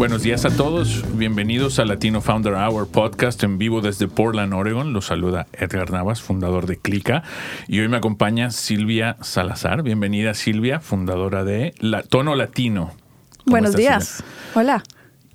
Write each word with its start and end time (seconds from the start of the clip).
Buenos 0.00 0.22
días 0.22 0.46
a 0.46 0.56
todos, 0.56 1.04
bienvenidos 1.18 1.78
a 1.78 1.84
Latino 1.84 2.22
Founder 2.22 2.54
Hour 2.54 2.88
podcast 2.88 3.44
en 3.44 3.58
vivo 3.58 3.82
desde 3.82 4.08
Portland, 4.08 4.54
Oregon. 4.54 4.94
Los 4.94 5.04
saluda 5.04 5.46
Edgar 5.52 5.90
Navas, 5.90 6.22
fundador 6.22 6.64
de 6.64 6.78
Clica. 6.78 7.22
Y 7.68 7.80
hoy 7.80 7.88
me 7.88 7.98
acompaña 7.98 8.50
Silvia 8.50 9.18
Salazar. 9.20 9.82
Bienvenida 9.82 10.32
Silvia, 10.32 10.80
fundadora 10.80 11.44
de 11.44 11.74
La 11.80 12.02
Tono 12.02 12.34
Latino. 12.34 12.94
¿Cómo 13.44 13.44
Buenos 13.44 13.70
estás, 13.72 13.80
días. 13.82 14.08
Silvia? 14.08 14.32
Hola. 14.54 14.84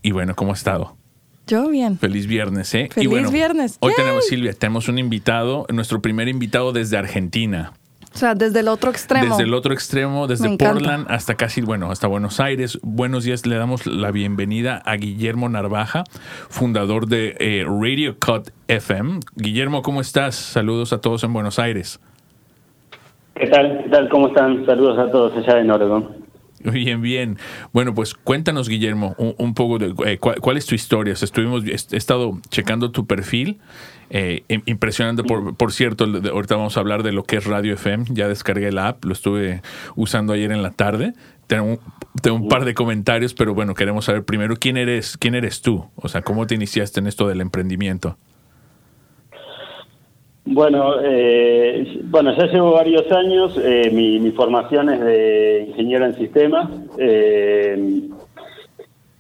Y 0.01 0.13
bueno, 0.13 0.35
¿cómo 0.35 0.49
ha 0.49 0.55
estado? 0.55 0.97
Yo 1.45 1.70
bien. 1.70 1.99
Feliz 1.99 2.25
viernes, 2.25 2.73
¿eh? 2.73 2.87
y 2.89 2.93
Feliz 2.93 3.09
bueno, 3.09 3.29
viernes. 3.29 3.77
Hoy 3.81 3.93
¡Yay! 3.95 4.03
tenemos, 4.03 4.25
Silvia, 4.25 4.53
tenemos 4.53 4.87
un 4.87 4.97
invitado, 4.97 5.67
nuestro 5.71 6.01
primer 6.01 6.27
invitado 6.27 6.73
desde 6.73 6.97
Argentina. 6.97 7.73
O 8.15 8.17
sea, 8.17 8.33
desde 8.33 8.61
el 8.61 8.69
otro 8.69 8.91
extremo. 8.91 9.26
Desde 9.26 9.43
el 9.43 9.53
otro 9.53 9.73
extremo, 9.73 10.26
desde. 10.26 10.57
Portland 10.57 11.05
hasta 11.09 11.35
casi, 11.35 11.59
bueno, 11.59 11.91
hasta 11.91 12.07
Buenos 12.07 12.40
Aires. 12.40 12.79
Buenos 12.81 13.26
días, 13.26 13.45
le 13.45 13.57
damos 13.57 13.85
la 13.85 14.12
bienvenida 14.12 14.81
a 14.85 14.95
Guillermo 14.95 15.49
Narvaja, 15.49 16.05
fundador 16.48 17.07
de 17.07 17.35
eh, 17.40 17.65
Radio 17.67 18.15
Cut 18.17 18.51
FM. 18.70 19.20
Guillermo, 19.35 19.81
¿cómo 19.81 19.99
estás? 19.99 20.35
Saludos 20.35 20.93
a 20.93 21.01
todos 21.01 21.25
en 21.25 21.34
Buenos 21.34 21.59
Aires. 21.59 21.99
¿Qué 23.35 23.48
tal? 23.48 23.81
¿Qué 23.84 23.90
tal? 23.90 24.07
¿Cómo 24.07 24.29
están? 24.29 24.65
Saludos 24.65 24.97
a 24.97 25.12
todos 25.12 25.35
allá 25.35 25.59
en 25.59 25.70
Oregon. 25.71 26.25
Bien, 26.71 27.01
bien. 27.01 27.37
Bueno, 27.73 27.93
pues 27.93 28.13
cuéntanos, 28.13 28.70
Guillermo, 28.70 29.13
un, 29.18 29.35
un 29.37 29.53
poco 29.53 29.77
de 29.77 29.93
eh, 30.05 30.20
cuál, 30.20 30.40
cuál 30.40 30.55
es 30.55 30.65
tu 30.65 30.73
historia. 30.73 31.12
O 31.12 31.15
sea, 31.18 31.25
estuvimos, 31.25 31.65
he 31.65 31.97
estado 31.97 32.40
checando 32.49 32.91
tu 32.91 33.05
perfil. 33.05 33.59
Eh, 34.09 34.43
im- 34.49 34.63
impresionante, 34.65 35.23
por, 35.23 35.55
por 35.55 35.71
cierto, 35.71 36.05
de- 36.07 36.29
ahorita 36.29 36.55
vamos 36.55 36.77
a 36.77 36.79
hablar 36.79 37.03
de 37.03 37.11
lo 37.11 37.23
que 37.23 37.37
es 37.37 37.45
Radio 37.45 37.73
FM. 37.73 38.05
Ya 38.12 38.27
descargué 38.27 38.71
la 38.71 38.87
app, 38.89 39.05
lo 39.05 39.13
estuve 39.13 39.62
usando 39.95 40.34
ayer 40.34 40.51
en 40.51 40.62
la 40.63 40.71
tarde. 40.71 41.13
Tengo 41.47 41.65
un, 41.65 41.79
tengo 42.21 42.37
un 42.37 42.47
par 42.47 42.65
de 42.65 42.73
comentarios, 42.73 43.34
pero 43.34 43.53
bueno, 43.53 43.73
queremos 43.75 44.05
saber 44.05 44.23
primero 44.23 44.55
quién 44.55 44.77
eres, 44.77 45.17
quién 45.17 45.35
eres 45.35 45.62
tú. 45.62 45.85
O 45.95 46.07
sea, 46.07 46.21
cómo 46.23 46.47
te 46.47 46.55
iniciaste 46.55 46.99
en 46.99 47.07
esto 47.07 47.27
del 47.27 47.41
emprendimiento. 47.41 48.17
Bueno, 50.47 50.95
eh, 51.03 52.01
bueno, 52.03 52.35
ya 52.37 52.45
llevo 52.45 52.71
varios 52.73 53.12
años. 53.12 53.59
eh, 53.63 53.90
mi, 53.91 54.19
mi 54.19 54.31
formación 54.31 54.90
es 54.90 54.99
de 55.01 55.65
ingeniero 55.69 56.05
en 56.05 56.15
sistemas. 56.15 56.69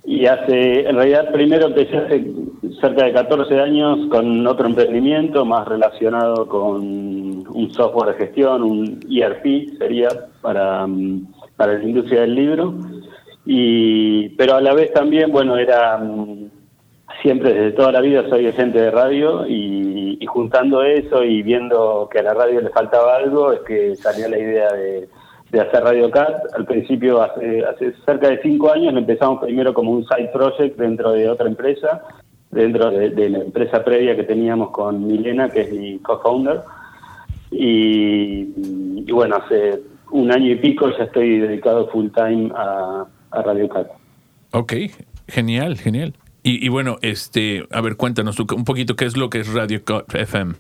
Y 0.05 0.27
hace, 0.27 0.87
en 0.87 0.95
realidad, 0.95 1.31
primero 1.31 1.65
empecé 1.65 1.97
hace 1.97 2.31
cerca 2.79 3.05
de 3.05 3.13
14 3.13 3.59
años 3.59 4.07
con 4.09 4.45
otro 4.45 4.67
emprendimiento 4.67 5.45
más 5.45 5.67
relacionado 5.67 6.47
con 6.47 7.47
un 7.47 7.73
software 7.73 8.15
de 8.15 8.25
gestión, 8.25 8.61
un 8.61 8.99
ERP 9.09 9.77
sería 9.79 10.09
para, 10.41 10.87
para 11.55 11.73
la 11.79 11.83
industria 11.83 12.21
del 12.21 12.35
libro. 12.35 12.75
Y, 13.47 14.29
pero 14.29 14.55
a 14.55 14.61
la 14.61 14.73
vez 14.75 14.93
también, 14.93 15.31
bueno, 15.31 15.57
era 15.57 15.99
siempre 17.23 17.53
desde 17.53 17.71
toda 17.71 17.91
la 17.91 18.01
vida 18.01 18.29
soy 18.29 18.47
agente 18.47 18.79
de 18.79 18.91
radio 18.91 19.47
y, 19.47 20.17
y 20.19 20.25
juntando 20.27 20.83
eso 20.83 21.23
y 21.23 21.41
viendo 21.41 22.07
que 22.11 22.19
a 22.19 22.23
la 22.23 22.33
radio 22.35 22.61
le 22.61 22.69
faltaba 22.69 23.15
algo 23.15 23.51
es 23.51 23.61
que 23.61 23.95
salió 23.95 24.27
la 24.29 24.37
idea 24.37 24.71
de, 24.73 25.07
de 25.55 25.61
hacer 25.61 25.83
Radio 25.83 26.11
Cat. 26.11 26.53
Al 26.53 26.65
principio, 26.65 27.21
hace, 27.21 27.63
hace 27.63 27.93
cerca 28.05 28.29
de 28.29 28.41
cinco 28.41 28.71
años, 28.71 28.93
empezamos 28.93 29.41
primero 29.41 29.73
como 29.73 29.91
un 29.91 30.05
side 30.05 30.29
project 30.33 30.77
dentro 30.77 31.13
de 31.13 31.29
otra 31.29 31.47
empresa, 31.47 32.03
dentro 32.51 32.91
de, 32.91 33.29
la 33.29 33.39
empresa 33.39 33.83
previa 33.83 34.17
que 34.17 34.23
teníamos 34.23 34.71
con 34.71 35.07
Milena, 35.07 35.49
que 35.49 35.61
es 35.61 35.71
mi 35.71 35.99
co-founder. 35.99 36.61
Y, 37.51 38.43
bueno, 39.11 39.37
hace 39.37 39.81
un 40.11 40.29
año 40.31 40.51
y 40.51 40.55
pico 40.57 40.89
ya 40.97 41.05
estoy 41.05 41.39
dedicado 41.39 41.87
full 41.87 42.07
time 42.13 42.51
a, 42.53 43.05
Radio 43.31 43.67
Cat. 43.67 43.87
Ok, 44.51 44.73
genial, 45.27 45.77
genial. 45.77 46.13
Y, 46.43 46.65
y 46.65 46.69
bueno, 46.69 46.97
este, 47.01 47.65
a 47.71 47.81
ver, 47.81 47.95
cuéntanos 47.95 48.39
un 48.39 48.63
poquito 48.65 48.95
qué 48.95 49.05
es 49.05 49.17
lo 49.17 49.29
que 49.29 49.39
es 49.39 49.53
Radio 49.53 49.81
Cut 49.83 50.13
FM. 50.13 50.53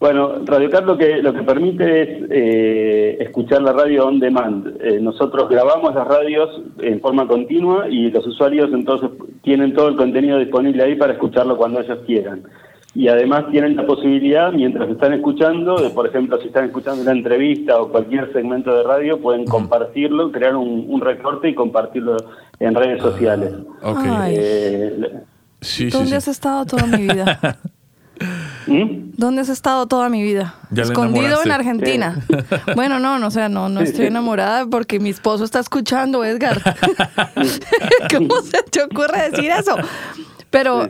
Bueno, 0.00 0.32
Radio 0.46 0.70
Cat 0.70 0.86
lo 0.86 0.96
que, 0.96 1.22
lo 1.22 1.34
que 1.34 1.42
permite 1.42 2.02
es 2.02 2.08
eh, 2.30 3.18
escuchar 3.20 3.60
la 3.60 3.74
radio 3.74 4.06
on 4.06 4.18
demand. 4.18 4.78
Eh, 4.80 4.98
nosotros 4.98 5.46
grabamos 5.50 5.94
las 5.94 6.08
radios 6.08 6.62
en 6.78 7.02
forma 7.02 7.28
continua 7.28 7.86
y 7.86 8.10
los 8.10 8.26
usuarios 8.26 8.70
entonces 8.72 9.10
tienen 9.42 9.74
todo 9.74 9.88
el 9.88 9.96
contenido 9.96 10.38
disponible 10.38 10.82
ahí 10.82 10.94
para 10.96 11.12
escucharlo 11.12 11.58
cuando 11.58 11.80
ellos 11.82 11.98
quieran. 12.06 12.44
Y 12.94 13.08
además 13.08 13.44
tienen 13.50 13.76
la 13.76 13.86
posibilidad, 13.86 14.50
mientras 14.52 14.88
están 14.88 15.12
escuchando, 15.12 15.76
de 15.76 15.90
por 15.90 16.06
ejemplo, 16.06 16.40
si 16.40 16.46
están 16.48 16.64
escuchando 16.64 17.02
una 17.02 17.12
entrevista 17.12 17.78
o 17.80 17.90
cualquier 17.90 18.32
segmento 18.32 18.74
de 18.74 18.82
radio, 18.82 19.20
pueden 19.20 19.44
compartirlo, 19.44 20.32
crear 20.32 20.56
un, 20.56 20.86
un 20.88 21.00
recorte 21.02 21.50
y 21.50 21.54
compartirlo 21.54 22.16
en 22.58 22.74
redes 22.74 23.02
sociales. 23.02 23.52
Ok. 23.82 23.98
Ay. 24.06 24.34
Eh, 24.38 25.10
Sí, 25.62 25.90
¿Dónde 25.90 26.08
sí. 26.08 26.14
has 26.14 26.28
estado 26.28 26.64
toda 26.64 26.86
mi 26.86 27.02
vida? 27.02 27.38
¿Mm? 28.66 29.10
¿Dónde 29.16 29.42
has 29.42 29.48
estado 29.48 29.86
toda 29.86 30.08
mi 30.08 30.22
vida? 30.22 30.54
Ya 30.70 30.82
Escondido 30.84 31.42
en 31.44 31.50
Argentina. 31.50 32.22
Bueno, 32.74 32.98
no, 32.98 33.18
no, 33.18 33.26
o 33.26 33.30
sea, 33.30 33.48
no, 33.48 33.68
no 33.68 33.80
estoy 33.80 34.06
enamorada 34.06 34.66
porque 34.66 34.98
mi 35.00 35.10
esposo 35.10 35.44
está 35.44 35.58
escuchando, 35.60 36.24
Edgar. 36.24 36.60
¿Cómo 38.14 38.40
se 38.42 38.62
te 38.70 38.82
ocurre 38.82 39.30
decir 39.30 39.50
eso? 39.50 39.76
Pero 40.50 40.88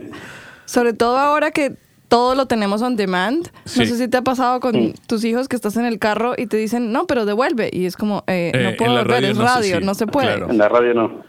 sobre 0.65 0.93
todo 0.93 1.17
ahora 1.17 1.51
que 1.51 1.75
todo 2.07 2.35
lo 2.35 2.45
tenemos 2.45 2.81
on 2.81 2.95
demand, 2.97 3.47
Sí. 3.65 3.79
no 3.79 3.85
sé 3.85 3.97
si 3.97 4.07
te 4.09 4.17
ha 4.17 4.21
pasado 4.21 4.59
con 4.59 4.93
tus 5.07 5.23
hijos 5.23 5.47
que 5.47 5.55
estás 5.55 5.77
en 5.77 5.85
el 5.85 5.97
carro 5.97 6.33
y 6.37 6.47
te 6.47 6.57
dicen, 6.57 6.91
no, 6.91 7.05
pero 7.07 7.25
devuelve. 7.25 7.69
Y 7.71 7.85
es 7.85 7.95
como, 7.95 8.23
eh, 8.27 8.51
Eh, 8.53 8.63
no 8.63 8.75
puedo 8.77 8.91
en 8.91 8.95
la 8.97 9.03
devolver, 9.03 9.21
radio 9.23 9.31
es 9.31 9.37
no 9.37 9.43
sé 9.47 9.53
radio, 9.55 9.79
si- 9.79 9.85
no 9.85 9.93
se 9.95 10.07
puede. 10.07 10.27
claro. 10.27 10.49
En 10.49 10.57
la 10.57 10.67
radio 10.69 10.93
no. 10.93 11.23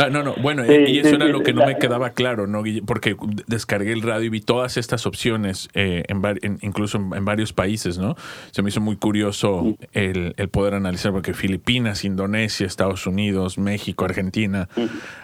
Ah, 0.00 0.08
no, 0.10 0.22
no, 0.22 0.34
bueno, 0.40 0.64
Sí, 0.64 0.72
y 0.72 0.98
eso 1.00 1.10
sí, 1.10 1.14
era 1.16 1.26
sí, 1.26 1.32
lo 1.32 1.42
que 1.42 1.52
no 1.52 1.66
me 1.66 1.76
quedaba 1.78 2.10
claro, 2.10 2.46
¿no? 2.46 2.62
Guille? 2.62 2.82
Porque 2.82 3.16
descargué 3.46 3.92
el 3.92 4.02
radio 4.02 4.24
y 4.24 4.28
vi 4.30 4.40
todas 4.40 4.76
estas 4.76 5.06
opciones, 5.06 5.68
eh, 5.74 6.04
en 6.08 6.22
en- 6.42 6.58
incluso 6.62 6.98
en, 6.98 7.12
en 7.14 7.24
varios 7.24 7.52
países, 7.52 7.98
¿no? 7.98 8.16
Se 8.50 8.62
me 8.62 8.70
hizo 8.70 8.80
muy 8.80 8.96
curioso 8.96 9.76
el, 9.92 10.34
el 10.36 10.48
poder 10.48 10.74
analizar, 10.74 11.12
porque 11.12 11.34
Filipinas, 11.34 12.04
Indonesia, 12.04 12.66
Estados 12.66 13.06
Unidos, 13.06 13.58
México, 13.58 14.04
Argentina, 14.04 14.68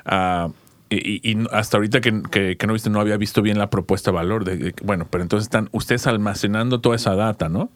ah, 0.05 0.49
y, 0.89 0.97
y- 1.29 1.33
y 1.33 1.47
hasta 1.51 1.79
ahorita 1.79 2.01
que, 2.01 2.23
que- 2.31 2.57
que 2.57 2.67
no 2.67 2.73
viste, 2.73 2.91
no 2.91 3.01
había 3.01 3.17
visto 3.17 3.43
bien 3.43 3.59
la 3.59 3.71
propuesta 3.71 4.11
de 4.11 4.15
valor. 4.17 4.45
De, 4.45 4.57
de- 4.57 4.75
bueno, 4.85 5.07
pero 5.11 5.23
entonces 5.23 5.47
están 5.47 5.69
ustedes 5.73 6.07
almacenando 6.07 6.81
toda 6.81 6.95
esa 6.97 7.15
data, 7.17 7.49
¿no? 7.49 7.71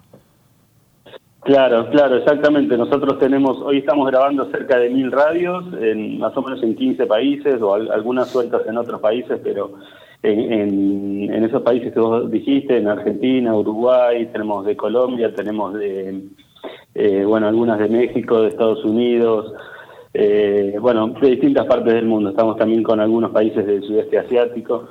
Claro, 1.42 1.88
claro, 1.90 2.16
exactamente. 2.16 2.76
Nosotros 2.76 3.18
tenemos, 3.18 3.58
hoy 3.62 3.78
estamos 3.78 4.06
grabando 4.10 4.44
cerca 4.50 4.78
de 4.78 4.90
mil 4.90 5.10
radios, 5.10 5.64
en, 5.80 6.18
más 6.18 6.36
o 6.36 6.42
menos 6.42 6.62
en 6.62 6.76
15 6.76 7.06
países, 7.06 7.60
o 7.62 7.74
al- 7.74 7.90
algunas 7.90 8.28
sueltas 8.28 8.62
en 8.68 8.76
otros 8.76 9.00
países, 9.00 9.40
pero 9.42 9.72
en, 10.22 10.52
en- 10.52 11.32
en 11.34 11.44
esos 11.44 11.62
países 11.62 11.94
que 11.94 12.00
vos 12.00 12.30
dijiste, 12.30 12.76
en 12.76 12.88
Argentina, 12.88 13.54
Uruguay, 13.56 14.28
tenemos 14.32 14.66
de 14.66 14.76
Colombia, 14.76 15.34
tenemos 15.34 15.72
de, 15.74 16.24
eh, 16.94 17.24
bueno, 17.26 17.48
algunas 17.48 17.78
de 17.78 17.88
México, 17.88 18.42
de 18.42 18.48
Estados 18.48 18.84
Unidos, 18.84 19.50
eh, 20.12 20.76
bueno, 20.78 21.08
de 21.22 21.30
distintas 21.30 21.64
partes 21.66 21.94
del 21.94 22.04
mundo. 22.04 22.30
Estamos 22.30 22.58
también 22.58 22.82
con 22.82 23.00
algunos 23.00 23.30
países 23.30 23.66
del 23.66 23.82
sudeste 23.82 24.18
asiático. 24.18 24.88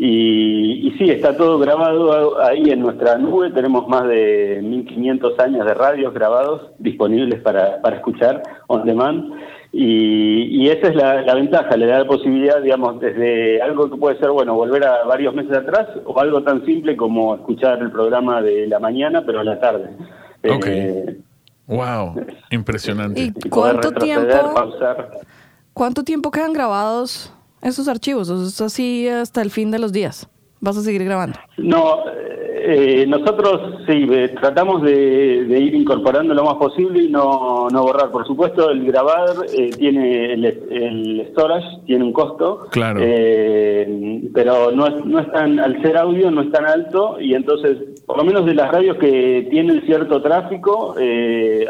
Y, 0.00 0.88
y 0.88 0.90
sí, 0.96 1.10
está 1.10 1.36
todo 1.36 1.58
grabado 1.58 2.40
ahí 2.40 2.70
en 2.70 2.80
nuestra 2.80 3.18
nube. 3.18 3.50
Tenemos 3.50 3.88
más 3.88 4.06
de 4.06 4.60
1500 4.62 5.38
años 5.40 5.66
de 5.66 5.74
radios 5.74 6.14
grabados 6.14 6.70
disponibles 6.78 7.40
para, 7.42 7.82
para 7.82 7.96
escuchar 7.96 8.42
on 8.68 8.84
demand. 8.84 9.34
Y, 9.72 10.44
y 10.62 10.70
esa 10.70 10.88
es 10.88 10.94
la, 10.94 11.22
la 11.22 11.34
ventaja, 11.34 11.76
le 11.76 11.86
da 11.86 11.98
la 11.98 12.06
posibilidad, 12.06 12.62
digamos, 12.62 13.00
desde 13.00 13.60
algo 13.60 13.90
que 13.90 13.96
puede 13.96 14.18
ser, 14.18 14.30
bueno, 14.30 14.54
volver 14.54 14.84
a 14.84 15.04
varios 15.04 15.34
meses 15.34 15.54
atrás 15.56 15.88
o 16.06 16.18
algo 16.18 16.42
tan 16.42 16.64
simple 16.64 16.96
como 16.96 17.34
escuchar 17.34 17.80
el 17.80 17.90
programa 17.90 18.40
de 18.40 18.66
la 18.66 18.78
mañana, 18.78 19.24
pero 19.26 19.40
a 19.40 19.44
la 19.44 19.60
tarde. 19.60 19.90
Ok. 20.48 20.66
Eh, 20.68 21.16
Wow, 21.68 22.14
impresionante. 22.50 23.20
¿Y 23.20 23.48
cuánto 23.50 23.92
tiempo, 23.92 24.54
pausar. 24.54 25.10
cuánto 25.74 26.02
tiempo 26.02 26.30
quedan 26.30 26.54
grabados 26.54 27.30
esos 27.62 27.88
archivos? 27.88 28.30
¿O 28.30 28.42
es 28.42 28.60
así 28.60 29.08
hasta 29.08 29.42
el 29.42 29.50
fin 29.50 29.70
de 29.70 29.78
los 29.78 29.92
días? 29.92 30.28
¿Vas 30.60 30.76
a 30.76 30.82
seguir 30.82 31.04
grabando? 31.04 31.38
No, 31.56 32.00
eh, 32.10 32.38
Eh, 32.70 33.06
nosotros 33.06 33.76
sí, 33.86 34.06
eh, 34.10 34.28
tratamos 34.40 34.82
de, 34.82 35.58
ir 35.58 35.74
incorporando 35.74 36.34
lo 36.34 36.44
más 36.44 36.56
posible 36.56 37.04
y 37.04 37.08
no, 37.08 37.66
no 37.70 37.82
borrar. 37.82 38.10
Por 38.10 38.26
supuesto, 38.26 38.68
el 38.68 38.84
grabar 38.84 39.30
eh, 39.56 39.70
tiene 39.70 40.34
el, 40.34 41.26
storage, 41.30 41.66
tiene 41.86 42.04
un 42.04 42.12
costo. 42.12 42.66
Claro. 42.70 43.00
pero 44.34 44.70
no 44.72 44.86
es, 44.86 45.02
no 45.06 45.18
es 45.18 45.32
tan, 45.32 45.58
al 45.58 45.80
ser 45.80 45.96
audio 45.96 46.30
no 46.30 46.42
es 46.42 46.52
tan 46.52 46.66
alto 46.66 47.18
y 47.18 47.32
entonces, 47.32 48.02
por 48.04 48.18
lo 48.18 48.24
menos 48.24 48.44
de 48.44 48.54
las 48.54 48.70
radios 48.70 48.98
que 48.98 49.48
tienen 49.50 49.80
cierto 49.86 50.20
tráfico, 50.20 50.94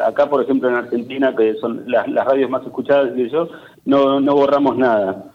acá 0.04 0.28
por 0.28 0.42
ejemplo 0.42 0.68
en 0.68 0.74
Argentina, 0.74 1.32
que 1.36 1.54
son 1.60 1.84
las, 1.86 2.08
las 2.08 2.26
radios 2.26 2.50
más 2.50 2.64
escuchadas, 2.66 3.12
yo, 3.30 3.48
no, 3.84 4.20
no 4.20 4.34
borramos 4.34 4.76
nada. 4.76 5.30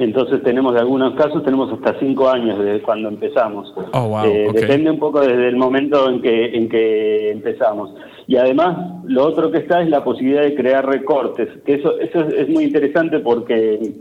Entonces 0.00 0.42
tenemos 0.42 0.72
de 0.72 0.80
algunos 0.80 1.14
casos, 1.14 1.44
tenemos 1.44 1.70
hasta 1.70 1.98
cinco 2.00 2.30
años 2.30 2.58
desde 2.58 2.80
cuando 2.80 3.10
empezamos. 3.10 3.70
Oh, 3.92 4.22
eh, 4.24 4.48
depende 4.50 4.90
un 4.90 4.98
poco 4.98 5.20
desde 5.20 5.48
el 5.48 5.56
momento 5.56 6.08
en 6.08 6.22
que, 6.22 6.56
en 6.56 6.70
que 6.70 7.30
empezamos. 7.30 7.92
Y 8.26 8.36
además, 8.36 9.02
lo 9.04 9.26
otro 9.26 9.50
que 9.50 9.58
está 9.58 9.82
es 9.82 9.90
la 9.90 10.02
posibilidad 10.02 10.40
de 10.40 10.54
crear 10.54 10.86
recortes, 10.86 11.48
que 11.66 11.74
eso, 11.74 11.98
eso 12.00 12.20
es, 12.20 12.48
muy 12.48 12.64
interesante 12.64 13.18
porque 13.18 13.92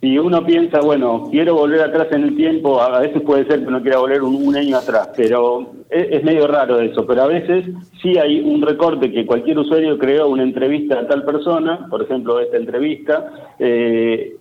si 0.00 0.18
uno 0.18 0.44
piensa, 0.44 0.80
bueno, 0.80 1.28
quiero 1.30 1.54
volver 1.54 1.82
atrás 1.82 2.08
en 2.10 2.24
el 2.24 2.34
tiempo, 2.34 2.80
a 2.80 2.98
veces 2.98 3.22
puede 3.22 3.46
ser 3.46 3.64
que 3.64 3.70
no 3.70 3.82
quiera 3.82 3.98
volver 3.98 4.22
un, 4.22 4.56
año 4.56 4.76
atrás, 4.76 5.10
pero 5.16 5.70
es, 5.88 6.24
medio 6.24 6.48
raro 6.48 6.80
eso, 6.80 7.06
pero 7.06 7.22
a 7.22 7.26
veces 7.28 7.66
sí 8.02 8.18
hay 8.18 8.40
un 8.40 8.60
recorte 8.60 9.12
que 9.12 9.24
cualquier 9.24 9.56
usuario 9.60 9.98
creó 9.98 10.26
una 10.26 10.42
entrevista 10.42 10.98
a 10.98 11.06
tal 11.06 11.24
persona, 11.24 11.86
por 11.88 12.02
ejemplo, 12.02 12.40
esta 12.40 12.56
entrevista, 12.56 13.54
eh, 13.60 14.36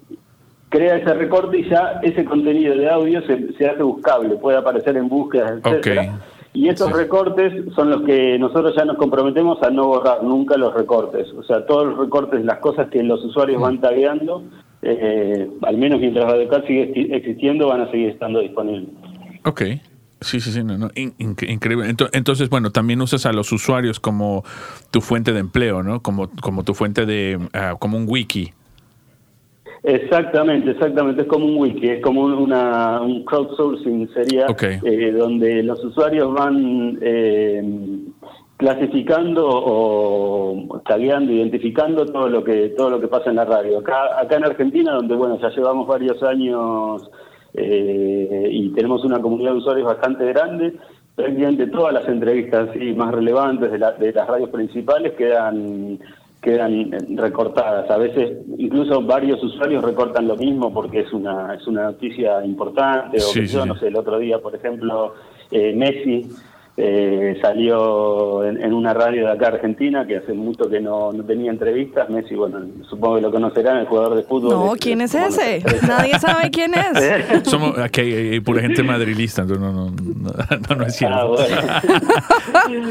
crea 0.70 0.98
ese 0.98 1.14
recorte 1.14 1.60
y 1.60 1.70
ya 1.70 2.00
ese 2.04 2.24
contenido 2.26 2.76
de 2.76 2.90
audio 2.90 3.22
se, 3.24 3.54
se 3.54 3.68
hace 3.68 3.84
buscable, 3.84 4.36
puede 4.38 4.58
aparecer 4.58 4.96
en 4.98 5.10
búsquedas, 5.10 5.60
etcétera. 5.64 6.20
Y 6.54 6.68
esos 6.68 6.92
recortes 6.92 7.54
son 7.76 7.92
los 7.92 8.02
que 8.04 8.40
nosotros 8.40 8.74
ya 8.76 8.84
nos 8.84 8.98
comprometemos 8.98 9.62
a 9.62 9.70
no 9.70 9.86
borrar 9.88 10.24
nunca 10.24 10.58
los 10.58 10.74
recortes. 10.74 11.28
O 11.34 11.44
sea, 11.44 11.66
todos 11.66 11.88
los 11.88 12.00
recortes, 12.00 12.44
las 12.44 12.58
cosas 12.58 12.90
que 12.90 13.04
los 13.04 13.24
usuarios 13.24 13.62
van 13.62 13.80
tagueando, 13.80 14.44
eh, 14.82 15.48
al 15.62 15.78
menos 15.78 16.00
mientras 16.00 16.26
Radiocat 16.26 16.66
sigue 16.66 17.16
existiendo, 17.16 17.68
van 17.68 17.82
a 17.82 17.92
seguir 17.92 18.10
estando 18.10 18.40
disponibles. 18.40 18.90
Ok. 19.46 19.62
Sí, 20.22 20.42
sí, 20.42 20.52
sí, 20.52 20.64
no, 20.64 20.90
increíble. 20.96 21.96
Entonces, 22.12 22.50
bueno, 22.50 22.72
también 22.72 23.02
usas 23.02 23.26
a 23.26 23.32
los 23.32 23.54
usuarios 23.54 24.02
como 24.02 24.44
tu 24.92 25.00
fuente 25.00 25.32
de 25.32 25.40
empleo, 25.40 25.82
¿no? 25.82 26.02
Como, 26.02 26.30
como 26.42 26.64
tu 26.64 26.74
fuente 26.74 27.06
de, 27.06 27.40
ah, 27.54 27.76
como 27.80 27.98
un 27.98 28.06
wiki. 28.06 28.54
Exactamente, 29.84 30.72
exactamente. 30.72 31.22
Es 31.22 31.28
como 31.28 31.46
un 31.46 31.58
wiki, 31.58 31.90
es 31.90 32.02
como 32.02 32.24
una, 32.24 33.02
un 33.02 33.24
crowdsourcing, 33.24 34.10
sería 34.14 34.48
eh, 34.62 35.12
donde 35.12 35.64
los 35.64 35.84
usuarios 35.84 36.34
van 36.34 37.00
eh, 37.02 37.64
clasificando 38.58 39.48
o 39.48 40.82
tagueando, 40.86 41.32
identificando 41.32 42.06
todo 42.06 42.28
lo 42.28 42.44
que 42.44 42.70
todo 42.78 42.90
lo 42.90 43.00
que 43.00 43.08
pasa 43.08 43.30
en 43.30 43.38
la 43.38 43.46
radio. 43.46 43.80
Acá, 43.80 44.20
acá 44.20 44.36
en 44.36 44.46
Argentina, 44.46 44.94
donde 44.94 45.16
bueno 45.16 45.40
ya 45.40 45.50
llevamos 45.50 45.88
varios 45.88 46.22
años 46.24 47.10
eh, 47.54 48.50
y 48.52 48.70
tenemos 48.74 49.06
una 49.06 49.22
comunidad 49.22 49.52
de 49.52 49.58
usuarios 49.58 49.88
bastante 49.88 50.26
grande, 50.26 50.74
prácticamente 51.16 51.68
todas 51.68 51.94
las 51.94 52.08
entrevistas 52.10 52.70
más 52.98 53.14
relevantes 53.14 53.72
de, 53.72 53.78
de 53.78 54.12
las 54.12 54.28
radios 54.28 54.50
principales 54.50 55.14
quedan 55.14 56.00
quedan 56.42 56.92
recortadas. 57.18 57.90
A 57.92 57.98
veces 57.98 58.38
incluso 58.58 59.02
varios 59.02 59.44
usuarios 59.44 59.84
recortan 59.84 60.28
lo 60.28 60.36
mismo 60.38 60.74
porque 60.74 61.02
es 61.02 61.12
una 61.12 61.54
es 61.54 61.68
una 61.68 61.84
noticia 61.84 62.44
importante 62.46 63.18
o 63.22 63.34
que 63.34 63.46
yo 63.46 63.66
no 63.66 63.76
sé 63.78 63.88
el 63.88 63.98
otro 63.98 64.20
día 64.20 64.40
por 64.40 64.56
ejemplo 64.56 65.16
eh, 65.52 65.74
Messi 65.76 66.30
eh, 66.82 67.38
salió 67.42 68.46
en, 68.46 68.74
una 68.74 68.94
radio 68.94 69.26
de 69.26 69.34
acá 69.34 69.48
Argentina 69.48 70.08
que 70.08 70.16
hace 70.16 70.32
mucho 70.32 70.70
que 70.70 70.80
no, 70.80 71.12
tenía 71.28 71.52
entrevistas. 71.52 72.10
Messi, 72.10 72.36
bueno, 72.36 72.62
supongo 72.90 73.16
que 73.16 73.22
lo 73.22 73.32
conocerán, 73.32 73.80
el 73.80 73.86
jugador 73.86 74.16
de 74.16 74.24
fútbol. 74.24 74.52
No, 74.52 74.74
¿quién 74.80 75.02
es 75.02 75.14
ese? 75.14 75.62
Nadie 75.86 76.18
sabe 76.20 76.50
quién 76.50 76.72
es. 76.74 77.44
Somos 77.50 77.78
aquí 77.78 78.00
hay 78.00 78.40
pura 78.40 78.62
gente 78.62 78.82
madrilista, 78.82 79.42
entonces 79.42 79.62
no, 79.62 79.74
no, 79.74 79.92
no, 79.92 80.76
no, 80.76 80.86
es 80.86 80.96
cierto. 80.96 81.18
Ah, 81.18 81.26
bueno. 81.26 82.88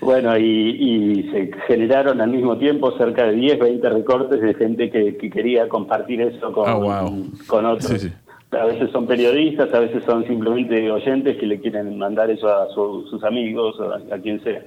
bueno, 0.00 0.36
y, 0.36 1.30
se 1.30 1.52
generaron 1.68 2.20
al 2.20 2.30
mismo 2.30 2.58
tiempo 2.58 2.98
cerca 2.98 3.26
de 3.26 3.34
10, 3.34 3.60
20 3.60 3.88
recortes 3.90 4.40
de 4.40 4.54
gente 4.54 4.90
que, 4.90 5.16
quería 5.30 5.68
compartir 5.68 6.20
eso 6.20 6.52
con, 6.52 6.64
ah, 6.68 7.08
con 7.46 7.64
otros. 7.64 7.92
Sí, 7.92 8.08
sí 8.08 8.12
a 8.60 8.64
veces 8.66 8.90
son 8.90 9.06
periodistas, 9.06 9.72
a 9.72 9.80
veces 9.80 10.04
son 10.04 10.26
simplemente 10.26 10.90
oyentes 10.90 11.36
que 11.38 11.46
le 11.46 11.60
quieren 11.60 11.98
mandar 11.98 12.30
eso 12.30 12.48
a 12.48 12.68
sus 12.74 13.22
amigos 13.24 13.78
o 13.78 13.92
a, 13.92 14.18
quien 14.18 14.42
sea. 14.42 14.62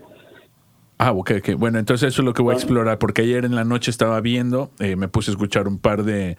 Ah, 0.97 1.11
ok, 1.11 1.31
ok. 1.39 1.55
Bueno, 1.57 1.77
entonces 1.79 2.07
eso 2.09 2.21
es 2.21 2.25
lo 2.25 2.33
que 2.33 2.41
voy 2.41 2.53
a 2.53 2.55
explorar, 2.55 2.97
porque 2.97 3.21
ayer 3.21 3.45
en 3.45 3.55
la 3.55 3.63
noche 3.63 3.91
estaba 3.91 4.19
viendo, 4.21 4.71
eh, 4.79 4.95
me 4.95 5.07
puse 5.07 5.31
a 5.31 5.33
escuchar 5.33 5.67
un 5.67 5.77
par 5.77 6.03
de, 6.03 6.37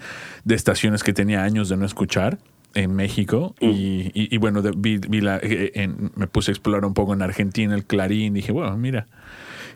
estaciones 0.48 1.04
que 1.04 1.12
tenía 1.12 1.44
años 1.44 1.68
de 1.68 1.76
no 1.76 1.86
escuchar 1.86 2.38
en 2.74 2.94
México 2.94 3.54
mm. 3.60 3.70
y, 3.70 4.36
bueno, 4.38 4.62
vi, 4.76 4.98
la, 5.20 5.38
eh, 5.42 5.88
me 6.16 6.26
puse 6.26 6.50
a 6.50 6.52
explorar 6.52 6.84
un 6.84 6.94
poco 6.94 7.14
en 7.14 7.22
Argentina, 7.22 7.74
el 7.74 7.84
Clarín, 7.84 8.34
dije, 8.34 8.52
bueno, 8.52 8.76
mira, 8.76 9.06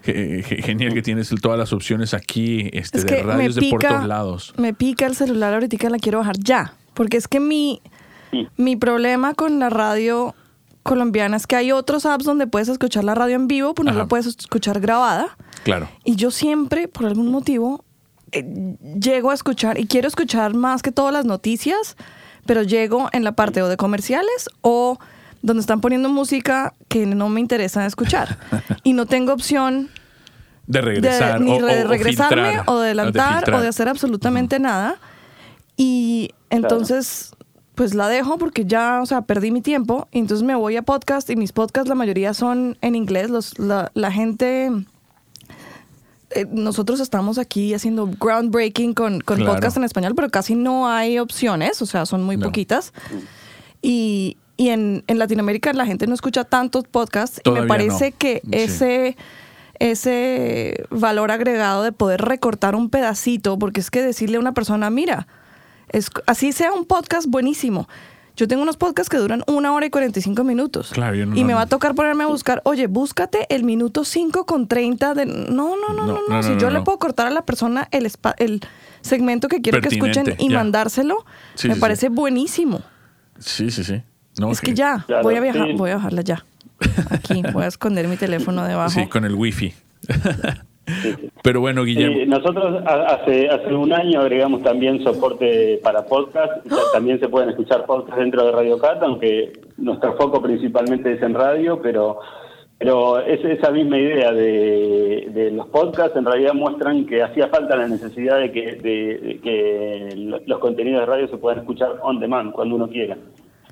genial 0.03 0.95
que 0.95 1.03
tienes 1.03 1.33
todas 1.41 1.59
las 1.59 1.73
opciones 1.73 2.13
aquí 2.13 2.69
este, 2.73 3.05
de 3.05 3.23
radios 3.23 3.55
de 3.55 3.71
por 3.71 3.81
todos 3.81 4.07
lados. 4.07 4.55
Me 4.57 4.75
pica 4.75 5.07
el 5.07 5.15
celular 5.15 5.55
ahorita, 5.55 5.89
la 5.91 5.99
quiero 5.99 6.19
bajar 6.19 6.37
ya. 6.39 6.75
Porque 6.95 7.17
es 7.17 7.29
que 7.29 7.41
mi, 7.41 7.81
mi 8.57 8.77
problema 8.77 9.35
con 9.35 9.59
la 9.59 9.71
radio 9.71 10.35
colombiana 10.83 11.37
es 11.37 11.47
que 11.47 11.57
hay 11.57 11.73
otros 11.73 12.07
apps 12.07 12.25
donde 12.25 12.47
puedes 12.47 12.69
escuchar 12.69 13.05
la 13.05 13.15
radio 13.15 13.37
en 13.37 13.49
vivo, 13.49 13.75
pero 13.75 13.93
no 13.93 13.99
la 13.99 14.07
puedes 14.07 14.27
escuchar 14.27 14.81
grabada. 14.81 15.37
Claro. 15.65 15.89
Y 16.05 16.17
yo 16.17 16.31
siempre, 16.31 16.89
por 16.89 17.07
algún 17.07 17.31
motivo, 17.31 17.85
eh, 18.33 18.77
llego 18.99 19.31
a 19.31 19.35
escuchar 19.35 19.79
y 19.79 19.87
quiero 19.87 20.09
escuchar 20.09 20.55
más 20.55 20.83
que 20.83 20.91
todas 20.91 21.13
las 21.13 21.25
noticias, 21.25 21.97
pero 22.47 22.63
llego 22.63 23.09
en 23.13 23.25
la 23.25 23.33
parte 23.33 23.63
o 23.63 23.69
de 23.69 23.77
comerciales 23.77 24.49
o 24.63 24.99
donde 25.43 25.61
están 25.61 25.81
poniendo 25.81 26.09
música 26.09 26.75
que 26.89 27.07
no 27.07 27.29
me 27.29 27.41
interesa 27.41 27.87
escuchar. 27.87 28.39
y 28.85 28.95
no 28.95 29.07
tengo 29.07 29.33
opción 29.33 29.91
de 30.67 30.81
regresar 30.81 31.41
ni 31.41 31.61
de 31.61 31.85
regresarme 31.85 32.61
o, 32.67 32.79
de 32.79 32.87
adelantar 32.87 33.53
o 33.53 33.61
de 33.61 33.69
hacer 33.69 33.89
absolutamente 33.89 34.59
nada. 34.59 34.97
Y 35.77 36.31
entonces, 36.53 37.35
pues 37.75 37.95
la 37.95 38.09
dejo 38.09 38.39
porque 38.39 38.65
ya, 38.65 39.01
o 39.03 39.07
sea, 39.07 39.23
perdí 39.23 39.51
mi 39.51 39.63
tiempo. 39.63 40.09
Y 40.13 40.19
entonces 40.19 40.45
me 40.45 40.55
voy 40.55 40.77
a 40.77 40.83
podcast 40.83 41.29
y 41.31 41.37
mis 41.37 41.53
podcasts, 41.53 41.89
la 41.89 41.95
mayoría 41.95 42.35
son 42.35 42.77
en 42.81 42.95
inglés. 42.95 43.31
Los, 43.31 43.59
la, 43.59 44.11
gente. 44.11 44.71
Eh, 46.31 46.47
nosotros 46.51 47.01
estamos 47.01 47.39
aquí 47.39 47.75
haciendo 47.75 48.07
groundbreaking 48.07 48.95
con, 48.95 49.21
con 49.21 49.45
podcast 49.45 49.77
en 49.77 49.85
español, 49.85 50.15
pero 50.15 50.31
casi 50.31 50.55
no 50.55 50.89
hay 50.89 51.19
opciones, 51.19 51.83
o 51.83 51.87
sea, 51.87 52.07
son 52.07 52.23
muy 52.23 52.37
poquitas. 52.37 52.93
Y, 53.81 54.37
y 54.57 54.69
en, 54.69 55.05
en, 55.07 55.19
Latinoamérica 55.19 55.73
la 55.73 55.87
gente 55.87 56.07
no 56.07 56.15
escucha 56.15 56.45
tantos 56.45 56.85
podcasts 56.85 57.41
y 57.45 57.51
me 57.51 57.67
parece 57.67 58.13
que 58.13 58.43
ese 58.51 59.17
ese 59.79 60.85
valor 60.91 61.33
agregado 61.33 61.83
de 61.83 61.91
poder 61.91 62.21
recortar 62.21 62.77
un 62.77 62.89
pedacito, 62.89 63.59
porque 63.59 63.81
es 63.81 63.91
que 63.91 64.01
decirle 64.01 64.37
a 64.37 64.41
una 64.41 64.55
persona, 64.55 64.91
mira, 64.91 65.27
así 66.27 66.53
sea 66.53 66.73
un 66.73 66.85
podcast 66.85 67.27
buenísimo. 67.29 67.89
Yo 68.35 68.49
tengo 68.49 68.63
unos 68.63 68.79
podcasts 68.79 69.11
que 69.11 69.19
duran 69.19 69.43
una 69.47 69.75
hora 69.75 69.85
y 69.85 69.91
45 69.91 70.43
minutos. 70.43 70.91
Claro, 70.93 71.17
y 71.17 71.45
me 71.45 71.53
va 71.53 71.63
a 71.63 71.67
tocar 71.67 71.95
ponerme 71.95 72.25
a 72.25 72.27
buscar, 72.27 72.63
oye, 72.65 72.87
búscate 72.87 73.47
el 73.55 73.63
minuto 73.63 74.05
5 74.05 74.47
con 74.47 74.69
30 74.69 75.15
de... 75.15 75.27
No, 75.27 75.77
no, 75.77 75.93
no, 75.93 76.07
no, 76.07 76.19
no. 76.27 76.43
si 76.43 76.57
yo 76.57 76.71
le 76.71 76.81
puedo 76.81 76.99
cortar 76.99 77.27
a 77.27 77.31
la 77.31 77.45
persona 77.45 77.89
el, 77.91 78.11
el 78.39 78.61
segmento 79.03 79.49
que 79.49 79.61
quiero 79.61 79.83
que 79.83 79.89
escuchen 79.89 80.35
y 80.39 80.49
mandárselo, 80.49 81.27
me 81.65 81.77
parece 81.77 82.09
buenísimo. 82.09 82.81
Sí, 83.39 83.71
sí, 83.71 83.85
sí. 83.85 84.03
es 84.51 84.61
que, 84.61 84.73
ya, 84.73 85.05
voy 85.23 85.37
a 85.37 85.41
viajar, 85.41 85.75
voy 85.75 85.91
a 85.91 85.97
bajarla 85.97 86.23
ya. 86.23 86.45
Aquí, 87.11 87.43
voy 87.53 87.65
a 87.65 87.69
esconder 87.69 88.09
mi 88.09 88.17
teléfono 88.17 88.65
debajo. 88.65 88.91
Sí, 88.91 89.07
con 89.09 89.25
el 89.25 89.35
wifi. 89.35 89.75
Pero 91.43 91.61
bueno, 91.61 91.85
Guillermo. 91.85 92.19
nosotros 92.27 92.83
hace, 92.87 93.49
hace 93.49 93.75
un 93.75 93.93
año 93.93 94.21
agregamos 94.21 94.63
también 94.63 95.03
soporte 95.03 95.81
para 95.83 96.05
podcast. 96.05 96.67
También 96.93 97.21
se 97.21 97.29
pueden 97.29 97.51
escuchar 97.51 97.85
podcasts 97.87 98.21
dentro 98.21 98.45
de 98.45 98.53
Radio 98.53 98.79
Cat, 98.79 99.03
aunque 99.03 99.53
nuestro 99.77 100.17
foco 100.17 100.43
principalmente 100.43 101.13
es 101.13 101.23
en 101.23 101.35
radio, 101.35 101.81
pero 101.81 102.19
pero 102.83 103.21
es 103.21 103.45
esa 103.45 103.71
misma 103.71 103.97
idea 103.97 104.33
de, 104.33 105.29
de, 105.33 105.53
los 105.53 105.69
podcasts 105.69 106.17
en 106.17 106.25
realidad 106.25 106.53
muestran 106.53 107.07
que 107.07 107.23
hacía 107.23 107.47
falta 107.47 107.77
la 107.77 107.87
necesidad 107.87 108.41
de 108.41 108.51
que, 108.51 108.73
de 108.73 109.39
que 109.41 110.41
los 110.47 110.59
contenidos 110.59 111.03
de 111.03 111.07
radio 111.07 111.29
se 111.29 111.37
puedan 111.37 111.61
escuchar 111.61 112.01
on 112.03 112.19
demand 112.19 112.51
cuando 112.51 112.75
uno 112.75 112.89
quiera. 112.89 113.17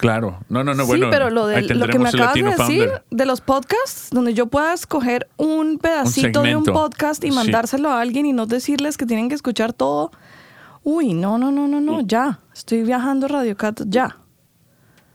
Claro, 0.00 0.38
no, 0.48 0.64
no, 0.64 0.72
no, 0.72 0.86
bueno. 0.86 1.06
Sí, 1.06 1.10
pero 1.12 1.28
lo, 1.28 1.46
de, 1.46 1.60
lo 1.60 1.86
que 1.86 1.98
me 1.98 2.08
acabas 2.08 2.32
de 2.32 2.42
decir 2.42 2.90
de 3.10 3.26
los 3.26 3.42
podcasts, 3.42 4.08
donde 4.10 4.32
yo 4.32 4.46
pueda 4.46 4.72
escoger 4.72 5.28
un 5.36 5.76
pedacito 5.76 6.40
de 6.40 6.56
un 6.56 6.64
podcast 6.64 7.22
y 7.22 7.30
mandárselo 7.30 7.90
a 7.90 8.00
alguien 8.00 8.24
y 8.24 8.32
no 8.32 8.46
decirles 8.46 8.96
que 8.96 9.04
tienen 9.04 9.28
que 9.28 9.34
escuchar 9.34 9.74
todo. 9.74 10.10
Uy, 10.82 11.12
no, 11.12 11.36
no, 11.36 11.52
no, 11.52 11.68
no, 11.68 11.82
no, 11.82 12.00
ya. 12.00 12.40
Estoy 12.54 12.82
viajando 12.82 13.28
Radio 13.28 13.58
Cat, 13.58 13.82
ya. 13.84 14.16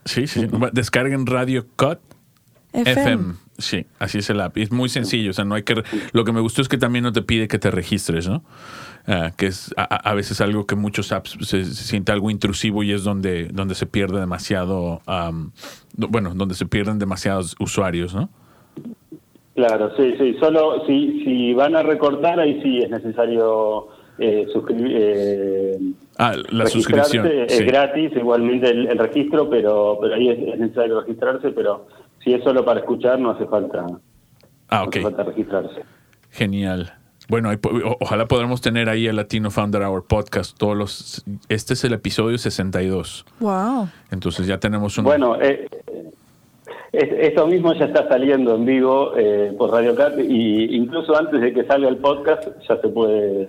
Sí, 0.04 0.28
sí. 0.28 0.46
Descarguen 0.72 1.26
Radio 1.26 1.66
Cut 1.74 1.98
FM. 2.72 3.00
FM. 3.00 3.34
Sí, 3.58 3.86
así 3.98 4.18
es 4.18 4.30
el 4.30 4.40
app. 4.40 4.56
Y 4.56 4.62
es 4.62 4.70
muy 4.70 4.88
sencillo. 4.88 5.30
O 5.30 5.32
sea, 5.32 5.44
no 5.44 5.56
hay 5.56 5.64
que. 5.64 5.82
Lo 6.12 6.24
que 6.24 6.30
me 6.30 6.40
gustó 6.40 6.62
es 6.62 6.68
que 6.68 6.78
también 6.78 7.02
no 7.02 7.12
te 7.12 7.22
pide 7.22 7.48
que 7.48 7.58
te 7.58 7.72
registres, 7.72 8.28
¿no? 8.28 8.44
Ah, 9.08 9.30
que 9.36 9.46
es 9.46 9.72
a, 9.76 9.82
a- 9.84 10.14
veces 10.14 10.40
algo 10.40 10.66
que 10.66 10.74
muchos 10.74 11.12
apps 11.12 11.36
se, 11.42 11.64
se 11.64 11.84
siente 11.84 12.10
algo 12.10 12.28
intrusivo 12.30 12.82
y 12.82 12.90
es 12.92 13.04
donde, 13.04 13.44
donde 13.52 13.74
se 13.76 13.86
pierde 13.86 14.18
demasiado. 14.18 15.00
no- 15.06 16.08
bueno, 16.08 16.32
donde 16.34 16.54
se 16.56 16.66
pierden 16.66 16.98
demasiados 16.98 17.54
usuarios, 17.60 18.14
¿no? 18.14 18.28
Claro, 19.54 19.90
sí, 19.96 20.14
sí. 20.18 20.36
Solo 20.40 20.84
si, 20.86 21.24
si 21.24 21.54
van 21.54 21.76
a 21.76 21.82
recortar, 21.82 22.38
ahí 22.40 22.60
sí 22.62 22.78
es 22.82 22.90
necesario 22.90 23.88
eh, 24.18 24.46
suscribir. 24.52 24.92
eh, 24.98 25.78
Ah, 26.18 26.34
la 26.50 26.66
suscripción. 26.66 27.26
Es 27.26 27.58
sí. 27.58 27.64
gratis, 27.64 28.10
igualmente 28.16 28.68
el, 28.70 28.86
el 28.88 28.98
registro, 28.98 29.48
pero 29.48 29.98
pero 30.00 30.14
ahí 30.14 30.28
es, 30.30 30.38
es 30.54 30.58
necesario 30.58 31.00
registrarse, 31.00 31.50
pero 31.52 31.86
si 32.24 32.32
es 32.34 32.42
solo 32.42 32.64
para 32.64 32.80
escuchar, 32.80 33.18
no 33.20 33.30
hace 33.30 33.46
falta, 33.46 33.86
Ah, 34.68 34.78
no 34.80 34.82
ok. 34.84 34.88
hace 34.96 35.02
falta 35.02 35.22
registrarse. 35.24 35.82
Genial. 36.30 36.92
Bueno, 37.28 37.50
ojalá 38.00 38.26
podamos 38.26 38.60
tener 38.60 38.88
ahí 38.88 39.06
el 39.08 39.16
Latino 39.16 39.50
Founder 39.50 39.82
Hour 39.82 40.04
podcast. 40.06 40.56
Todos 40.56 40.76
los, 40.76 41.24
este 41.48 41.74
es 41.74 41.84
el 41.84 41.92
episodio 41.94 42.38
62. 42.38 43.26
Wow. 43.40 43.88
Entonces 44.12 44.46
ya 44.46 44.58
tenemos 44.58 44.96
un. 44.98 45.04
Bueno, 45.04 45.36
eh, 45.40 45.66
es- 46.92 47.12
esto 47.28 47.46
mismo 47.48 47.72
ya 47.74 47.86
está 47.86 48.06
saliendo 48.08 48.54
en 48.54 48.64
vivo 48.64 49.12
eh, 49.16 49.52
por 49.58 49.70
Radio 49.72 49.94
Cat 49.96 50.14
y 50.20 50.76
incluso 50.76 51.16
antes 51.18 51.40
de 51.40 51.52
que 51.52 51.64
salga 51.64 51.88
el 51.88 51.96
podcast 51.96 52.48
ya 52.68 52.80
se 52.80 52.88
puede 52.88 53.42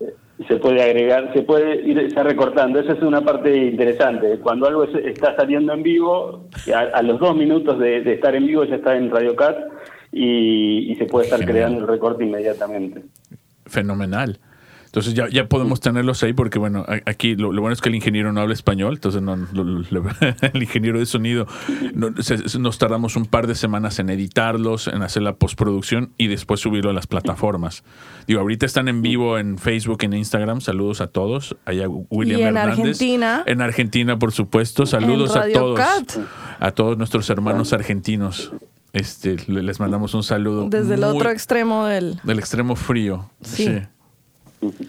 eh, 0.00 0.14
se 0.48 0.56
puede 0.56 0.82
agregar, 0.82 1.30
se 1.34 1.42
puede 1.42 1.76
ir 1.82 1.98
está 1.98 2.22
recortando. 2.22 2.80
Esa 2.80 2.94
es 2.94 3.02
una 3.02 3.20
parte 3.20 3.54
interesante. 3.54 4.38
Cuando 4.38 4.66
algo 4.66 4.84
es- 4.84 4.94
está 5.04 5.36
saliendo 5.36 5.72
en 5.74 5.82
vivo, 5.82 6.46
a, 6.74 6.78
a 6.98 7.02
los 7.02 7.20
dos 7.20 7.36
minutos 7.36 7.78
de, 7.78 8.00
de 8.00 8.14
estar 8.14 8.34
en 8.34 8.46
vivo 8.46 8.64
ya 8.64 8.76
está 8.76 8.96
en 8.96 9.10
Radio 9.10 9.36
Cat 9.36 9.56
y, 10.12 10.92
y 10.92 10.94
se 10.96 11.06
puede 11.06 11.24
estar 11.24 11.40
Genial. 11.40 11.54
creando 11.56 11.80
el 11.80 11.88
recorte 11.88 12.24
inmediatamente. 12.24 13.02
fenomenal. 13.66 14.38
Entonces 14.86 15.14
ya, 15.14 15.26
ya 15.30 15.48
podemos 15.48 15.80
tenerlos 15.80 16.22
ahí 16.22 16.34
porque, 16.34 16.58
bueno, 16.58 16.84
aquí 17.06 17.34
lo, 17.34 17.50
lo 17.50 17.62
bueno 17.62 17.72
es 17.72 17.80
que 17.80 17.88
el 17.88 17.94
ingeniero 17.94 18.30
no 18.34 18.42
habla 18.42 18.52
español, 18.52 18.92
entonces 18.96 19.22
no, 19.22 19.36
lo- 19.36 19.64
lo- 19.64 20.04
el 20.52 20.62
ingeniero 20.62 20.98
de 20.98 21.06
sonido 21.06 21.46
no- 21.94 22.10
se- 22.22 22.46
se- 22.46 22.58
nos 22.58 22.76
tardamos 22.76 23.16
un 23.16 23.24
par 23.24 23.46
de 23.46 23.54
semanas 23.54 23.98
en 24.00 24.10
editarlos, 24.10 24.88
en 24.88 25.00
hacer 25.00 25.22
la 25.22 25.36
postproducción 25.36 26.10
y 26.18 26.26
después 26.26 26.60
subirlo 26.60 26.90
a 26.90 26.92
las 26.92 27.06
plataformas. 27.06 27.84
Digo, 28.26 28.40
ahorita 28.40 28.66
están 28.66 28.86
en 28.88 29.00
vivo 29.00 29.38
en 29.38 29.56
Facebook, 29.56 30.04
en 30.04 30.12
Instagram, 30.12 30.60
saludos 30.60 31.00
a 31.00 31.06
todos. 31.06 31.56
Allá 31.64 31.86
William 32.10 32.40
Y 32.40 32.42
en 32.42 32.48
Hernández. 32.48 32.78
Argentina. 32.80 33.44
En 33.46 33.62
Argentina, 33.62 34.18
por 34.18 34.32
supuesto, 34.32 34.84
saludos 34.84 35.34
a 35.36 35.40
Radio 35.40 35.54
todos. 35.54 35.78
Cat. 35.80 36.12
A 36.60 36.70
todos 36.72 36.98
nuestros 36.98 37.30
hermanos 37.30 37.72
argentinos. 37.72 38.52
Este, 38.92 39.36
le- 39.46 39.62
les 39.62 39.80
mandamos 39.80 40.12
un 40.14 40.22
saludo. 40.22 40.68
Desde 40.68 40.94
el 40.94 41.04
otro 41.04 41.30
extremo 41.30 41.86
del. 41.86 42.20
del 42.22 42.38
extremo 42.38 42.76
frío. 42.76 43.30
Sí. 43.42 43.80
Sí. 44.60 44.88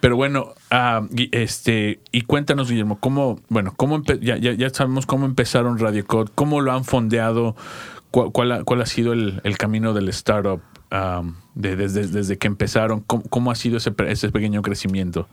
Pero 0.00 0.16
bueno, 0.16 0.54
ah, 0.70 1.02
Gui- 1.10 1.28
este, 1.32 2.00
y 2.10 2.22
cuéntanos, 2.22 2.70
Guillermo, 2.70 2.98
cómo, 2.98 3.38
bueno, 3.50 3.74
cómo 3.76 4.02
ya, 4.02 4.38
ya, 4.38 4.52
ya 4.52 4.70
sabemos 4.70 5.04
cómo 5.04 5.26
empezaron 5.26 5.78
Radio 5.78 6.06
Code, 6.06 6.30
cómo 6.34 6.62
lo 6.62 6.72
han 6.72 6.84
fondeado, 6.84 7.54
cuál, 8.10 8.32
cuál 8.32 8.52
ha, 8.52 8.64
cuál 8.64 8.80
ha 8.80 8.86
sido 8.86 9.12
el, 9.12 9.40
el 9.44 9.58
camino 9.58 9.92
del 9.92 10.08
startup 10.08 10.62
de- 11.54 11.76
desde, 11.76 12.06
desde 12.06 12.38
que 12.38 12.46
empezaron, 12.46 13.00
cómo, 13.00 13.22
cómo 13.28 13.50
ha 13.50 13.54
sido 13.54 13.76
ese, 13.76 13.92
ese 14.08 14.30
pequeño 14.30 14.62
crecimiento. 14.62 15.28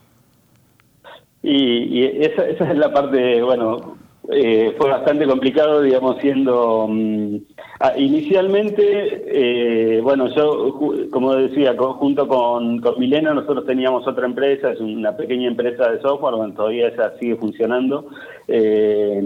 Y, 1.42 2.00
y 2.00 2.04
esa, 2.26 2.42
esa 2.46 2.70
es 2.70 2.76
la 2.76 2.92
parte, 2.92 3.42
bueno, 3.42 3.96
eh, 4.30 4.74
fue 4.76 4.90
bastante 4.90 5.26
complicado, 5.26 5.82
digamos, 5.82 6.16
siendo... 6.20 6.86
mm, 6.88 7.36
ah, 7.80 7.92
inicialmente, 7.96 8.82
eh, 9.26 10.00
bueno, 10.02 10.28
yo, 10.34 10.78
como 11.10 11.34
decía, 11.34 11.76
co- 11.76 11.94
junto 11.94 12.28
con, 12.28 12.80
con 12.80 12.98
Milena, 12.98 13.32
nosotros 13.34 13.64
teníamos 13.66 14.06
otra 14.06 14.26
empresa, 14.26 14.72
es 14.72 14.80
una 14.80 15.16
pequeña 15.16 15.48
empresa 15.48 15.90
de 15.90 16.00
software, 16.00 16.34
bueno, 16.36 16.54
todavía 16.54 16.88
esa 16.88 17.16
sigue 17.18 17.36
funcionando. 17.36 18.06
eh, 18.48 19.22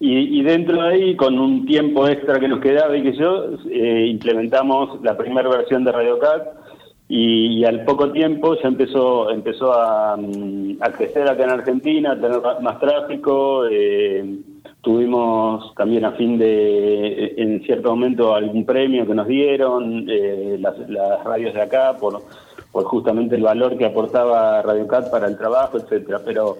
y, 0.00 0.40
y 0.40 0.42
dentro 0.42 0.82
de 0.82 0.88
ahí, 0.88 1.16
con 1.16 1.38
un 1.38 1.66
tiempo 1.66 2.06
extra 2.08 2.38
que 2.38 2.48
nos 2.48 2.60
quedaba 2.60 2.96
y 2.96 3.02
que 3.02 3.12
yo, 3.16 3.46
eh, 3.70 4.06
implementamos 4.08 5.00
la 5.02 5.16
primera 5.16 5.48
versión 5.48 5.84
de 5.84 5.92
RadioCat 5.92 6.63
y, 7.08 7.58
y 7.58 7.64
al 7.64 7.84
poco 7.84 8.10
tiempo 8.12 8.54
ya 8.62 8.68
empezó 8.68 9.30
empezó 9.30 9.72
a, 9.72 10.16
mm, 10.16 10.78
crecer 10.96 11.28
acá 11.28 11.44
en 11.44 11.50
Argentina, 11.50 12.12
a 12.12 12.20
tener 12.20 12.40
más 12.62 12.78
tráfico. 12.80 13.66
eh, 13.70 14.38
tuvimos 14.80 15.74
también 15.74 16.04
a 16.04 16.12
fin 16.12 16.38
de, 16.38 17.34
en 17.38 17.62
cierto 17.64 17.90
momento, 17.90 18.34
algún 18.34 18.66
premio 18.66 19.06
que 19.06 19.14
nos 19.14 19.26
dieron 19.26 20.06
eh, 20.08 20.58
las, 20.60 20.78
las 20.90 21.24
radios 21.24 21.54
de 21.54 21.62
acá 21.62 21.96
por, 21.98 22.22
por 22.70 22.84
justamente 22.84 23.34
el 23.34 23.42
valor 23.42 23.78
que 23.78 23.86
aportaba 23.86 24.60
RadioCat 24.60 25.10
para 25.10 25.26
el 25.26 25.38
trabajo, 25.38 25.78
etcétera. 25.78 26.20
Pero 26.24 26.58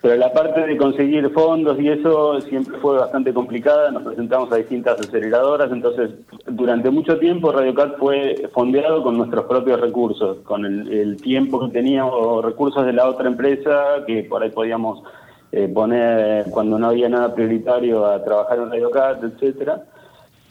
pero 0.00 0.14
la 0.16 0.32
parte 0.32 0.60
de 0.60 0.76
conseguir 0.76 1.28
fondos 1.30 1.78
y 1.80 1.88
eso 1.88 2.40
siempre 2.42 2.78
fue 2.78 2.98
bastante 2.98 3.34
complicada. 3.34 3.90
Nos 3.90 4.04
presentamos 4.04 4.52
a 4.52 4.56
distintas 4.56 5.00
aceleradoras, 5.00 5.72
entonces 5.72 6.10
durante 6.46 6.90
mucho 6.90 7.18
tiempo 7.18 7.50
RadioCat 7.50 7.98
fue 7.98 8.48
fondeado 8.52 9.02
con 9.02 9.18
nuestros 9.18 9.46
propios 9.46 9.80
recursos, 9.80 10.38
con 10.44 10.64
el, 10.64 11.20
tiempo 11.20 11.66
que 11.66 11.72
teníamos, 11.72 12.14
o 12.14 12.40
recursos 12.40 12.86
de 12.86 12.92
la 12.92 13.08
otra 13.08 13.26
empresa 13.26 14.04
que 14.06 14.22
por 14.22 14.42
ahí 14.42 14.50
podíamos 14.50 15.02
eh, 15.50 15.66
poner 15.66 16.46
cuando 16.50 16.78
no 16.78 16.88
había 16.88 17.08
nada 17.08 17.34
prioritario 17.34 18.06
a 18.06 18.22
trabajar 18.22 18.58
en 18.58 18.70
RadioCat, 18.70 19.24
etcétera. 19.24 19.82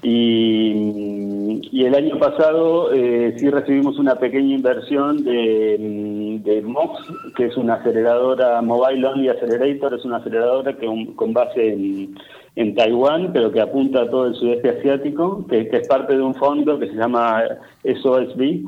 Y, 0.04 1.86
el 1.86 1.96
año 1.96 2.20
pasado 2.20 2.92
eh, 2.94 3.34
sí 3.38 3.50
recibimos 3.50 3.98
una 3.98 4.16
pequeña 4.16 4.56
inversión 4.56 5.24
de, 5.24 6.40
de 6.44 6.62
MOX, 6.62 7.00
que 7.36 7.46
es 7.46 7.58
una 7.58 7.76
aceleradora 7.76 8.62
Mobile 8.62 9.08
Only 9.08 9.30
Accelerator, 9.30 9.94
es 9.94 10.04
una 10.04 10.18
aceleradora 10.18 10.74
que 10.78 10.88
con 11.16 11.34
base 11.34 11.74
en, 11.74 12.16
en 12.58 12.76
Taiwán, 12.76 13.32
pero 13.32 13.52
que 13.52 13.62
apunta 13.62 14.02
a 14.02 14.10
todo 14.10 14.28
el 14.28 14.36
sudeste 14.36 14.70
asiático, 14.70 15.46
que, 15.48 15.70
que 15.70 15.78
es 15.78 15.88
parte 15.88 16.16
de 16.16 16.22
un 16.22 16.36
fondo 16.36 16.78
que 16.78 16.88
se 16.88 16.96
llama 16.96 17.44
SOSB. 17.84 18.64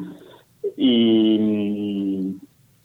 Y, 0.77 2.37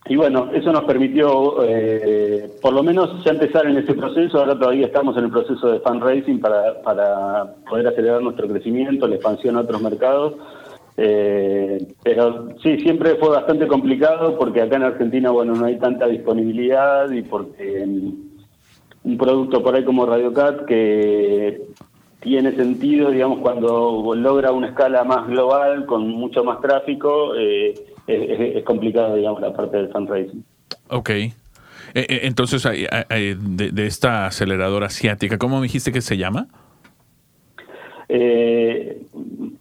y 0.06 0.16
bueno, 0.16 0.50
eso 0.52 0.70
nos 0.70 0.84
permitió 0.84 1.64
eh, 1.64 2.50
por 2.61 2.75
lo 2.75 2.82
menos 2.82 3.25
ya 3.25 3.32
empezar 3.32 3.66
en 3.66 3.78
ese 3.78 3.94
proceso. 3.94 4.38
Ahora 4.38 4.58
todavía 4.58 4.87
estamos 4.87 5.16
en 5.16 5.25
el 5.25 5.30
proceso 5.30 5.66
de 5.68 5.80
fundraising 5.80 6.40
para, 6.40 6.82
para 6.82 7.54
poder 7.68 7.88
acelerar 7.88 8.20
nuestro 8.20 8.46
crecimiento, 8.46 9.08
la 9.08 9.14
expansión 9.14 9.56
a 9.56 9.61
otros 9.61 9.80
mercados. 9.80 10.34
Eh, 10.96 11.88
pero 12.02 12.50
sí, 12.62 12.78
siempre 12.80 13.16
fue 13.16 13.30
bastante 13.30 13.66
complicado 13.66 14.37
porque 14.38 14.61
acá 14.61 14.76
en 14.76 14.84
Argentina, 14.84 15.30
bueno, 15.30 15.54
no 15.54 15.64
hay 15.64 15.78
tanta 15.78 16.06
disponibilidad 16.06 17.11
y 17.11 17.23
porque 17.23 17.84
mm, 17.87 19.08
un 19.08 19.18
producto 19.18 19.62
por 19.62 19.75
ahí 19.75 19.84
como 19.84 20.04
RadioCat 20.04 20.66
que 20.66 21.62
tiene 22.20 22.52
sentido, 22.52 23.11
digamos, 23.11 23.38
cuando 23.40 24.14
logra 24.14 24.52
una 24.52 24.68
escala 24.68 25.02
más 25.04 25.26
global, 25.28 25.87
con 25.87 26.08
mucho 26.08 26.44
más 26.44 26.61
tráfico, 26.61 27.34
eh, 27.37 27.75
es, 28.06 28.30
es- 28.30 28.56
es 28.56 28.64
complicado, 28.64 29.14
digamos, 29.16 29.40
la 29.40 29.52
parte 29.52 29.76
del 29.78 29.90
fundraising. 29.90 30.44
Ok. 30.88 31.11
Eh, 31.11 31.30
eh, 31.94 32.20
entonces, 32.23 32.64
de, 33.37 33.70
de 33.70 33.87
esta 33.87 34.26
aceleradora 34.26 34.87
asiática, 34.87 35.38
¿cómo 35.38 35.56
me 35.61 35.64
dijiste 35.64 35.92
que 35.92 36.00
se 36.00 36.16
llama? 36.16 36.49
Eh, 38.08 39.00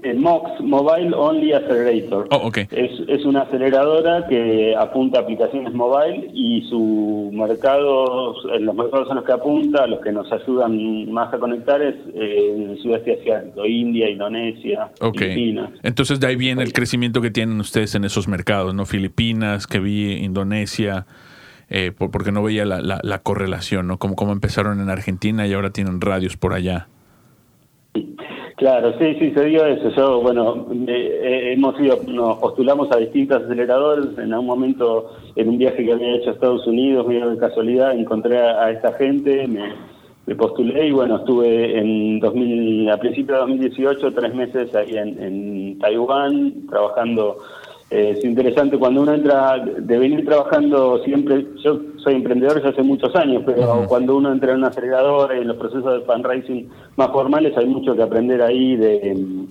el 0.04 0.20
MOX, 0.20 0.62
Mobile 0.62 1.14
Only 1.16 1.54
Accelerator. 1.54 2.28
Oh, 2.32 2.48
ok. 2.48 2.58
Es, 2.72 2.92
es 3.08 3.26
una 3.26 3.42
aceleradora 3.42 4.28
que 4.28 4.76
apunta 4.76 5.20
a 5.20 5.22
aplicaciones 5.24 5.74
mobile 5.74 6.30
y 6.34 6.62
su 6.70 7.30
mercado, 7.34 8.36
los 8.60 8.76
mercados 8.76 9.10
en 9.10 9.16
los 9.16 9.26
que 9.26 9.32
apunta, 9.32 9.88
los 9.88 10.00
que 10.02 10.12
nos 10.12 10.32
ayudan 10.32 11.12
más 11.12 11.34
a 11.34 11.38
conectar 11.40 11.82
es 11.82 11.96
eh, 12.14 12.54
en 12.56 12.70
el 12.72 12.78
sudeste 12.82 13.20
asiático, 13.20 13.66
India, 13.66 14.10
Indonesia, 14.10 14.92
Ok. 15.02 15.18
Filipinas. 15.20 15.70
Entonces, 15.84 16.20
de 16.20 16.28
ahí 16.28 16.36
viene 16.36 16.64
el 16.64 16.74
crecimiento 16.74 17.22
que 17.22 17.32
tienen 17.32 17.60
ustedes 17.60 17.96
en 17.96 18.04
esos 18.04 18.28
mercados, 18.28 18.74
¿no? 18.76 18.86
Filipinas, 18.86 19.68
que 19.68 19.80
vi, 19.80 20.14
Indonesia, 20.14 21.06
eh, 21.70 21.92
por- 21.98 22.12
porque 22.12 22.32
no 22.32 22.44
veía 22.44 22.66
la, 22.66 22.82
la- 22.82 23.00
la 23.04 23.20
correlación, 23.20 23.88
¿no? 23.88 23.98
Como, 23.98 24.16
como 24.16 24.32
empezaron 24.32 24.80
en 24.82 24.90
Argentina 24.90 25.48
y 25.48 25.54
ahora 25.54 25.70
tienen 25.72 26.02
radios 26.02 26.38
por 26.38 26.54
allá. 26.54 26.88
Claro, 28.56 28.94
sí, 29.00 29.16
sí, 29.20 29.32
se 29.32 29.46
dio 29.46 29.66
eso. 29.66 29.90
Yo, 29.90 30.22
bueno, 30.22 30.68
eh, 30.88 31.54
hemos 31.54 31.80
ido, 31.80 32.00
nos 32.08 32.38
postulamos 32.38 32.92
a 32.92 32.98
distintos 32.98 33.44
aceleradores. 33.44 34.18
En 34.18 34.32
algún 34.32 34.48
momento, 34.48 35.12
en 35.36 35.50
un 35.50 35.58
viaje 35.58 35.84
que 35.84 35.92
había 35.92 36.16
hecho 36.16 36.30
a 36.30 36.34
Estados 36.34 36.68
Unidos, 36.68 37.08
medio 37.08 37.32
de 37.32 37.38
casualidad, 37.38 37.98
encontré 37.98 38.40
a, 38.40 38.66
a 38.66 38.72
esta 38.72 38.94
gente, 38.94 39.48
me, 39.48 39.74
me 40.26 40.36
postulé 40.36 40.88
y 40.88 40.92
bueno, 40.92 41.18
estuve 41.18 41.78
en 41.80 42.20
2000, 42.20 42.90
a 42.92 42.98
principios 42.98 43.40
de 43.40 43.42
2018, 43.42 44.14
tres 44.14 44.36
meses 44.36 44.76
ahí 44.76 44.98
en, 44.98 45.22
en 45.22 45.80
Taiwán, 45.80 46.68
trabajando 46.70 47.38
es 47.94 48.24
interesante 48.24 48.78
cuando 48.78 49.02
uno 49.02 49.14
entra, 49.14 49.60
de 49.60 49.98
venir 50.00 50.26
trabajando 50.26 51.04
siempre, 51.04 51.46
yo 51.64 51.80
soy 51.98 52.16
emprendedor 52.16 52.56
desde 52.56 52.70
hace 52.70 52.84
muchos 52.84 53.16
años, 53.16 53.44
pero 53.46 53.86
cuando 53.88 54.18
uno 54.18 54.32
entra 54.32 54.52
en 54.52 54.58
un 54.58 54.64
acelerador, 54.66 55.32
en 55.32 55.48
los 55.48 55.58
procesos 55.58 56.00
de 56.00 56.06
fundraising 56.06 56.70
más 56.96 57.12
formales, 57.12 57.56
hay 57.56 57.68
mucho 57.68 57.96
que 57.96 58.02
aprender 58.02 58.42
ahí 58.42 58.76
de, 58.76 59.46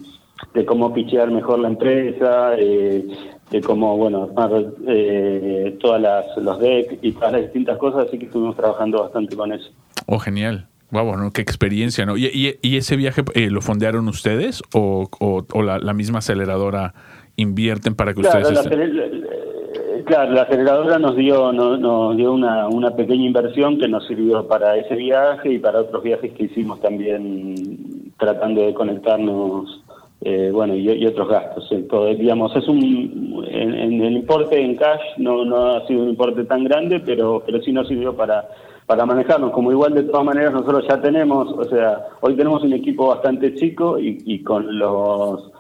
de 0.55 0.65
cómo 0.67 0.93
pichear 0.93 1.31
mejor 1.31 1.61
la 1.61 1.69
empresa, 1.69 2.55
eh, 2.59 3.07
de 3.51 3.61
cómo, 3.61 3.97
bueno, 3.97 4.25
armar 4.25 4.73
eh, 4.89 5.77
todas 5.81 6.01
las, 6.03 6.25
los 6.39 6.59
decks 6.59 6.97
y 7.03 7.13
todas 7.13 7.33
las 7.33 7.43
distintas 7.43 7.79
cosas, 7.79 8.09
así 8.09 8.19
que 8.19 8.27
estuvimos 8.27 8.57
trabajando 8.57 9.03
bastante 9.03 9.37
con 9.37 9.53
eso. 9.53 9.71
Oh, 10.07 10.19
genial. 10.19 10.67
Wow, 10.91 11.07
bueno, 11.07 11.31
qué 11.33 11.41
experiencia, 11.41 12.05
¿no? 12.05 12.19
¿Y, 12.19 12.59
y, 12.61 12.77
ese 12.77 12.97
viaje 12.97 13.23
eh, 13.35 13.49
lo 13.49 13.63
fondearon 13.63 14.09
ustedes 14.09 14.63
o, 14.75 15.09
o, 15.21 15.63
la, 15.63 15.79
la, 15.79 15.95
misma 15.95 16.19
aceleradora 16.19 16.93
invierten 17.37 17.95
para 17.95 18.15
que 18.15 18.21
ustedes 18.21 18.51
estén? 18.51 18.81
Eh, 18.81 20.03
claro, 20.05 20.33
la 20.33 20.43
aceleradora 20.43 20.99
nos 20.99 21.17
dio, 21.17 21.53
nos 21.53 22.17
dio 22.17 22.33
una, 22.33 22.69
una 22.69 22.95
pequeña 22.95 23.25
inversión 23.25 23.79
que 23.79 23.89
nos 23.89 24.07
sirvió 24.07 24.47
para 24.47 24.77
ese 24.77 24.95
viaje 24.95 25.55
y 25.55 25.59
para 25.59 25.81
otros 25.81 26.03
viajes 26.03 26.33
que 26.33 26.45
hicimos 26.45 26.81
también 26.81 28.13
tratando 28.19 28.63
de 28.63 28.75
conectarnos 28.75 29.83
eh, 30.25 30.51
bueno, 30.53 30.77
y, 30.77 31.05
otros 31.07 31.29
gastos. 31.29 31.69
Todo, 31.89 32.07
digamos, 32.07 32.55
es 32.55 32.69
un, 32.69 33.45
en, 33.49 34.03
el 34.03 34.17
importe 34.17 34.61
en 34.61 34.77
cash 34.77 35.01
no, 35.19 35.45
no 35.45 35.75
ha 35.75 35.87
sido 35.89 36.03
un 36.03 36.11
importe 36.11 36.45
tan 36.45 36.63
grande, 36.65 37.01
pero, 37.01 37.43
pero 37.45 37.61
sí 37.61 37.73
nos 37.73 37.89
sirvió 37.89 38.15
para, 38.15 38.49
para 38.87 39.05
manejarnos. 39.05 39.51
Como 39.51 39.73
igual 39.73 39.95
de 39.95 40.05
todas 40.05 40.25
maneras 40.25 40.53
nosotros 40.53 40.85
ya 40.89 41.01
tenemos, 41.01 41.53
o 41.53 41.65
sea, 41.65 42.07
hoy 42.21 42.37
tenemos 42.37 42.63
un 42.63 42.73
equipo 42.73 43.09
bastante 43.09 43.55
chico 43.57 43.99
y, 43.99 44.23
y 44.25 44.45
con 44.45 44.79
los 44.79 45.51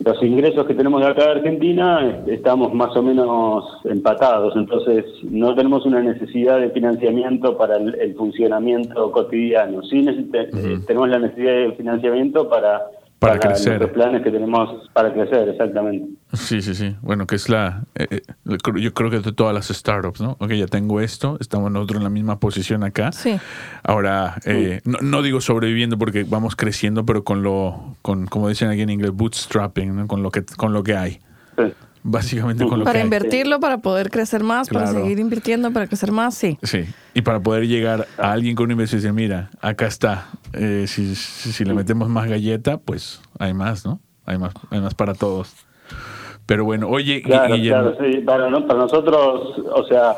los 0.00 0.22
ingresos 0.22 0.66
que 0.66 0.74
tenemos 0.74 1.00
de 1.00 1.08
acá 1.08 1.24
de 1.24 1.30
Argentina 1.32 2.24
estamos 2.26 2.74
más 2.74 2.96
o 2.96 3.02
menos 3.02 3.64
empatados, 3.84 4.54
entonces 4.56 5.04
no 5.22 5.54
tenemos 5.54 5.86
una 5.86 6.02
necesidad 6.02 6.60
de 6.60 6.70
financiamiento 6.70 7.56
para 7.56 7.76
el, 7.76 8.14
funcionamiento 8.14 9.10
cotidiano. 9.12 9.82
Sí 9.82 10.04
tenemos 10.86 11.08
la 11.08 11.18
necesidad 11.18 11.52
de 11.52 11.72
financiamiento 11.72 12.48
para 12.48 12.82
para, 13.26 13.38
crecer. 13.38 13.80
Los 13.80 13.90
planes 13.90 14.22
que 14.22 14.30
tenemos 14.30 14.88
para 14.92 15.12
crecer, 15.12 15.48
exactamente. 15.48 16.08
Sí, 16.32 16.62
sí, 16.62 16.74
sí. 16.74 16.96
Bueno, 17.00 17.26
que 17.26 17.36
es 17.36 17.48
la. 17.48 17.84
Eh, 17.94 18.06
eh, 18.10 18.22
yo 18.76 18.94
creo 18.94 19.10
que 19.10 19.20
de 19.20 19.32
todas 19.32 19.54
las 19.54 19.68
startups, 19.68 20.20
¿no? 20.20 20.36
Ok, 20.40 20.52
ya 20.52 20.66
tengo 20.66 21.00
esto, 21.00 21.36
estamos 21.40 21.70
nosotros 21.70 21.98
en 21.98 22.04
la 22.04 22.10
misma 22.10 22.38
posición 22.38 22.84
acá. 22.84 23.12
Sí. 23.12 23.38
Ahora, 23.82 24.36
eh, 24.44 24.80
no, 24.84 24.98
no, 25.00 25.22
digo 25.22 25.40
sobreviviendo 25.40 25.98
porque 25.98 26.24
vamos 26.24 26.56
creciendo, 26.56 27.04
pero 27.06 27.24
con 27.24 27.42
lo. 27.42 27.96
con 28.02 28.26
Como 28.26 28.48
dicen 28.48 28.68
aquí 28.68 28.82
en 28.82 28.90
inglés, 28.90 29.12
bootstrapping, 29.12 29.96
¿no? 29.96 30.06
Con 30.06 30.22
lo 30.22 30.30
que, 30.30 30.44
con 30.44 30.72
lo 30.72 30.82
que 30.82 30.96
hay. 30.96 31.20
Sí. 31.56 31.72
Básicamente 32.06 32.66
con 32.66 32.80
lo 32.80 32.84
para 32.84 33.00
invertirlo, 33.00 33.60
para 33.60 33.78
poder 33.78 34.10
crecer 34.10 34.42
más, 34.42 34.68
para 34.68 34.88
seguir 34.88 35.18
invirtiendo, 35.18 35.72
para 35.72 35.86
crecer 35.86 36.12
más, 36.12 36.34
sí. 36.34 36.58
Sí, 36.62 36.84
y 37.14 37.22
para 37.22 37.40
poder 37.40 37.66
llegar 37.66 38.06
a 38.18 38.32
alguien 38.32 38.54
con 38.54 38.64
una 38.64 38.74
inversión 38.74 38.98
y 38.98 39.02
decir, 39.04 39.14
mira, 39.14 39.48
acá 39.62 39.86
está, 39.86 40.26
eh, 40.52 40.84
si, 40.86 41.14
si, 41.14 41.64
le 41.64 41.72
metemos 41.72 42.10
más 42.10 42.28
galleta, 42.28 42.76
pues 42.76 43.22
hay 43.38 43.54
más, 43.54 43.86
¿no? 43.86 44.00
Hay 44.26 44.36
más, 44.36 44.52
hay 44.70 44.82
más 44.82 44.94
para 44.94 45.14
todos. 45.14 45.54
Pero 46.44 46.66
bueno, 46.66 46.90
oye, 46.90 47.22
claro, 47.22 47.54
claro, 47.54 47.96
sí, 47.98 48.18
para, 48.18 48.50
para 48.50 48.80
nosotros, 48.80 49.62
o 49.72 49.86
sea, 49.86 50.14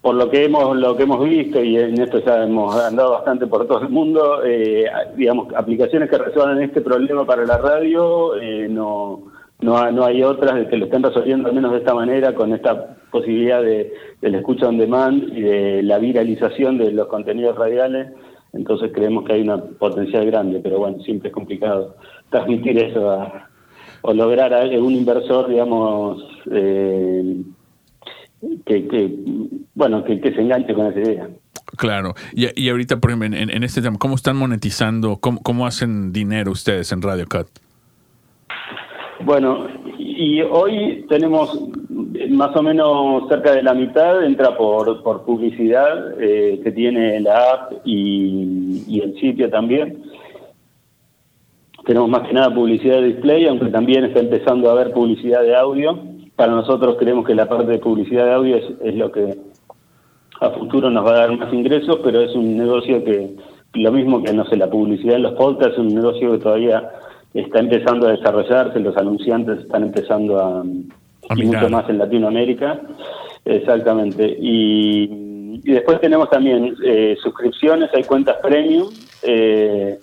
por 0.00 0.14
lo 0.14 0.30
que 0.30 0.44
hemos 0.44 0.76
lo 0.76 0.96
que 0.96 1.02
hemos 1.02 1.28
visto 1.28 1.60
y 1.60 1.76
en 1.76 2.00
esto 2.00 2.20
ya 2.24 2.44
hemos 2.44 2.74
andado 2.76 3.14
bastante 3.14 3.48
por 3.48 3.66
todo 3.66 3.82
el 3.82 3.88
mundo, 3.88 4.44
eh, 4.44 4.86
digamos, 5.16 5.52
aplicaciones 5.56 6.08
que 6.08 6.18
resuelvan 6.18 6.62
este 6.62 6.80
problema 6.80 7.26
para 7.26 7.44
la 7.44 7.58
radio 7.58 8.36
eh, 8.40 8.68
no 8.70 9.29
no, 9.62 9.90
no 9.92 10.04
hay 10.04 10.22
otras 10.22 10.66
que 10.68 10.76
lo 10.76 10.86
estén 10.86 11.02
resolviendo 11.02 11.48
al 11.48 11.54
menos 11.54 11.72
de 11.72 11.78
esta 11.78 11.94
manera, 11.94 12.34
con 12.34 12.52
esta 12.52 12.96
posibilidad 13.10 13.62
de, 13.62 13.92
de 14.20 14.30
la 14.30 14.38
escucha 14.38 14.68
on 14.68 14.78
demand 14.78 15.36
y 15.36 15.40
de 15.42 15.82
la 15.82 15.98
viralización 15.98 16.78
de 16.78 16.92
los 16.92 17.08
contenidos 17.08 17.56
radiales. 17.56 18.12
Entonces 18.52 18.90
creemos 18.92 19.24
que 19.24 19.34
hay 19.34 19.42
una 19.42 19.58
potencial 19.62 20.26
grande, 20.26 20.60
pero 20.62 20.78
bueno, 20.78 21.00
siempre 21.02 21.28
es 21.28 21.34
complicado 21.34 21.96
transmitir 22.30 22.78
eso 22.78 23.28
o 24.02 24.14
lograr 24.14 24.54
a 24.54 24.64
un 24.64 24.92
inversor, 24.92 25.48
digamos, 25.48 26.22
eh, 26.50 27.42
que, 28.64 29.14
bueno, 29.74 30.04
que, 30.04 30.20
que 30.20 30.32
se 30.32 30.40
enganche 30.40 30.74
con 30.74 30.86
esa 30.86 31.00
idea. 31.00 31.28
Claro. 31.76 32.14
Y, 32.32 32.60
y 32.60 32.70
ahorita, 32.70 32.98
por 32.98 33.10
ejemplo, 33.10 33.26
en, 33.26 33.50
en, 33.50 33.62
este 33.62 33.82
tema, 33.82 33.98
¿cómo 33.98 34.14
están 34.14 34.36
monetizando? 34.36 35.18
¿Cómo, 35.18 35.42
¿Cómo 35.42 35.66
hacen 35.66 36.12
dinero 36.12 36.50
ustedes 36.50 36.92
en 36.92 37.02
Radio 37.02 37.26
Cut? 37.28 37.48
Bueno, 39.24 39.66
y 39.98 40.40
hoy 40.40 41.04
tenemos 41.08 41.58
más 42.30 42.56
o 42.56 42.62
menos 42.62 43.28
cerca 43.28 43.52
de 43.52 43.62
la 43.62 43.74
mitad, 43.74 44.24
entra 44.24 44.56
por, 44.56 45.02
por 45.02 45.24
publicidad 45.24 46.20
eh, 46.20 46.60
que 46.62 46.72
tiene 46.72 47.20
la 47.20 47.52
app 47.52 47.72
y, 47.84 49.00
el 49.02 49.18
sitio 49.20 49.50
también. 49.50 50.02
Tenemos 51.84 52.08
más 52.08 52.26
que 52.26 52.34
nada 52.34 52.54
publicidad 52.54 52.96
de 52.96 53.08
display, 53.08 53.46
aunque 53.46 53.66
también 53.66 54.04
está 54.04 54.20
empezando 54.20 54.68
a 54.68 54.72
haber 54.72 54.92
publicidad 54.92 55.42
de 55.42 55.56
audio. 55.56 55.98
Para 56.36 56.52
nosotros 56.52 56.96
creemos 56.98 57.26
que 57.26 57.34
la 57.34 57.48
parte 57.48 57.72
de 57.72 57.78
publicidad 57.78 58.24
de 58.24 58.32
audio 58.32 58.56
es, 58.56 58.94
lo 58.94 59.12
que 59.12 59.36
a 60.40 60.50
futuro 60.50 60.90
nos 60.90 61.04
va 61.04 61.10
a 61.10 61.26
dar 61.26 61.36
más 61.36 61.52
ingresos, 61.52 62.00
pero 62.02 62.20
es 62.20 62.34
un 62.34 62.56
negocio 62.56 63.04
que, 63.04 63.36
lo 63.74 63.92
mismo 63.92 64.22
que, 64.22 64.32
no 64.32 64.44
sé, 64.46 64.56
la 64.56 64.70
publicidad 64.70 65.16
en 65.16 65.22
los 65.24 65.34
podcasts, 65.34 65.74
es 65.74 65.78
un 65.78 65.94
negocio 65.94 66.32
que 66.32 66.38
todavía 66.38 66.90
está 67.34 67.60
empezando 67.60 68.08
a 68.08 68.12
desarrollarse, 68.12 68.80
los 68.80 68.96
anunciantes 68.96 69.60
están 69.60 69.84
empezando 69.84 70.38
a, 70.38 70.64
y 71.36 71.44
mucho 71.44 71.68
más 71.68 71.88
en 71.88 71.98
Latinoamérica, 71.98 72.80
exactamente. 73.44 74.36
Y, 74.40 75.60
y 75.64 75.72
después 75.72 76.00
tenemos 76.00 76.30
también 76.30 76.74
eh, 76.84 77.16
suscripciones, 77.22 77.90
hay 77.94 78.04
cuentas 78.04 78.36
premium 78.42 78.88
eh, 79.22 79.98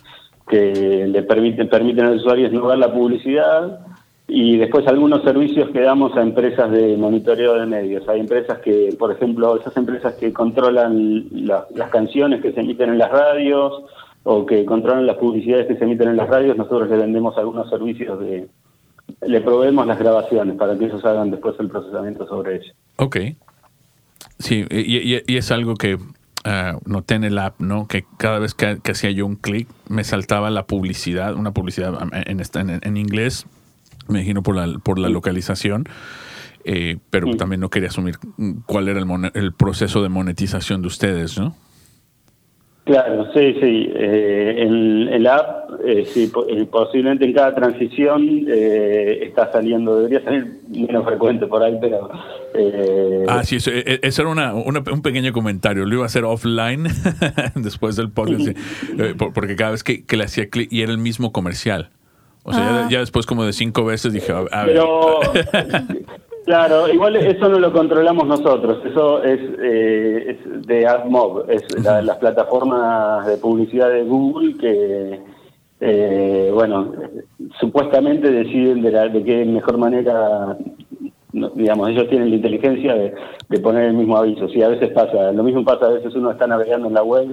que 0.48 1.08
le 1.08 1.24
permiten, 1.24 1.68
permiten 1.70 2.06
a 2.06 2.12
los 2.12 2.22
usuarios 2.22 2.52
no 2.52 2.68
ver 2.68 2.78
la 2.78 2.94
publicidad 2.94 3.80
y 4.28 4.58
después 4.58 4.86
algunos 4.88 5.24
servicios 5.24 5.70
que 5.70 5.82
damos 5.82 6.16
a 6.18 6.22
empresas 6.22 6.70
de 6.72 6.98
monitoreo 6.98 7.56
de 7.56 7.66
medios. 7.66 8.08
Hay 8.10 8.20
empresas 8.20 8.60
que, 8.60 8.96
por 9.00 9.12
ejemplo, 9.12 9.58
esas 9.58 9.76
empresas 9.78 10.16
que 10.16 10.34
controlan 10.34 11.28
las 11.32 11.90
canciones 11.90 12.42
que 12.42 12.52
se 12.52 12.60
emiten 12.60 12.90
en 12.90 12.98
las 12.98 13.12
radios, 13.12 13.84
o 14.30 14.46
que 14.46 14.66
controlan 14.66 15.08
las 15.08 15.16
publicidades 15.16 15.68
que 15.68 15.78
se 15.78 15.86
emiten 15.86 16.10
en 16.10 16.18
las 16.18 16.28
radios, 16.28 16.58
nosotros 16.58 16.90
le 16.90 16.98
vendemos 16.98 17.38
algunos 17.38 17.70
servicios 17.70 18.20
de... 18.20 18.50
Le 19.26 19.40
proveemos 19.40 19.88
las 19.88 19.98
grabaciones 19.98 20.58
para 20.58 20.78
que 20.78 20.84
ellos 20.84 21.04
hagan 21.06 21.32
después 21.32 21.56
el 21.60 21.70
procesamiento 21.70 22.28
sobre 22.28 22.58
ellas. 22.58 22.76
Ok. 22.98 23.18
Sí, 24.38 24.66
y, 24.70 25.38
es 25.38 25.50
algo 25.50 25.76
que 25.76 25.96
uh, 25.96 26.00
noté 26.86 27.16
en 27.16 27.24
el 27.24 27.38
app, 27.38 27.62
¿no? 27.62 27.88
Que 27.88 28.04
cada 28.18 28.40
vez 28.40 28.54
que, 28.54 28.82
hacía 28.92 29.12
yo 29.12 29.26
un 29.26 29.38
clic 29.38 29.70
me 29.88 30.04
saltaba 30.04 30.50
la 30.50 30.68
publicidad, 30.68 31.34
una 31.36 31.54
publicidad 31.54 31.98
en, 32.26 32.42
en, 32.42 32.80
en 32.84 32.98
inglés, 32.98 33.48
me 34.10 34.20
imagino 34.20 34.44
por 34.44 34.58
la, 34.58 34.78
por 34.80 35.00
la 35.00 35.08
localización. 35.08 35.86
Eh, 36.66 36.98
pero 37.12 37.34
también 37.38 37.62
no 37.62 37.70
quería 37.70 37.88
asumir 37.88 38.18
cuál 38.66 38.90
era 38.90 39.00
el, 39.00 39.32
el 39.36 39.54
proceso 39.54 40.04
de 40.04 40.10
monetización 40.10 40.82
de 40.82 40.88
ustedes, 40.90 41.40
¿no? 41.40 41.56
Claro, 42.88 43.26
sí, 43.34 43.54
sí. 43.60 43.92
Eh, 43.96 44.56
en, 44.60 45.10
el 45.10 45.28
app, 45.28 45.70
eh, 45.86 46.06
sí, 46.06 46.32
eh, 46.50 46.66
posiblemente 46.72 47.26
en 47.26 47.34
cada 47.34 47.54
transición 47.54 48.46
eh, 48.48 49.20
está 49.24 49.52
saliendo, 49.52 49.98
debería 49.98 50.24
salir 50.24 50.62
menos 50.70 51.04
frecuente 51.04 51.48
por 51.48 51.62
ahí, 51.62 51.78
pero... 51.82 52.10
Eh, 52.56 53.26
ah, 53.28 53.44
sí, 53.44 53.58
eso, 53.58 53.72
eso 53.74 54.22
era 54.22 54.32
una, 54.32 54.54
un 54.54 55.02
pequeño 55.02 55.34
comentario. 55.34 55.86
Lo 55.86 55.96
iba 55.96 56.04
a 56.04 56.06
hacer 56.06 56.24
offline 56.24 56.88
después 57.56 57.98
del 57.98 58.10
podcast, 58.10 58.58
porque 59.36 59.58
cada 59.58 59.72
vez 59.72 59.84
que, 59.84 60.06
que 60.06 60.16
le 60.16 60.24
hacía 60.24 60.50
clic 60.50 60.72
y 60.72 60.82
era 60.82 60.94
el 60.94 60.98
mismo 60.98 61.34
comercial. 61.34 61.90
O 62.44 62.54
sea, 62.54 62.84
ya, 62.84 62.90
ya, 62.90 63.00
después 63.00 63.26
como 63.26 63.44
de 63.44 63.52
cinco 63.52 63.84
veces 63.84 64.14
dije, 64.14 64.32
a, 64.32 64.40
ver... 64.42 64.50
Pero, 64.68 65.20
Claro, 66.48 66.88
igual 66.88 67.18
eso 67.18 67.50
no 67.50 67.60
lo 67.60 67.74
controlamos 67.74 68.26
nosotros, 68.26 68.80
eso 68.86 69.22
es, 69.22 69.38
eh, 69.62 70.40
de 70.66 70.88
AdMob, 70.88 71.44
es 71.50 71.62
las 71.84 72.18
plataformas 72.20 73.28
de 73.28 73.36
publicidad 73.36 73.90
de 73.90 74.06
Google 74.06 74.56
que, 74.58 75.20
eh, 75.82 76.50
bueno, 76.54 76.94
supuestamente 77.60 78.32
deciden 78.32 78.82
de, 78.82 78.92
la, 78.94 79.10
de 79.10 79.26
qué 79.26 79.44
mejor 79.44 79.78
manera, 79.78 80.58
digamos, 81.34 81.90
ellos 81.90 82.08
tienen 82.08 82.30
la 82.30 82.38
inteligencia 82.38 82.94
de, 82.94 83.14
de 83.50 83.60
poner 83.60 83.84
el 83.84 83.96
mismo 83.96 84.16
aviso. 84.16 84.48
Sí, 84.48 84.64
a 84.64 84.70
veces 84.70 84.90
pasa, 84.92 85.34
lo 85.34 85.44
mismo 85.44 85.66
pasa, 85.66 85.88
a 85.88 85.96
veces 85.96 86.16
uno 86.16 86.32
está 86.32 86.48
navegando 86.48 86.88
en 86.88 86.94
la 86.94 87.04
web 87.04 87.28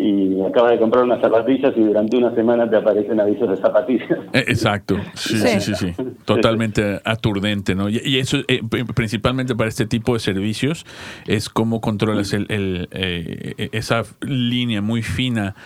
y 0.00 0.40
acabas 0.42 0.72
de 0.72 0.78
comprar 0.78 1.04
unas 1.04 1.20
zapatillas 1.20 1.72
y 1.76 1.80
durante 1.80 2.16
una 2.16 2.34
semana 2.34 2.68
te 2.68 2.76
aparecen 2.76 3.20
avisos 3.20 3.48
de 3.50 3.56
zapatillas. 3.56 4.18
Eh, 4.32 4.44
exacto, 4.46 4.96
sí, 5.14 5.36
sí, 5.38 5.60
sí, 5.60 5.74
sí. 5.74 5.94
totalmente 6.24 7.00
aturdente, 7.04 7.74
¿no? 7.74 7.88
Y, 7.88 8.18
eso, 8.18 8.38
eh, 8.46 8.60
principalmente 8.94 9.56
para 9.56 9.68
este 9.68 9.86
tipo 9.86 10.14
de 10.14 10.20
servicios, 10.20 10.86
es 11.26 11.48
cómo 11.48 11.80
controlas 11.80 12.32
el, 12.32 12.46
eh, 12.92 13.68
esa 13.72 14.02
línea 14.20 14.82
muy 14.82 15.02
fina 15.02 15.56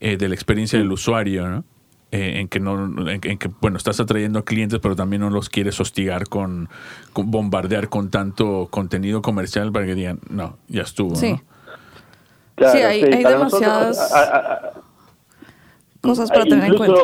de 0.00 0.28
la 0.28 0.34
experiencia 0.34 0.78
del 0.78 0.90
usuario, 0.90 1.48
¿no? 1.48 1.64
eh, 2.14 2.38
en 2.38 2.48
que 2.48 2.60
no, 2.60 3.10
en, 3.10 3.20
que 3.20 3.50
bueno, 3.60 3.76
estás 3.76 3.98
atrayendo 3.98 4.44
clientes, 4.44 4.78
pero 4.80 4.94
también 4.94 5.22
no 5.22 5.30
los 5.30 5.48
quieres 5.48 5.80
hostigar 5.80 6.28
con, 6.28 6.68
bombardear 7.12 7.88
con 7.88 8.08
tanto 8.08 8.68
contenido 8.70 9.20
comercial 9.20 9.72
para 9.72 9.84
que 9.84 9.96
digan, 9.96 10.20
no, 10.30 10.56
ya 10.68 10.82
estuvo. 10.82 11.16
Sí. 11.16 11.40
Sí, 12.58 12.78
hay, 12.78 13.02
demasiadas 13.22 14.74
cosas 16.00 16.30
para 16.30 16.44
tener 16.44 16.70
en 16.70 16.76
cuenta. 16.76 17.00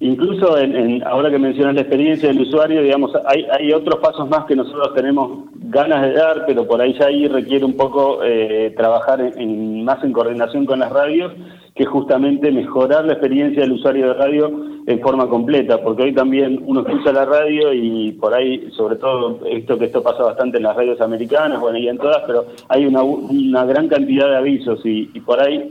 Incluso 0.00 0.58
en, 0.58 1.02
ahora 1.04 1.30
que 1.30 1.38
mencionas 1.38 1.74
la 1.74 1.80
experiencia 1.80 2.28
del 2.28 2.42
usuario, 2.42 2.82
digamos, 2.82 3.12
hay, 3.26 3.46
hay 3.50 3.72
otros 3.72 4.00
pasos 4.00 4.28
más 4.28 4.44
que 4.44 4.54
nosotros 4.54 4.94
tenemos 4.94 5.46
ganas 5.54 6.02
de 6.02 6.12
dar, 6.12 6.44
pero 6.46 6.66
por 6.66 6.80
ahí 6.80 6.94
ya 6.98 7.06
ahí 7.06 7.26
requiere 7.26 7.64
un 7.64 7.76
poco 7.76 8.22
eh, 8.22 8.74
trabajar 8.76 9.20
en, 9.20 9.84
más 9.84 10.02
en 10.04 10.12
coordinación 10.12 10.66
con 10.66 10.80
las 10.80 10.92
radios, 10.92 11.32
que 11.76 11.84
justamente 11.84 12.50
mejorar 12.50 13.04
la 13.04 13.12
experiencia 13.12 13.62
del 13.62 13.72
usuario 13.72 14.08
de 14.08 14.14
radio 14.14 14.50
en 14.86 15.00
forma 15.00 15.28
completa, 15.28 15.82
porque 15.82 16.04
hoy 16.04 16.14
también 16.14 16.62
uno 16.64 16.80
escucha 16.80 17.12
la 17.12 17.26
radio 17.26 17.72
y 17.74 18.12
por 18.12 18.32
ahí, 18.32 18.70
sobre 18.70 18.96
todo 18.96 19.40
esto 19.46 19.78
que 19.78 19.84
esto 19.84 20.02
pasa 20.02 20.22
bastante 20.22 20.56
en 20.56 20.62
las 20.62 20.74
radios 20.74 21.00
americanas, 21.02 21.60
bueno, 21.60 21.76
y 21.76 21.88
en 21.88 21.98
todas, 21.98 22.22
pero 22.26 22.46
hay 22.68 22.86
una, 22.86 23.02
una 23.02 23.66
gran 23.66 23.88
cantidad 23.88 24.28
de 24.30 24.36
avisos 24.36 24.80
y, 24.86 25.10
y 25.12 25.20
por 25.20 25.38
ahí 25.40 25.70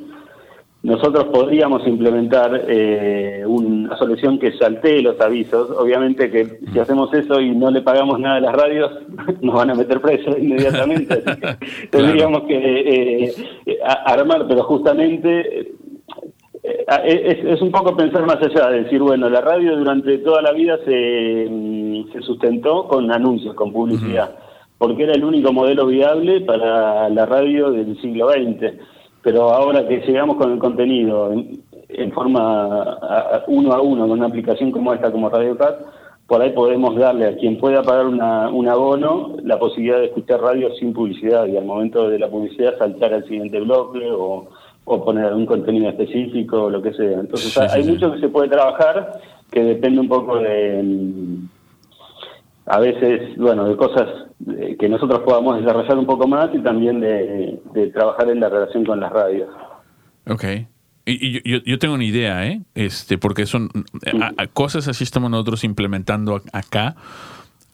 nosotros 0.85 1.23
podríamos 1.33 1.85
implementar 1.87 2.61
eh, 2.67 3.43
una 3.47 3.97
solución 3.97 4.37
que 4.37 4.51
saltee 4.51 5.01
los 5.01 5.19
avisos. 5.19 5.71
Obviamente 5.71 6.29
que 6.29 6.59
si 6.71 6.77
hacemos 6.77 7.11
eso 7.11 7.41
y 7.41 7.55
no 7.55 7.71
le 7.71 7.81
pagamos 7.81 8.19
nada 8.19 8.35
a 8.35 8.41
las 8.41 8.53
radios, 8.53 8.91
nos 9.41 9.55
van 9.55 9.71
a 9.71 9.73
meter 9.73 9.99
presos 9.99 10.37
inmediatamente. 10.39 11.23
Tendríamos 11.89 12.43
que 12.43 12.55
eh, 12.55 13.33
eh, 13.65 13.79
armar, 14.05 14.45
pero 14.47 14.61
justamente 14.65 15.73
es, 17.05 17.61
un 17.61 17.71
poco 17.71 17.95
pensar 17.95 18.25
más 18.25 18.37
allá, 18.37 18.69
de 18.69 18.83
decir, 18.83 19.01
bueno, 19.01 19.29
la 19.29 19.41
radio 19.41 19.77
durante 19.77 20.17
toda 20.19 20.41
la 20.41 20.51
vida 20.51 20.77
se, 20.85 21.47
mm, 21.49 22.11
se 22.11 22.21
sustentó 22.21 22.87
con 22.87 23.11
anuncios, 23.11 23.55
con 23.55 23.73
publicidad, 23.73 24.35
porque 24.77 25.03
era 25.03 25.13
el 25.13 25.23
único 25.23 25.51
modelo 25.51 25.87
viable 25.87 26.41
para 26.41 27.09
la 27.09 27.25
radio 27.25 27.71
del 27.71 27.99
siglo 28.01 28.29
XX 28.29 28.73
pero 29.25 29.49
ahora 29.51 29.87
que 29.87 30.01
llegamos 30.01 30.37
con 30.37 30.51
el 30.51 30.59
contenido 30.59 31.33
en, 31.33 32.11
forma 32.13 32.95
uno 33.47 33.73
a 33.73 33.81
uno 33.81 34.07
con 34.07 34.19
una 34.19 34.27
aplicación 34.27 34.71
como 34.71 34.93
esta, 34.93 35.11
como 35.11 35.29
RadioCat, 35.29 35.79
por 36.27 36.43
ahí 36.43 36.51
podemos 36.51 36.95
darle 36.95 37.25
a 37.25 37.35
quien 37.35 37.57
pueda 37.57 37.81
pagar 37.81 38.05
una, 38.05 38.49
un 38.49 38.67
abono 38.67 39.35
la 39.41 39.57
posibilidad 39.57 39.97
de 39.97 40.05
escuchar 40.05 40.41
radio 40.41 40.71
sin 40.75 40.93
publicidad 40.93 41.47
y 41.47 41.57
al 41.57 41.65
momento 41.65 42.07
de 42.07 42.19
la 42.19 42.29
publicidad 42.29 42.77
saltar 42.77 43.15
al 43.15 43.23
siguiente 43.23 43.59
bloque 43.61 44.07
o, 44.11 44.47
poner 44.85 45.25
algún 45.25 45.45
contenido 45.45 45.89
específico 45.89 46.63
o 46.63 46.69
lo 46.69 46.81
que 46.81 46.93
sea. 46.93 47.19
Entonces 47.19 47.57
hay 47.57 47.83
mucho 47.83 48.13
que 48.13 48.19
se 48.19 48.29
puede 48.29 48.49
trabajar 48.49 49.19
que 49.51 49.63
depende 49.63 49.99
un 49.99 50.07
poco 50.07 50.37
de 50.37 51.39
a 52.67 52.79
veces, 52.79 53.37
bueno, 53.37 53.67
de 53.67 53.77
cosas 53.77 54.07
eh, 54.57 54.75
que 54.79 54.89
nosotros 54.89 55.21
podamos 55.21 55.59
desarrollar 55.59 55.97
un 55.97 56.05
poco 56.05 56.27
más 56.27 56.49
y 56.53 56.59
también 56.59 56.99
de, 56.99 57.59
trabajar 57.93 58.29
en 58.29 58.39
la 58.39 58.49
relación 58.49 58.83
con 58.85 58.99
las 58.99 59.11
radios. 59.11 59.49
Ok. 60.27 60.43
Y, 61.05 61.47
yo, 61.47 61.59
yo, 61.63 61.77
tengo 61.77 61.93
una 61.93 62.03
idea, 62.03 62.47
¿eh? 62.47 62.61
Este, 62.73 63.19
porque 63.19 63.45
son 63.45 63.69
cosas 64.53 64.87
así 64.87 65.03
estamos 65.03 65.29
nosotros 65.29 65.63
implementando 65.63 66.41
acá. 66.51 66.95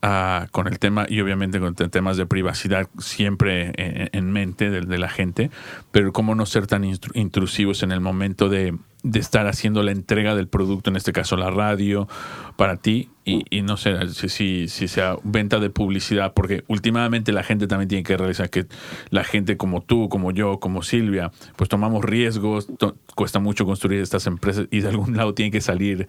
Ah, 0.03 0.47
con 0.49 0.67
el 0.67 0.79
tema 0.79 1.05
y 1.07 1.21
obviamente 1.21 1.59
con 1.59 1.75
temas 1.75 2.17
de 2.17 2.25
privacidad 2.25 2.89
siempre 2.97 3.71
en, 3.77 4.31
mente 4.31 4.71
de, 4.71 4.97
la 4.97 5.09
gente, 5.09 5.51
pero 5.91 6.11
cómo 6.11 6.33
no 6.33 6.47
ser 6.47 6.65
tan 6.65 6.83
intrusivos 7.13 7.83
en 7.83 7.91
el 7.91 8.01
momento 8.01 8.49
de, 8.49 8.75
de, 9.03 9.19
estar 9.19 9.45
haciendo 9.45 9.83
la 9.83 9.91
entrega 9.91 10.33
del 10.33 10.47
producto, 10.47 10.89
en 10.89 10.95
este 10.95 11.13
caso 11.13 11.37
la 11.37 11.51
radio, 11.51 12.07
para 12.55 12.77
ti 12.77 13.09
y, 13.23 13.61
no 13.61 13.77
sé 13.77 14.09
si, 14.09 14.67
si, 14.67 14.87
sea 14.87 15.17
venta 15.23 15.59
de 15.59 15.69
publicidad, 15.69 16.33
porque 16.33 16.63
últimamente 16.67 17.31
la 17.31 17.43
gente 17.43 17.67
también 17.67 17.87
tiene 17.87 18.03
que 18.03 18.17
realizar 18.17 18.49
que 18.49 18.65
la 19.11 19.23
gente 19.23 19.55
como 19.55 19.81
tú, 19.83 20.09
como 20.09 20.31
yo, 20.31 20.59
como 20.59 20.81
Silvia, 20.81 21.31
pues 21.55 21.69
tomamos 21.69 22.03
riesgos, 22.03 22.67
cuesta 23.13 23.39
mucho 23.39 23.67
construir 23.67 24.01
estas 24.01 24.25
empresas 24.25 24.65
y 24.71 24.79
de 24.79 24.89
algún 24.89 25.15
lado 25.15 25.35
tiene 25.35 25.51
que 25.51 25.61
salir 25.61 26.07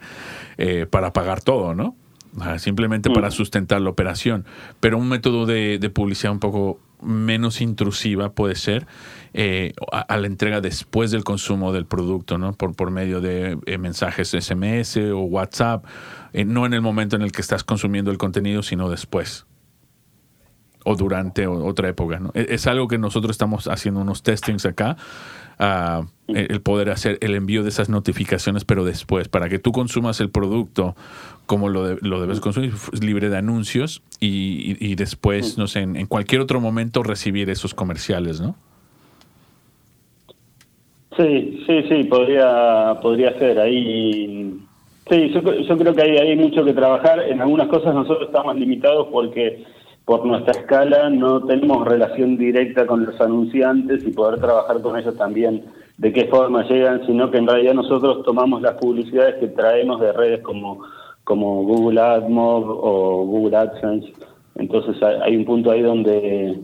eh, 0.57 0.87
para 0.89 1.13
pagar 1.13 1.41
todo, 1.41 1.75
¿no? 1.75 1.95
Simplemente 2.57 3.09
para 3.09 3.29
mm. 3.29 3.31
sustentar 3.31 3.81
la 3.81 3.89
operación. 3.89 4.45
Pero 4.79 4.97
un 4.97 5.09
método 5.09 5.45
de, 5.45 5.91
publicidad 5.93 6.31
un 6.31 6.39
poco 6.39 6.79
menos 7.01 7.59
intrusiva 7.61 8.31
puede 8.31 8.55
ser 8.55 8.87
eh, 9.33 9.73
a, 9.91 10.17
la 10.17 10.27
entrega 10.27 10.61
después 10.61 11.11
del 11.11 11.23
consumo 11.23 11.73
del 11.73 11.85
producto, 11.85 12.37
¿no? 12.37 12.53
Por, 12.53 12.75
por 12.75 12.91
medio 12.91 13.19
de 13.19 13.57
eh, 13.65 13.77
mensajes 13.77 14.29
SMS 14.29 14.97
o 14.97 15.19
WhatsApp, 15.19 15.85
eh, 16.31 16.45
no 16.45 16.65
en 16.65 16.73
el 16.73 16.81
momento 16.81 17.15
en 17.15 17.21
el 17.21 17.31
que 17.31 17.41
estás 17.41 17.63
consumiendo 17.63 18.11
el 18.11 18.17
contenido, 18.17 18.63
sino 18.63 18.89
después 18.89 19.45
o 20.85 20.95
durante 20.95 21.47
otra 21.47 21.89
época. 21.89 22.19
¿no? 22.19 22.31
E, 22.33 22.47
es, 22.49 22.67
algo 22.67 22.87
que 22.87 22.97
nosotros 22.97 23.31
estamos 23.31 23.67
haciendo 23.67 24.01
unos 24.01 24.23
testings 24.23 24.65
acá 24.65 24.97
el 25.59 26.61
poder 26.61 26.89
hacer 26.89 27.17
el 27.21 27.35
envío 27.35 27.63
de 27.63 27.69
esas 27.69 27.89
notificaciones, 27.89 28.65
pero 28.65 28.85
después, 28.85 29.27
para 29.27 29.49
que 29.49 29.59
tú 29.59 29.71
consumas 29.71 30.19
el 30.19 30.29
producto 30.29 30.95
como 31.45 31.69
lo, 31.69 31.95
lo 32.01 32.21
debes 32.21 32.39
consumir, 32.39 32.73
libre 33.01 33.29
de 33.29 33.37
anuncios 33.37 34.01
y, 34.19 34.95
después, 34.95 35.57
no 35.57 35.67
sé, 35.67 35.81
en, 35.81 36.05
cualquier 36.05 36.41
otro 36.41 36.61
momento 36.61 37.03
recibir 37.03 37.49
esos 37.49 37.73
comerciales, 37.73 38.39
¿no? 38.39 38.55
Sí, 41.17 41.63
sí, 41.67 41.83
sí, 41.89 42.03
podría, 42.05 42.97
podría 43.01 43.37
ser. 43.37 43.59
Ahí, 43.59 44.57
sí, 45.09 45.29
yo, 45.29 45.41
yo 45.41 45.77
creo 45.77 45.93
que 45.93 46.01
hay, 46.01 46.17
hay 46.17 46.35
mucho 46.35 46.65
que 46.65 46.73
trabajar. 46.73 47.19
En 47.29 47.41
algunas 47.41 47.67
cosas 47.67 47.93
nosotros 47.93 48.27
estamos 48.27 48.55
limitados 48.55 49.09
porque 49.11 49.63
por 50.05 50.25
nuestra 50.25 50.51
escala 50.51 51.09
no 51.09 51.43
tenemos 51.45 51.87
relación 51.87 52.37
directa 52.37 52.85
con 52.85 53.05
los 53.05 53.19
anunciantes 53.21 54.05
y 54.05 54.11
poder 54.11 54.39
trabajar 54.39 54.81
con 54.81 54.97
ellos 54.97 55.15
también 55.15 55.63
de 55.97 56.11
qué 56.11 56.25
forma 56.25 56.63
llegan, 56.67 57.05
sino 57.05 57.31
que 57.31 57.37
en 57.37 57.47
realidad 57.47 57.73
nosotros 57.73 58.23
tomamos 58.23 58.61
las 58.61 58.73
publicidades 58.73 59.35
que 59.35 59.47
traemos 59.47 60.01
de 60.01 60.11
redes 60.11 60.41
como, 60.41 60.81
como 61.23 61.63
Google 61.63 62.01
AdMob 62.01 62.65
o 62.67 63.25
Google 63.25 63.57
AdSense. 63.57 64.11
Entonces 64.55 65.01
hay 65.01 65.35
un 65.35 65.45
punto 65.45 65.71
ahí 65.71 65.81
donde 65.81 66.59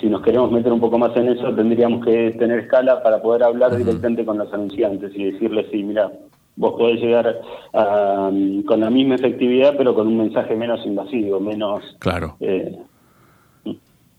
si 0.00 0.06
nos 0.08 0.22
queremos 0.22 0.52
meter 0.52 0.72
un 0.72 0.80
poco 0.80 0.98
más 0.98 1.16
en 1.16 1.28
eso 1.28 1.52
tendríamos 1.54 2.04
que 2.04 2.30
tener 2.38 2.60
escala 2.60 3.02
para 3.02 3.20
poder 3.20 3.42
hablar 3.42 3.76
directamente 3.76 4.24
con 4.24 4.38
los 4.38 4.52
anunciantes 4.52 5.10
y 5.14 5.32
decirles, 5.32 5.66
sí, 5.72 5.82
mira, 5.82 6.12
vos 6.56 6.74
podés 6.78 7.00
llegar 7.00 7.40
con 7.72 8.80
la 8.80 8.90
misma 8.90 9.14
efectividad, 9.14 9.74
pero 9.76 9.94
con 9.94 10.06
un 10.06 10.18
mensaje 10.18 10.54
menos 10.54 10.84
invasivo, 10.84 11.40
menos... 11.40 11.82
Claro. 11.98 12.36
Eh, 12.40 12.76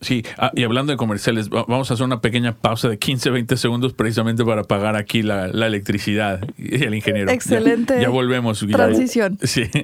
sí, 0.01 0.23
ah, 0.37 0.51
y 0.55 0.63
hablando 0.63 0.91
de 0.91 0.97
comerciales, 0.97 1.49
vamos 1.49 1.89
a 1.91 1.93
hacer 1.93 2.05
una 2.05 2.21
pequeña 2.21 2.53
pausa 2.53 2.89
de 2.89 2.97
15, 2.97 3.29
20 3.29 3.57
segundos 3.57 3.93
precisamente 3.93 4.43
para 4.43 4.63
pagar 4.63 4.95
aquí 4.95 5.21
la, 5.21 5.45
electricidad 5.45 6.41
y 6.57 6.83
el 6.83 6.95
ingeniero. 6.95 7.31
Excelente. 7.31 8.01
Ya, 8.01 8.09
volvemos. 8.09 8.65
Transición. 8.67 9.37
Sí. 9.41 9.63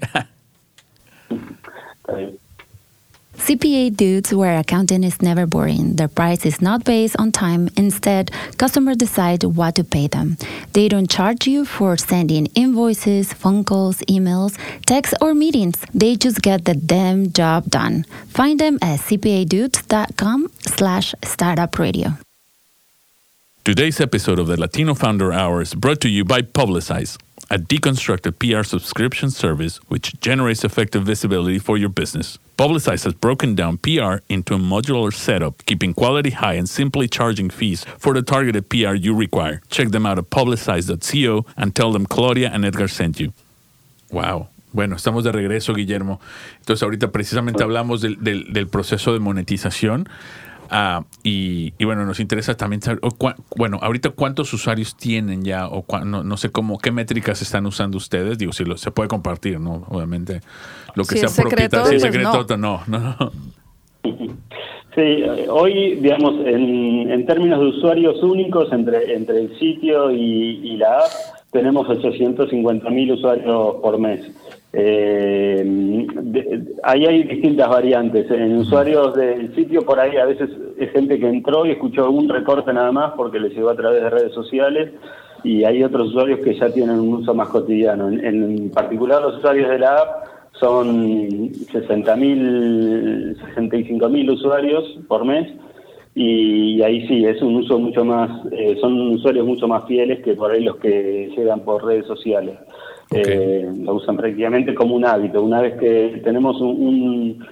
CPA 3.40 3.96
dudes 3.96 4.34
where 4.34 4.60
accounting 4.60 5.04
is 5.04 5.22
never 5.22 5.46
boring. 5.46 5.96
Their 5.96 6.10
price 6.10 6.46
is 6.46 6.62
not 6.62 6.84
based 6.84 7.16
on 7.18 7.32
time. 7.32 7.70
Instead, 7.78 8.32
customers 8.58 8.98
decide 8.98 9.44
what 9.44 9.76
to 9.76 9.84
pay 9.84 10.08
them. 10.08 10.38
They 10.74 10.88
don't 10.90 11.10
charge 11.10 11.48
you 11.48 11.66
for 11.66 11.98
sending 11.98 12.48
invoices, 12.48 13.32
phone 13.34 13.64
calls, 13.64 14.00
emails, 14.10 14.58
texts, 14.86 15.16
or 15.22 15.34
meetings. 15.34 15.82
They 15.94 16.16
just 16.16 16.42
get 16.42 16.66
the 16.66 16.76
damn 16.76 17.32
job 17.32 17.70
done. 17.70 18.06
Find 18.28 18.60
them 18.60 18.78
at 18.82 19.00
cpadudes.com 19.00 20.52
slash 20.62 21.16
startup 21.24 21.80
radio. 21.80 22.18
Today's 23.64 24.02
episode 24.02 24.40
of 24.40 24.48
the 24.48 24.60
Latino 24.60 24.94
Founder 24.96 25.32
Hour 25.32 25.62
is 25.62 25.76
brought 25.76 26.02
to 26.02 26.10
you 26.10 26.26
by 26.26 26.42
Publicize 26.42 27.18
a 27.50 27.58
deconstructed 27.58 28.38
PR 28.40 28.64
subscription 28.64 29.30
service 29.32 29.78
which 29.88 30.20
generates 30.22 30.64
effective 30.64 31.04
visibility 31.04 31.60
for 31.60 31.78
your 31.78 31.90
business. 31.90 32.38
Publicize 32.58 33.06
has 33.06 33.14
broken 33.14 33.56
down 33.56 33.78
PR 33.78 34.18
into 34.28 34.54
a 34.54 34.58
modular 34.58 35.14
setup, 35.14 35.66
keeping 35.66 35.94
quality 35.94 36.32
high 36.32 36.56
and 36.56 36.68
simply 36.70 37.08
charging 37.08 37.50
fees 37.50 37.86
for 37.98 38.14
the 38.14 38.22
targeted 38.22 38.70
PR 38.70 38.94
you 38.94 39.16
require. 39.16 39.62
Check 39.70 39.90
them 39.90 40.06
out 40.06 40.18
at 40.18 40.30
publicize.co 40.30 41.46
and 41.56 41.76
tell 41.76 41.92
them 41.92 42.06
Claudia 42.06 42.50
and 42.52 42.66
Edgar 42.66 42.88
sent 42.88 43.20
you. 43.20 43.34
Wow. 44.12 44.50
Bueno, 44.72 44.96
estamos 44.96 45.24
de 45.24 45.32
regreso, 45.32 45.74
Guillermo. 45.74 46.20
Entonces, 46.60 46.84
ahorita 46.84 47.12
precisamente 47.12 47.64
hablamos 47.64 48.02
del, 48.02 48.24
del, 48.24 48.54
del 48.54 48.68
proceso 48.68 49.14
de 49.14 49.20
monetización. 49.20 50.08
Ah, 50.70 51.04
y, 51.24 51.72
bueno, 51.84 52.06
nos 52.06 52.20
interesa 52.20 52.56
también 52.56 52.82
saber, 52.82 53.00
bueno, 53.56 53.80
ahorita 53.82 54.12
cuántos 54.12 54.54
usuarios 54.54 54.96
tienen 54.96 55.44
ya 55.44 55.68
o 55.68 55.86
no, 56.06 56.38
sé 56.38 56.52
cómo, 56.52 56.78
qué 56.78 56.92
métricas 56.92 57.42
están 57.42 57.66
usando 57.66 57.98
ustedes. 57.98 58.38
Digo, 58.38 58.54
si 58.54 58.66
lo, 58.66 58.78
se 58.78 58.92
puede 58.92 59.10
compartir, 59.10 59.60
¿no? 59.60 59.86
Obviamente, 59.90 60.42
lo 60.96 61.04
que 61.06 61.18
sea 61.18 61.30
propietario, 61.30 61.88
si 61.90 61.96
es 61.96 62.02
pues 62.04 62.14
secreto, 62.14 62.58
no. 62.58 62.82
no, 62.88 63.16
Sí, 64.96 65.24
hoy, 65.50 65.96
digamos, 65.96 66.34
en, 66.46 67.12
en, 67.12 67.26
términos 67.28 67.60
de 67.60 67.68
usuarios 67.68 68.22
únicos 68.24 68.74
entre, 68.74 69.14
entre 69.14 69.42
el 69.42 69.60
sitio 69.60 70.12
y, 70.12 70.76
la 70.78 70.98
app, 70.98 71.12
tenemos 71.52 71.88
850.000 71.88 73.14
usuarios 73.14 73.76
por 73.82 74.00
mes. 74.00 74.22
Eh, 74.72 76.08
ahí 76.84 77.06
hay 77.06 77.24
distintas 77.24 77.70
variantes. 77.70 78.30
En 78.30 78.58
usuarios 78.58 79.16
del 79.16 79.54
sitio, 79.56 79.82
por 79.82 80.00
ahí 80.00 80.16
a 80.18 80.26
veces 80.26 80.50
es 80.78 80.92
gente 80.92 81.20
que 81.20 81.28
entró 81.28 81.66
y 81.66 81.72
escuchó 81.72 82.10
un 82.12 82.30
recorte 82.30 82.72
nada 82.74 82.92
más 82.92 83.14
porque 83.16 83.40
le 83.40 83.50
llegó 83.50 83.70
a 83.70 83.76
través 83.76 84.04
de 84.04 84.10
redes 84.10 84.34
sociales 84.34 84.92
y 85.44 85.64
hay 85.64 85.84
otros 85.84 86.10
usuarios 86.10 86.40
que 86.42 86.54
ya 86.58 86.70
tienen 86.70 87.00
un 87.00 87.16
uso 87.16 87.34
más 87.34 87.50
cotidiano. 87.50 88.10
En, 88.10 88.70
particular 88.70 89.22
los 89.22 89.38
usuarios 89.38 89.70
de 89.70 89.80
la 89.80 89.98
app 89.98 90.26
son 90.52 91.50
60.000, 91.52 93.38
65.000 93.56 94.32
usuarios 94.32 95.00
por 95.08 95.26
mes 95.26 95.52
y 96.16 96.82
ahí 96.82 97.08
sí, 97.08 97.26
es 97.26 97.42
un 97.42 97.56
uso 97.56 97.80
mucho 97.80 98.04
más, 98.04 98.30
eh, 98.52 98.78
son 98.82 99.14
usuarios 99.14 99.46
mucho 99.46 99.68
más 99.68 99.86
fieles 99.86 100.22
que 100.22 100.34
por 100.34 100.52
ahí 100.52 100.64
los 100.64 100.76
que 100.78 101.32
llegan 101.36 101.62
por 101.62 101.86
redes 101.86 102.06
sociales. 102.08 102.58
Eh, 103.12 103.68
lo 103.84 103.96
usan 103.96 104.18
prácticamente 104.18 104.76
como 104.76 104.96
un 104.96 105.06
hábito. 105.06 105.42
Una 105.42 105.62
vez 105.62 105.80
que 105.80 106.22
tenemos 106.24 106.62
un, 106.62 107.44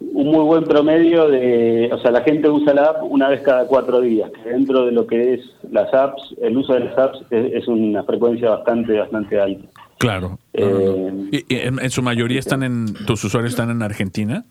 un, 0.00 0.26
muy 0.26 0.44
buen 0.44 0.64
promedio 0.64 1.28
de, 1.28 1.90
o 1.92 1.98
sea, 1.98 2.12
la 2.12 2.22
gente 2.22 2.48
usa 2.48 2.74
la 2.74 2.90
app 2.90 3.02
una 3.02 3.28
vez 3.28 3.40
cada 3.40 3.66
cuatro 3.66 4.00
días. 4.00 4.30
dentro 4.44 4.86
de 4.86 4.92
lo 4.92 5.06
que 5.06 5.34
es 5.34 5.40
las 5.70 5.92
apps, 5.92 6.34
el 6.40 6.56
uso 6.56 6.74
de 6.74 6.80
las 6.80 6.98
apps 6.98 7.24
es, 7.30 7.66
una 7.66 8.04
frecuencia 8.04 8.50
bastante, 8.50 8.98
bastante 8.98 9.40
alta. 9.40 9.68
Claro. 9.98 10.38
Eh, 10.52 11.28
¿Y, 11.32 11.44
en, 11.48 11.90
su 11.90 12.02
mayoría 12.02 12.38
están 12.38 12.62
en, 12.62 12.94
tus 13.06 13.24
usuarios 13.24 13.52
están 13.52 13.70
en 13.70 13.82
Argentina? 13.82 14.44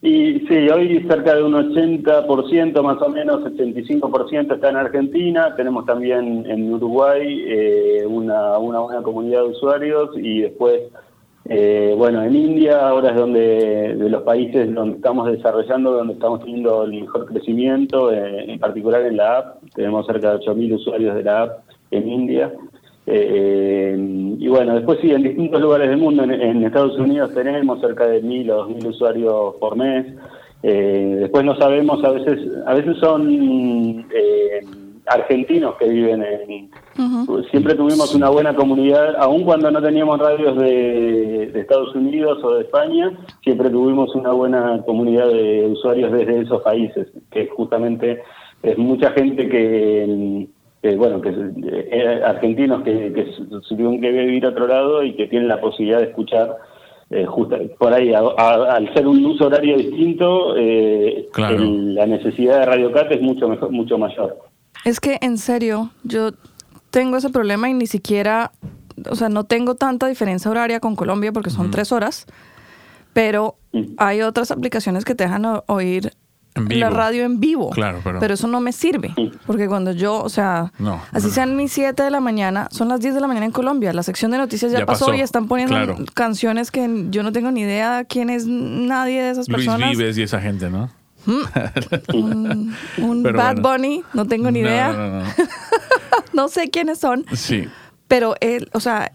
Y 0.00 0.46
sí, 0.46 0.68
hoy 0.68 1.04
cerca 1.08 1.34
de 1.34 1.42
un 1.42 1.54
80% 1.54 2.82
más 2.82 3.02
o 3.02 3.08
menos, 3.08 3.40
85% 3.42 4.54
está 4.54 4.70
en 4.70 4.76
Argentina. 4.76 5.56
Tenemos 5.56 5.86
también 5.86 6.46
en 6.48 6.72
Uruguay 6.72 7.44
eh, 7.48 8.06
una, 8.06 8.58
una 8.58 8.78
buena 8.78 9.02
comunidad 9.02 9.42
de 9.42 9.48
usuarios 9.48 10.10
y 10.14 10.42
después, 10.42 10.82
eh, 11.46 11.94
bueno, 11.98 12.22
en 12.22 12.36
India 12.36 12.88
ahora 12.88 13.10
es 13.10 13.16
donde 13.16 13.96
de 13.96 14.08
los 14.08 14.22
países 14.22 14.72
donde 14.72 14.96
estamos 14.96 15.32
desarrollando, 15.32 15.90
donde 15.90 16.14
estamos 16.14 16.44
teniendo 16.44 16.84
el 16.84 16.92
mejor 16.92 17.26
crecimiento, 17.26 18.12
eh, 18.12 18.52
en 18.52 18.58
particular 18.60 19.02
en 19.02 19.16
la 19.16 19.38
app. 19.38 19.62
Tenemos 19.74 20.06
cerca 20.06 20.30
de 20.30 20.38
8.000 20.46 20.74
usuarios 20.76 21.16
de 21.16 21.24
la 21.24 21.42
app 21.42 21.58
en 21.90 22.08
India. 22.08 22.52
Eh, 23.10 23.96
y 24.38 24.48
bueno, 24.48 24.74
después 24.74 24.98
sí, 25.00 25.10
en 25.10 25.22
distintos 25.22 25.62
lugares 25.62 25.88
del 25.88 25.98
mundo, 25.98 26.24
en, 26.24 26.62
Estados 26.62 26.98
Unidos 26.98 27.32
tenemos 27.32 27.80
cerca 27.80 28.06
de 28.06 28.20
mil 28.20 28.50
o 28.50 28.56
dos 28.56 28.68
mil 28.68 28.86
usuarios 28.86 29.54
por 29.58 29.76
mes. 29.76 30.06
Eh, 30.62 31.16
después 31.20 31.42
no 31.42 31.56
sabemos, 31.56 32.04
a 32.04 32.10
veces, 32.10 32.38
a 32.66 32.74
veces 32.74 32.98
son 32.98 34.06
eh, 34.14 34.60
argentinos 35.06 35.76
que 35.76 35.88
viven 35.88 36.22
en... 36.22 36.70
Siempre 37.50 37.74
tuvimos 37.74 38.14
una 38.14 38.28
buena 38.28 38.54
comunidad, 38.54 39.16
aun 39.20 39.44
cuando 39.44 39.70
no 39.70 39.80
teníamos 39.80 40.18
radios 40.18 40.58
de, 40.58 41.50
de, 41.52 41.60
Estados 41.60 41.94
Unidos 41.94 42.44
o 42.44 42.56
de 42.56 42.62
España, 42.62 43.12
siempre 43.42 43.70
tuvimos 43.70 44.14
una 44.16 44.32
buena 44.32 44.82
comunidad 44.84 45.28
de 45.28 45.66
usuarios 45.70 46.12
desde 46.12 46.40
esos 46.40 46.60
países, 46.62 47.06
que 47.30 47.46
justamente 47.46 48.20
es 48.62 48.76
mucha 48.76 49.12
gente 49.12 49.48
que 49.48 50.48
bueno, 50.82 51.20
que 51.20 51.30
eh, 51.30 52.22
argentinos 52.24 52.82
que, 52.82 53.12
que 53.12 53.32
tuvieron 53.68 54.00
que 54.00 54.10
vivir 54.10 54.46
a 54.46 54.50
otro 54.50 54.66
lado 54.66 55.02
y 55.02 55.14
que 55.14 55.26
tienen 55.26 55.48
la 55.48 55.60
posibilidad 55.60 55.98
de 55.98 56.06
escuchar 56.06 56.56
eh, 57.10 57.24
justo, 57.24 57.56
por 57.78 57.92
ahí, 57.94 58.12
al 58.12 58.92
ser 58.92 59.06
un 59.06 59.24
uso 59.24 59.46
horario 59.46 59.78
distinto, 59.78 60.54
eh, 60.56 61.28
la 61.38 62.06
necesidad 62.06 62.60
de 62.60 62.66
Radio 62.66 62.92
Cat 62.92 63.10
es 63.10 63.22
mucho, 63.22 63.48
mejor, 63.48 63.70
mucho 63.70 63.96
mayor. 63.96 64.38
Es 64.84 65.00
que, 65.00 65.18
en 65.22 65.38
serio, 65.38 65.90
yo 66.04 66.32
tengo 66.90 67.16
ese 67.16 67.30
problema 67.30 67.70
y 67.70 67.74
ni 67.74 67.86
siquiera, 67.86 68.52
o 69.10 69.14
sea, 69.14 69.30
no 69.30 69.44
tengo 69.44 69.74
tanta 69.74 70.06
diferencia 70.06 70.50
horaria 70.50 70.80
con 70.80 70.96
Colombia 70.96 71.32
porque 71.32 71.48
son 71.48 71.70
tres 71.70 71.92
horas, 71.92 72.26
pero 73.14 73.56
mm. 73.72 73.94
hay 73.96 74.20
otras 74.20 74.50
aplicaciones 74.50 75.06
que 75.06 75.14
te 75.14 75.24
dejan 75.24 75.46
oír 75.66 76.12
la 76.68 76.90
radio 76.90 77.24
en 77.24 77.40
vivo. 77.40 77.70
Claro, 77.70 78.00
pero... 78.02 78.34
eso 78.34 78.46
no 78.46 78.60
me 78.60 78.72
sirve. 78.72 79.14
Porque 79.46 79.68
cuando 79.68 79.92
yo, 79.92 80.22
o 80.22 80.28
sea, 80.28 80.72
así 81.12 81.30
sean 81.30 81.56
mis 81.56 81.72
7 81.72 82.02
de 82.02 82.10
la 82.10 82.20
mañana, 82.20 82.68
son 82.70 82.88
las 82.88 83.00
10 83.00 83.14
de 83.14 83.20
la 83.20 83.26
mañana 83.26 83.46
en 83.46 83.52
Colombia. 83.52 83.92
La 83.92 84.02
sección 84.02 84.30
de 84.30 84.38
noticias 84.38 84.72
ya, 84.72 84.86
pasó, 84.86 85.14
y 85.14 85.20
están 85.20 85.48
poniendo 85.48 85.96
canciones 86.14 86.70
que 86.70 87.06
yo 87.10 87.22
no 87.22 87.32
tengo 87.32 87.50
ni 87.50 87.60
idea 87.60 88.04
quién 88.04 88.30
es 88.30 88.46
nadie 88.46 89.22
de 89.22 89.30
esas 89.30 89.46
personas. 89.46 89.88
Luis 89.88 89.98
Vives 89.98 90.18
y 90.18 90.22
esa 90.22 90.40
gente, 90.40 90.70
¿no? 90.70 90.90
un, 92.14 93.22
Bad 93.22 93.60
Bunny, 93.60 94.02
no 94.14 94.26
tengo 94.26 94.50
ni 94.50 94.60
idea. 94.60 95.24
no 96.32 96.48
sé 96.48 96.70
quiénes 96.70 96.98
son. 96.98 97.26
Sí. 97.34 97.68
Pero 98.06 98.34
él, 98.40 98.70
o 98.72 98.80
sea, 98.80 99.12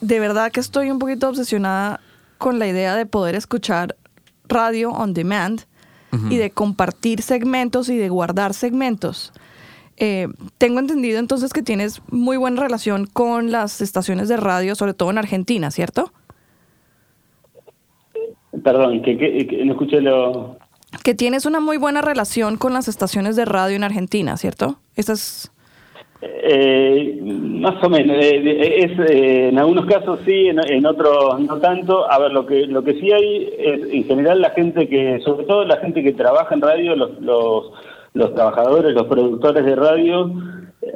de 0.00 0.20
verdad 0.20 0.52
que 0.52 0.60
estoy 0.60 0.90
un 0.90 0.98
poquito 0.98 1.28
obsesionada 1.28 2.00
con 2.38 2.58
la 2.58 2.68
idea 2.68 2.94
de 2.94 3.06
poder 3.06 3.34
escuchar 3.34 3.96
radio 4.48 4.90
on 4.90 5.12
demand 5.14 5.62
y 6.30 6.36
de 6.36 6.50
compartir 6.50 7.22
segmentos 7.22 7.88
y 7.88 7.96
de 7.96 8.08
guardar 8.08 8.54
segmentos. 8.54 9.32
Eh, 9.96 10.28
tengo 10.58 10.78
entendido 10.78 11.18
entonces 11.18 11.52
que 11.52 11.62
tienes 11.62 12.00
muy 12.10 12.36
buena 12.36 12.62
relación 12.62 13.06
con 13.06 13.50
las 13.50 13.80
estaciones 13.80 14.28
de 14.28 14.36
radio, 14.36 14.74
sobre 14.74 14.94
todo 14.94 15.10
en 15.10 15.18
Argentina, 15.18 15.70
¿cierto? 15.70 16.12
Perdón, 18.62 19.02
que, 19.02 19.62
no 19.64 19.72
escuché 19.72 20.00
lo... 20.00 20.58
Que 21.02 21.14
tienes 21.14 21.46
una 21.46 21.60
muy 21.60 21.76
buena 21.76 22.00
relación 22.00 22.56
con 22.56 22.72
las 22.72 22.88
estaciones 22.88 23.36
de 23.36 23.44
radio 23.44 23.76
en 23.76 23.84
Argentina, 23.84 24.36
¿cierto? 24.36 24.78
Esas... 24.94 25.52
Eh, 26.20 27.20
más 27.22 27.82
o 27.82 27.88
menos. 27.88 28.16
Eh, 28.20 28.84
es, 28.84 29.10
eh, 29.10 29.48
en 29.48 29.58
algunos 29.58 29.86
casos 29.86 30.18
sí, 30.24 30.48
en, 30.48 30.86
otros 30.86 31.40
no 31.40 31.58
tanto. 31.58 32.10
A 32.10 32.18
ver, 32.18 32.32
lo 32.32 32.44
que 32.44 32.66
lo 32.66 32.82
que 32.82 32.94
sí 32.94 33.12
hay 33.12 33.54
es, 33.58 33.92
en 33.92 34.04
general, 34.04 34.40
la 34.40 34.50
gente 34.50 34.88
que, 34.88 35.20
sobre 35.24 35.46
todo 35.46 35.64
la 35.64 35.76
gente 35.76 36.02
que 36.02 36.12
trabaja 36.12 36.54
en 36.54 36.60
radio, 36.60 36.96
los, 36.96 37.20
los, 37.20 37.72
los 38.14 38.34
trabajadores, 38.34 38.94
los 38.94 39.06
productores 39.06 39.64
de 39.64 39.76
radio, 39.76 40.32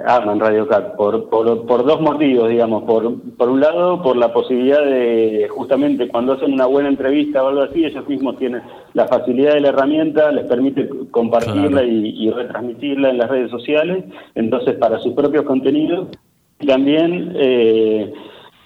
aman 0.07 0.38
Radio 0.38 0.66
Cat 0.68 0.95
por, 0.97 1.29
por, 1.29 1.66
por, 1.66 1.85
dos 1.85 2.01
motivos, 2.01 2.49
digamos. 2.49 2.85
Por, 2.85 3.21
por 3.37 3.49
un 3.49 3.61
lado, 3.61 4.03
por 4.03 4.16
la 4.16 4.33
posibilidad 4.33 4.85
de, 4.85 5.49
justamente 5.51 6.09
cuando 6.09 6.35
hacen 6.35 6.53
una 6.53 6.66
buena 6.66 6.88
entrevista 6.88 7.42
o 7.42 7.49
algo 7.49 7.62
así, 7.62 7.85
ellos 7.85 8.09
mismos 8.09 8.38
tienen 8.38 8.62
la 8.95 9.09
facilidad 9.09 9.55
de 9.55 9.61
la 9.61 9.68
herramienta, 9.71 10.31
les 10.31 10.47
permite 10.47 10.88
compartirla 11.11 11.83
y, 11.83 12.31
retransmitirla 12.31 13.11
en 13.11 13.18
las 13.18 13.29
redes 13.29 13.51
sociales, 13.51 14.05
entonces 14.35 14.77
para 14.77 14.99
sus 15.01 15.14
propios 15.14 15.45
contenidos. 15.45 16.09
Y 16.61 16.66
también 16.66 17.33
eh, 17.35 18.12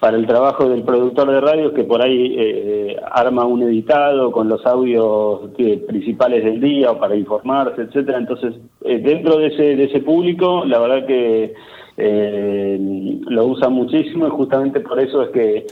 para 0.01 0.19
el 0.19 0.27
trabajo 0.27 0.69
del 0.69 0.83
productor 0.83 1.31
de 1.31 1.41
radio 1.41 1.73
que 1.73 1.85
por 1.85 2.03
ahí 2.03 2.37
eh, 2.39 2.97
arma 3.11 3.47
un 3.47 3.63
editado 3.63 4.31
con 4.31 4.49
los 4.49 4.65
audios 4.67 5.51
eh, 5.57 5.83
principales 5.87 6.45
del 6.45 6.61
día 6.61 6.91
o 6.91 6.99
para 6.99 7.17
informarse, 7.17 7.83
etcétera. 7.83 8.19
Entonces, 8.19 8.55
eh, 8.83 8.99
dentro 8.99 9.39
de 9.39 9.47
ese, 9.47 9.77
de 9.77 9.85
ese 9.85 10.01
público, 10.01 10.65
la 10.67 10.79
verdad 10.79 11.07
que 11.07 11.55
lo 11.99 13.47
usan 13.47 13.73
muchísimo 13.73 14.27
y 14.27 14.31
justamente 14.31 14.81
por 14.81 15.01
eso 15.01 15.23
es 15.23 15.31
que, 15.31 15.67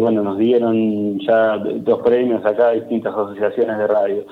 bueno, 0.00 0.20
nos 0.20 0.36
dieron 0.36 1.20
ya 1.20 1.58
dos 1.58 2.02
premios 2.02 2.44
acá 2.44 2.70
a 2.70 2.72
distintas 2.72 3.14
asociaciones 3.14 3.78
de 3.78 3.86
radio. 3.86 4.24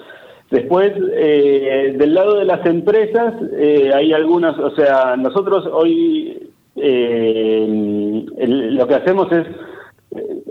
Después, 0.51 0.93
del 0.97 2.13
lado 2.13 2.39
de 2.39 2.45
las 2.45 2.67
empresas, 2.67 3.35
hay 3.95 4.13
algunas, 4.13 4.59
o 4.59 4.75
sea, 4.75 5.15
nosotros 5.17 5.65
hoy 5.73 6.48
eh, 6.83 8.27
lo 8.39 8.87
que 8.87 8.95
hacemos 8.95 9.31
es 9.33 9.47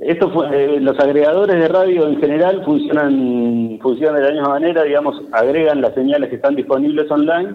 esto 0.01 0.45
eh, 0.51 0.79
los 0.79 0.99
agregadores 0.99 1.55
de 1.55 1.67
radio 1.67 2.07
en 2.07 2.19
general 2.19 2.63
funcionan 2.63 3.79
funcionan 3.81 4.21
de 4.21 4.27
la 4.27 4.31
misma 4.31 4.49
manera 4.49 4.83
digamos 4.83 5.21
agregan 5.31 5.81
las 5.81 5.93
señales 5.95 6.29
que 6.29 6.35
están 6.35 6.55
disponibles 6.55 7.09
online 7.09 7.53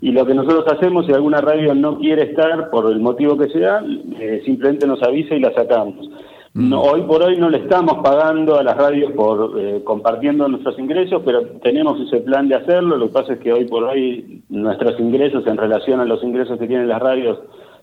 y 0.00 0.12
lo 0.12 0.24
que 0.24 0.34
nosotros 0.34 0.64
hacemos 0.72 1.06
si 1.06 1.12
alguna 1.12 1.40
radio 1.40 1.74
no 1.74 1.98
quiere 1.98 2.30
estar 2.30 2.70
por 2.70 2.90
el 2.90 3.00
motivo 3.00 3.36
que 3.36 3.48
sea 3.48 3.82
eh, 4.20 4.42
simplemente 4.44 4.86
nos 4.86 5.02
avisa 5.02 5.34
y 5.34 5.40
la 5.40 5.52
sacamos 5.54 6.08
no, 6.54 6.82
hoy 6.82 7.00
por 7.02 7.22
hoy 7.22 7.38
no 7.38 7.48
le 7.48 7.58
estamos 7.58 7.98
pagando 8.04 8.58
a 8.58 8.62
las 8.62 8.76
radios 8.76 9.12
por 9.12 9.58
eh, 9.58 9.80
compartiendo 9.84 10.46
nuestros 10.48 10.78
ingresos, 10.78 11.22
pero 11.24 11.46
tenemos 11.62 11.98
ese 11.98 12.20
plan 12.20 12.46
de 12.46 12.56
hacerlo. 12.56 12.98
Lo 12.98 13.06
que 13.06 13.12
pasa 13.14 13.32
es 13.32 13.38
que 13.38 13.54
hoy 13.54 13.64
por 13.64 13.84
hoy 13.84 14.42
nuestros 14.50 15.00
ingresos 15.00 15.46
en 15.46 15.56
relación 15.56 16.00
a 16.00 16.04
los 16.04 16.22
ingresos 16.22 16.58
que 16.58 16.66
tienen 16.66 16.88
las 16.88 17.00
radios 17.00 17.38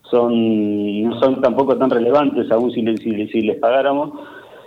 son 0.10 1.04
no 1.04 1.20
son 1.20 1.42
tampoco 1.42 1.78
tan 1.78 1.90
relevantes 1.90 2.50
aún 2.52 2.72
si, 2.72 2.86
si, 2.98 3.28
si 3.28 3.42
les 3.42 3.58
pagáramos. 3.58 4.12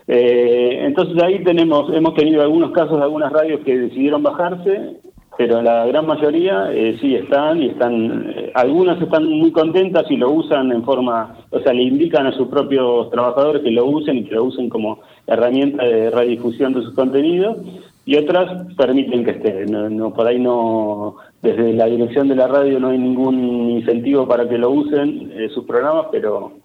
Eh, 0.08 0.80
entonces 0.84 1.22
ahí 1.22 1.42
tenemos 1.44 1.92
hemos 1.94 2.14
tenido 2.14 2.42
algunos 2.42 2.72
casos 2.72 2.98
de 2.98 3.04
algunas 3.04 3.32
radios 3.32 3.60
que 3.64 3.78
decidieron 3.78 4.22
bajarse, 4.22 4.96
pero 5.38 5.62
la 5.62 5.86
gran 5.86 6.06
mayoría 6.06 6.72
eh, 6.72 6.98
sí 7.00 7.14
están 7.14 7.62
y 7.62 7.68
están, 7.68 8.30
eh, 8.36 8.52
algunas 8.54 9.00
están 9.00 9.24
muy 9.26 9.52
contentas 9.52 10.04
y 10.10 10.16
lo 10.16 10.30
usan 10.30 10.72
en 10.72 10.84
forma, 10.84 11.36
o 11.50 11.60
sea, 11.60 11.72
le 11.72 11.82
indican 11.82 12.26
a 12.26 12.32
sus 12.32 12.48
propios 12.48 13.10
trabajadores 13.10 13.62
que 13.62 13.70
lo 13.70 13.86
usen 13.86 14.18
y 14.18 14.24
que 14.24 14.34
lo 14.34 14.44
usen 14.44 14.68
como 14.68 15.00
herramienta 15.26 15.84
de 15.84 16.10
radiodifusión 16.10 16.74
de 16.74 16.82
sus 16.82 16.94
contenidos, 16.94 17.58
y 18.04 18.16
otras 18.16 18.74
permiten 18.76 19.24
que 19.24 19.30
esté. 19.32 19.66
No, 19.66 20.12
por 20.12 20.26
ahí 20.26 20.38
no, 20.38 21.16
desde 21.40 21.72
la 21.72 21.86
dirección 21.86 22.28
de 22.28 22.36
la 22.36 22.48
radio 22.48 22.80
no 22.80 22.88
hay 22.88 22.98
ningún 22.98 23.70
incentivo 23.70 24.26
para 24.26 24.48
que 24.48 24.58
lo 24.58 24.70
usen 24.70 25.32
eh, 25.34 25.48
sus 25.54 25.64
programas, 25.64 26.06
pero 26.10 26.62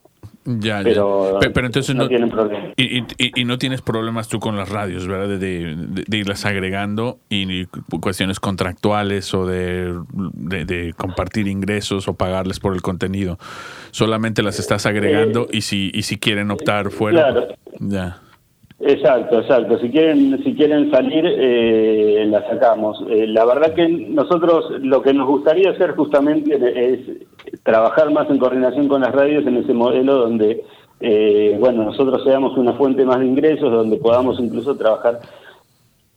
ya, 0.50 0.80
pero, 0.82 1.40
Pero, 1.42 1.66
entonces 1.66 1.94
no, 1.94 2.08
tienen 2.08 2.30
problemas. 2.30 2.72
Y, 2.78 3.04
y, 3.18 3.44
no 3.44 3.58
tienes 3.58 3.82
problemas 3.82 4.30
tú 4.30 4.40
con 4.40 4.56
las 4.56 4.70
radios, 4.70 5.06
¿verdad? 5.06 5.38
De, 5.38 5.76
de, 5.76 6.18
irlas 6.18 6.46
agregando 6.46 7.20
y 7.30 7.66
cuestiones 8.00 8.40
contractuales 8.40 9.34
o 9.34 9.46
de, 9.46 9.94
de, 10.14 10.94
compartir 10.96 11.50
ingresos 11.50 12.08
o 12.08 12.14
pagarles 12.14 12.62
por 12.62 12.74
el 12.74 12.82
contenido. 12.82 13.38
Solamente 13.92 14.42
las 14.42 14.58
estás 14.58 14.86
agregando 14.86 15.48
y 15.52 15.62
si 15.62 15.92
y 15.94 16.04
si 16.04 16.18
quieren 16.18 16.50
optar 16.50 16.92
fuera. 16.92 17.34
Claro. 17.34 17.48
Ya. 17.82 18.22
Exacto, 18.80 19.40
exacto. 19.40 19.80
Si 19.80 19.90
quieren, 19.90 20.44
si 20.44 20.54
quieren 20.54 20.92
salir, 20.92 21.26
eh, 21.26 22.26
la 22.28 22.48
sacamos. 22.48 23.04
Eh, 23.10 23.26
la 23.26 23.44
verdad 23.46 23.74
que 23.74 23.88
nosotros 23.88 24.66
lo 24.82 25.02
que 25.02 25.14
nos 25.14 25.28
gustaría 25.28 25.72
hacer 25.72 25.96
justamente 25.96 26.54
es 26.94 27.00
trabajar 27.64 28.12
más 28.12 28.30
en 28.30 28.38
coordinación 28.38 28.88
con 28.88 29.02
las 29.02 29.14
radios 29.14 29.48
en 29.48 29.58
ese 29.58 29.74
modelo 29.74 30.18
donde, 30.18 30.64
eh, 31.00 31.58
bueno, 31.60 31.86
nosotros 31.86 32.24
seamos 32.24 32.56
una 32.56 32.74
fuente 32.74 33.04
más 33.04 33.20
de 33.20 33.26
ingresos, 33.26 33.72
donde 33.72 33.98
podamos 33.98 34.40
incluso 34.40 34.78
trabajar 34.78 35.22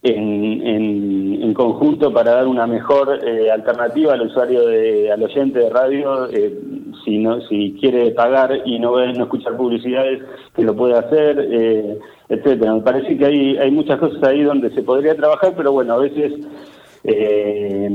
en, 0.02 1.42
en, 1.42 1.54
conjunto 1.54 2.12
para 2.12 2.32
dar 2.32 2.46
una 2.46 2.66
mejor 2.66 3.20
eh, 3.22 3.50
alternativa 3.50 4.14
al 4.14 4.22
usuario, 4.22 4.66
de, 4.66 5.12
al 5.12 5.22
oyente 5.22 5.58
de 5.58 5.68
radio, 5.68 6.28
eh, 6.30 6.58
si 7.04 7.18
no 7.18 7.40
si 7.42 7.76
quiere 7.78 8.12
pagar 8.12 8.62
y 8.64 8.78
no, 8.78 8.92
no 8.92 9.24
escuchar 9.24 9.56
publicidades, 9.56 10.22
que 10.54 10.62
lo 10.62 10.74
pueda 10.74 11.00
hacer, 11.00 11.48
eh, 11.50 11.98
etcétera. 12.30 12.74
Me 12.74 12.80
parece 12.80 13.18
que 13.18 13.26
hay, 13.26 13.58
hay 13.58 13.70
muchas 13.70 13.98
cosas 13.98 14.22
ahí 14.22 14.42
donde 14.42 14.70
se 14.70 14.82
podría 14.82 15.14
trabajar, 15.14 15.52
pero 15.56 15.72
bueno, 15.72 15.94
a 15.94 15.98
veces 15.98 16.32
eh, 17.04 17.88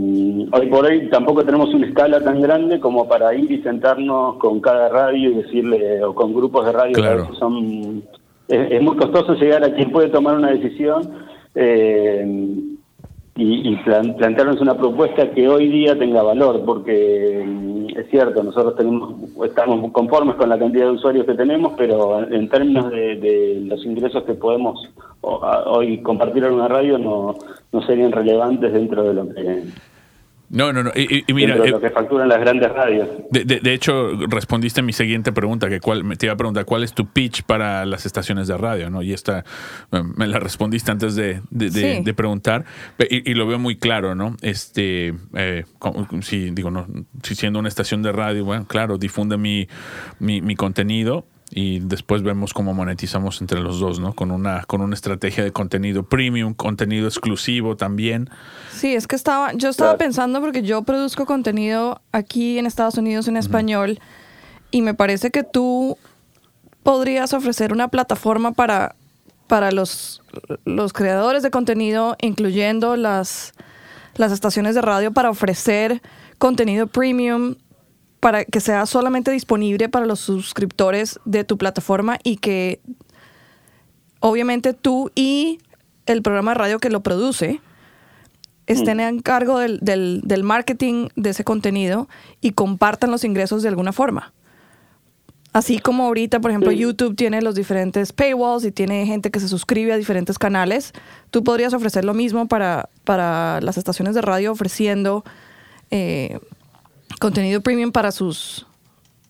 hoy 0.51 0.67
por 0.67 0.85
hoy 0.85 1.09
tampoco 1.09 1.43
tenemos 1.43 1.73
una 1.73 1.87
escala 1.87 2.21
tan 2.21 2.41
grande 2.41 2.79
como 2.79 3.07
para 3.07 3.33
ir 3.33 3.51
y 3.51 3.61
sentarnos 3.61 4.35
con 4.37 4.59
cada 4.59 4.89
radio 4.89 5.31
y 5.31 5.35
decirle, 5.35 6.03
o 6.03 6.13
con 6.13 6.33
grupos 6.33 6.65
de 6.65 6.71
radio 6.71 6.95
que 6.95 7.35
son... 7.39 8.03
es 8.47 8.81
muy 8.81 8.97
costoso 8.97 9.33
llegar 9.33 9.63
a 9.63 9.73
quien 9.73 9.91
puede 9.91 10.09
tomar 10.09 10.35
una 10.35 10.51
decisión 10.51 11.09
eh, 11.55 12.74
y, 13.37 13.73
y 13.73 13.75
plantearnos 13.77 14.61
una 14.61 14.77
propuesta 14.77 15.29
que 15.31 15.47
hoy 15.47 15.67
día 15.67 15.97
tenga 15.97 16.23
valor, 16.23 16.63
porque 16.65 17.43
mm, 17.45 17.97
es 17.97 18.09
cierto, 18.09 18.41
nosotros 18.41 18.75
tenemos, 18.77 19.13
estamos 19.45 19.91
conformes 19.91 20.35
con 20.35 20.49
la 20.49 20.57
cantidad 20.57 20.85
de 20.85 20.91
usuarios 20.91 21.25
que 21.25 21.33
tenemos, 21.33 21.73
pero 21.77 22.25
en 22.25 22.47
términos 22.49 22.89
de, 22.89 23.61
los 23.65 23.85
ingresos 23.85 24.23
que 24.23 24.33
podemos 24.35 24.79
hoy 25.21 26.01
compartir 26.01 26.43
en 26.45 26.53
una 26.53 26.67
radio 26.67 26.97
no, 26.97 27.35
no 27.71 27.81
serían 27.81 28.11
relevantes 28.11 28.71
dentro 28.71 29.03
de 29.03 29.13
lo 29.13 29.27
que 29.33 29.63
no, 30.49 30.71
no, 30.71 30.83
no. 30.83 30.91
Y, 30.95 31.23
mira, 31.33 31.55
lo 31.55 31.65
eh, 31.65 31.81
que 31.81 31.89
facturan 31.89 32.29
las 32.29 32.39
grandes 32.39 32.71
radios. 32.71 33.09
De, 33.31 33.73
hecho, 33.73 34.11
respondiste 34.27 34.81
a 34.81 34.83
mi 34.83 34.93
siguiente 34.93 35.31
pregunta, 35.31 35.69
que 35.69 35.79
cuál, 35.79 36.03
me 36.03 36.15
te 36.15 36.27
iba 36.27 36.33
a 36.33 36.37
preguntar 36.37 36.65
cuál 36.65 36.83
es 36.83 36.93
tu 36.93 37.07
pitch 37.07 37.43
para 37.43 37.85
las 37.85 38.05
estaciones 38.05 38.47
de 38.47 38.57
radio, 38.57 38.89
¿no? 38.89 39.01
Y 39.01 39.13
esta 39.13 39.43
me 39.91 40.27
la 40.27 40.39
respondiste 40.39 40.91
antes 40.91 41.15
de, 41.15 41.41
preguntar, 42.15 42.65
y, 43.09 43.33
lo 43.33 43.47
veo 43.47 43.59
muy 43.59 43.75
claro, 43.77 44.15
¿no? 44.15 44.35
Este, 44.41 45.13
eh, 45.33 45.63
si 46.21 46.51
digo, 46.51 46.69
no, 46.71 46.87
si 47.23 47.35
siendo 47.35 47.59
una 47.59 47.67
estación 47.67 48.03
de 48.03 48.11
radio, 48.11 48.45
bueno, 48.45 48.65
claro, 48.67 48.97
difunde 48.97 49.37
mi, 49.37 49.67
mi, 50.19 50.41
mi 50.41 50.55
contenido, 50.55 51.25
y 51.51 51.79
después 51.79 52.23
vemos 52.23 52.53
cómo 52.53 52.73
monetizamos 52.73 53.39
entre 53.41 53.59
los 53.59 53.79
dos, 53.79 53.99
¿no? 53.99 54.13
Con 54.13 54.31
una, 54.31 54.63
con 54.63 54.81
una 54.81 54.95
estrategia 54.95 55.43
de 55.43 55.51
contenido 55.51 56.03
premium, 56.03 56.53
contenido 56.53 57.07
exclusivo 57.07 57.77
también. 57.77 58.29
Sí, 58.71 58.95
es 58.95 59.07
que 59.07 59.15
estaba, 59.15 59.53
yo 59.53 59.69
estaba 59.69 59.97
pensando 59.97 60.41
porque 60.41 60.63
yo 60.63 60.81
produzco 60.83 61.25
contenido 61.25 62.01
aquí 62.11 62.57
en 62.57 62.65
Estados 62.65 62.97
Unidos 62.97 63.27
en 63.27 63.37
español 63.37 63.99
y 64.71 64.81
me 64.81 64.93
parece 64.93 65.31
que 65.31 65.43
tú 65.43 65.97
podrías 66.83 67.33
ofrecer 67.33 67.71
una 67.71 67.87
plataforma 67.87 68.51
para, 68.51 68.95
para 69.47 69.71
los, 69.71 70.21
los 70.65 70.93
creadores 70.93 71.43
de 71.43 71.51
contenido, 71.51 72.15
incluyendo 72.21 72.95
las, 72.95 73.53
las 74.15 74.31
estaciones 74.31 74.75
de 74.75 74.81
radio, 74.81 75.11
para 75.11 75.29
ofrecer 75.29 76.01
contenido 76.37 76.87
premium 76.87 77.55
para 78.25 78.43
que 78.43 78.59
sea 78.59 78.87
solamente 78.87 79.29
disponible 79.29 79.87
para 79.87 80.07
los 80.07 80.19
suscriptores 80.19 81.19
de 81.25 81.43
tu 81.43 81.59
plataforma 81.59 82.17
y 82.23 82.37
que 82.37 82.79
obviamente 84.19 84.73
tú 84.73 85.11
y 85.13 85.59
el 86.07 86.23
programa 86.23 86.49
de 86.49 86.55
radio 86.55 86.79
que 86.79 86.89
lo 86.89 87.03
produce 87.03 87.61
estén 88.65 88.99
en 88.99 89.19
cargo 89.19 89.59
del, 89.59 89.79
del, 89.79 90.43
marketing 90.43 91.09
de 91.15 91.29
ese 91.29 91.43
contenido 91.43 92.09
y 92.41 92.53
compartan 92.53 93.11
los 93.11 93.23
ingresos 93.23 93.61
de 93.61 93.69
alguna 93.69 93.93
forma. 93.93 94.33
Así 95.53 95.77
como 95.77 96.05
ahorita, 96.05 96.39
por 96.39 96.49
ejemplo, 96.49 96.71
YouTube 96.71 97.15
tiene 97.15 97.43
los 97.43 97.53
diferentes 97.53 98.11
paywalls 98.11 98.65
y 98.65 98.71
tiene 98.71 99.05
gente 99.05 99.29
que 99.29 99.39
se 99.39 99.47
suscribe 99.47 99.93
a 99.93 99.97
diferentes 99.97 100.39
canales, 100.39 100.93
tú 101.29 101.43
podrías 101.43 101.75
ofrecer 101.75 102.03
lo 102.03 102.15
mismo 102.15 102.47
para, 102.47 102.89
para 103.03 103.61
las 103.61 103.77
estaciones 103.77 104.15
de 104.15 104.23
radio 104.23 104.51
ofreciendo 104.51 105.23
eh, 105.91 106.39
contenido 107.19 107.61
premium 107.61 107.91
para 107.91 108.11
sus, 108.11 108.65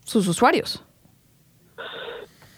sus 0.03 0.27
usuarios. 0.27 0.83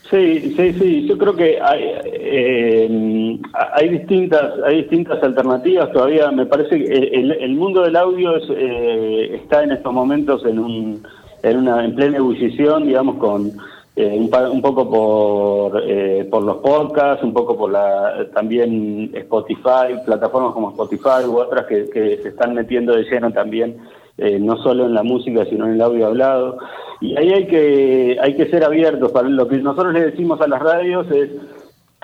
Sí, 0.09 0.53
sí, 0.55 0.73
sí. 0.73 1.07
Yo 1.07 1.17
creo 1.17 1.35
que 1.35 1.59
hay, 1.61 1.83
eh, 2.05 3.39
hay 3.73 3.89
distintas 3.89 4.53
hay 4.65 4.77
distintas 4.83 5.21
alternativas. 5.21 5.91
Todavía 5.91 6.31
me 6.31 6.45
parece 6.45 6.77
que 6.77 6.93
el, 6.93 7.31
el 7.33 7.55
mundo 7.55 7.81
del 7.81 7.95
audio 7.97 8.37
eh, 8.37 9.35
está 9.35 9.63
en 9.63 9.71
estos 9.71 9.93
momentos 9.93 10.45
en 10.45 10.59
un 10.59 11.03
en 11.43 11.57
una 11.57 11.83
en 11.83 11.93
plena 11.95 12.17
ebullición, 12.17 12.87
digamos, 12.87 13.17
con 13.17 13.51
eh, 13.97 14.17
un, 14.17 14.61
poco 14.61 14.89
por 14.89 15.83
por 16.29 16.43
los 16.43 16.57
podcasts, 16.57 17.23
un 17.23 17.33
poco 17.33 17.57
por 17.57 17.71
la 17.71 18.27
también 18.33 19.11
Spotify, 19.13 19.99
plataformas 20.05 20.53
como 20.53 20.69
Spotify 20.69 21.25
u 21.27 21.37
otras 21.37 21.65
que 21.65 21.87
se 22.23 22.29
están 22.29 22.53
metiendo 22.53 22.95
de 22.95 23.03
lleno 23.03 23.33
también 23.33 23.75
eh, 24.17 24.39
no 24.39 24.57
solo 24.63 24.85
en 24.85 24.95
la 24.95 25.03
música, 25.03 25.45
sino 25.45 25.65
en 25.65 25.73
el 25.73 25.81
audio 25.81 26.07
hablado. 26.07 26.57
Y 26.99 27.15
ahí 27.17 27.31
hay 27.31 27.47
que, 27.47 28.17
hay 28.19 28.35
que 28.35 28.47
ser 28.47 28.63
abiertos. 28.63 29.11
Para 29.11 29.29
lo 29.29 29.47
que 29.47 29.57
nosotros 29.57 29.93
le 29.93 30.09
decimos 30.09 30.41
a 30.41 30.47
las 30.47 30.59
radios 30.59 31.05
es, 31.11 31.29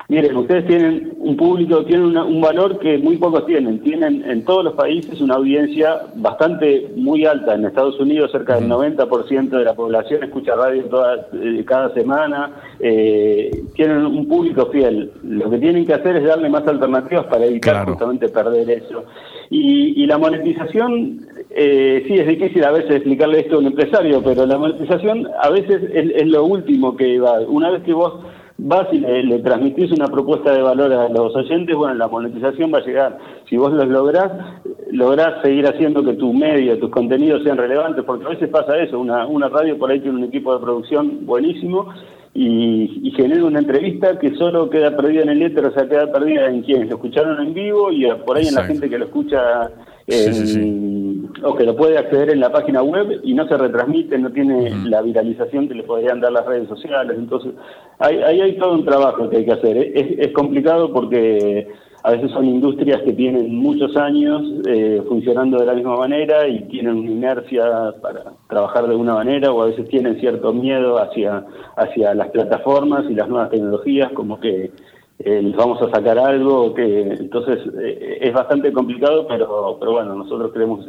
miren, 0.08 0.36
ustedes 0.36 0.64
tienen 0.68 1.12
un 1.18 1.36
público, 1.36 1.84
tienen 1.84 2.16
un 2.16 2.40
valor 2.40 2.78
que 2.78 2.98
muy 2.98 3.16
pocos 3.16 3.44
tienen. 3.46 3.80
Tienen 3.80 4.22
en 4.30 4.44
todos 4.44 4.62
los 4.62 4.74
países 4.74 5.20
una 5.20 5.34
audiencia 5.34 6.02
bastante 6.14 6.92
muy 6.94 7.26
alta. 7.26 7.54
En 7.54 7.64
Estados 7.64 7.98
Unidos 7.98 8.30
cerca 8.30 8.60
del 8.60 8.68
90% 8.68 9.48
de 9.48 9.64
la 9.64 9.74
población 9.74 10.22
escucha 10.22 10.54
radio 10.54 10.84
toda, 10.84 11.26
eh, 11.32 11.64
cada 11.66 11.92
semana. 11.94 12.52
Eh, 12.78 13.50
tienen 13.74 14.06
un 14.06 14.28
público 14.28 14.66
fiel. 14.66 15.10
Lo 15.24 15.50
que 15.50 15.58
tienen 15.58 15.84
que 15.84 15.94
hacer 15.94 16.14
es 16.14 16.24
darle 16.24 16.48
más 16.48 16.64
alternativas 16.68 17.26
para 17.26 17.44
evitar 17.44 17.84
justamente 17.86 18.28
perder 18.28 18.70
eso. 18.70 19.04
Y, 19.50 20.00
y 20.00 20.06
la 20.06 20.16
monetización 20.16 21.34
eh, 21.56 22.02
sí, 22.08 22.14
es 22.14 22.26
difícil 22.26 22.64
a 22.64 22.72
veces 22.72 22.90
explicarle 22.90 23.40
esto 23.40 23.54
a 23.54 23.58
un 23.60 23.66
empresario, 23.66 24.20
pero 24.24 24.44
la 24.44 24.58
monetización 24.58 25.28
a 25.40 25.50
veces 25.50 25.82
es, 25.92 26.26
lo 26.26 26.44
último 26.44 26.96
que 26.96 27.20
va. 27.20 27.40
Una 27.42 27.70
vez 27.70 27.84
que 27.84 27.92
vos 27.92 28.24
vas 28.58 28.88
y 28.92 28.98
le, 28.98 29.38
transmitís 29.38 29.92
una 29.92 30.08
propuesta 30.08 30.52
de 30.52 30.62
valor 30.62 30.92
a 30.92 31.08
los 31.08 31.34
oyentes, 31.36 31.76
bueno, 31.76 31.94
la 31.94 32.08
monetización 32.08 32.74
va 32.74 32.78
a 32.78 32.84
llegar. 32.84 33.18
Si 33.48 33.56
vos 33.56 33.72
los 33.72 33.86
lográs, 33.86 34.32
lográs 34.90 35.42
seguir 35.42 35.64
haciendo 35.68 36.02
que 36.02 36.14
tu 36.14 36.32
medio, 36.32 36.76
tus 36.80 36.90
contenidos 36.90 37.44
sean 37.44 37.56
relevantes, 37.56 38.02
porque 38.04 38.26
a 38.26 38.30
veces 38.30 38.48
pasa 38.48 38.76
eso, 38.80 38.98
una, 38.98 39.24
una 39.24 39.48
radio 39.48 39.78
por 39.78 39.92
ahí 39.92 40.00
tiene 40.00 40.18
un 40.18 40.24
equipo 40.24 40.54
de 40.54 40.64
producción 40.64 41.24
buenísimo 41.24 41.86
y, 42.32 43.00
y 43.06 43.12
genera 43.12 43.44
una 43.44 43.60
entrevista 43.60 44.18
que 44.18 44.34
solo 44.34 44.68
queda 44.68 44.96
perdida 44.96 45.22
en 45.22 45.28
el 45.28 45.42
éter, 45.42 45.66
o 45.66 45.72
sea, 45.72 45.88
queda 45.88 46.10
perdida 46.10 46.48
en 46.48 46.62
quienes 46.62 46.88
lo 46.88 46.96
escucharon 46.96 47.46
en 47.46 47.54
vivo 47.54 47.92
y 47.92 48.08
por 48.26 48.38
ahí 48.38 48.48
en 48.48 48.56
la 48.56 48.64
gente 48.64 48.90
que 48.90 48.98
lo 48.98 49.04
escucha 49.04 49.70
o 51.42 51.54
que 51.54 51.64
lo 51.64 51.76
puede 51.76 51.98
acceder 51.98 52.30
en 52.30 52.40
la 52.40 52.50
página 52.52 52.82
web 52.82 53.20
y 53.22 53.34
no 53.34 53.46
se 53.48 53.56
retransmite, 53.56 54.18
no 54.18 54.30
tiene 54.30 54.70
la 54.86 55.02
viralización 55.02 55.68
que 55.68 55.74
le 55.74 55.82
podrían 55.82 56.20
dar 56.20 56.32
las 56.32 56.46
redes 56.46 56.68
sociales. 56.68 57.16
Entonces, 57.18 57.52
ahí 57.98 58.20
hay, 58.20 58.58
todo 58.58 58.74
un 58.74 58.84
trabajo 58.84 59.28
que 59.28 59.38
hay 59.38 59.44
que 59.44 59.52
hacer. 59.52 59.76
Es, 59.76 60.18
es 60.18 60.32
complicado 60.32 60.92
porque 60.92 61.68
a 62.04 62.10
veces 62.10 62.30
son 62.32 62.44
industrias 62.44 63.00
que 63.00 63.14
tienen 63.14 63.54
muchos 63.54 63.96
años 63.96 64.42
eh, 64.66 65.02
funcionando 65.08 65.56
de 65.56 65.64
la 65.64 65.72
misma 65.72 65.96
manera 65.96 66.46
y 66.46 66.60
tienen 66.68 66.96
una 66.96 67.10
inercia 67.10 67.94
para 68.02 68.34
trabajar 68.46 68.84
de 68.84 68.90
alguna 68.90 69.14
manera 69.14 69.50
o 69.50 69.62
a 69.62 69.66
veces 69.66 69.88
tienen 69.88 70.20
cierto 70.20 70.52
miedo 70.52 70.98
hacia, 70.98 71.46
hacia 71.76 72.14
las 72.14 72.28
plataformas 72.28 73.06
y 73.08 73.14
las 73.14 73.26
nuevas 73.26 73.48
tecnologías, 73.48 74.12
como 74.12 74.38
que 74.38 74.70
eh, 75.18 75.40
les 75.42 75.56
vamos 75.56 75.80
a 75.82 75.90
sacar 75.90 76.18
algo, 76.18 76.74
que 76.74 77.02
entonces 77.02 77.58
eh, 77.80 78.18
es 78.20 78.32
bastante 78.32 78.72
complicado, 78.72 79.26
pero, 79.28 79.76
pero 79.78 79.92
bueno, 79.92 80.14
nosotros 80.14 80.52
creemos 80.52 80.86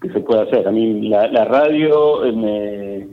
que 0.00 0.10
se, 0.10 0.20
puede 0.20 0.42
hacer. 0.42 0.68
A 0.68 0.70
mí 0.70 1.08
la, 1.08 1.44
radio 1.44 2.20
me 2.34 3.06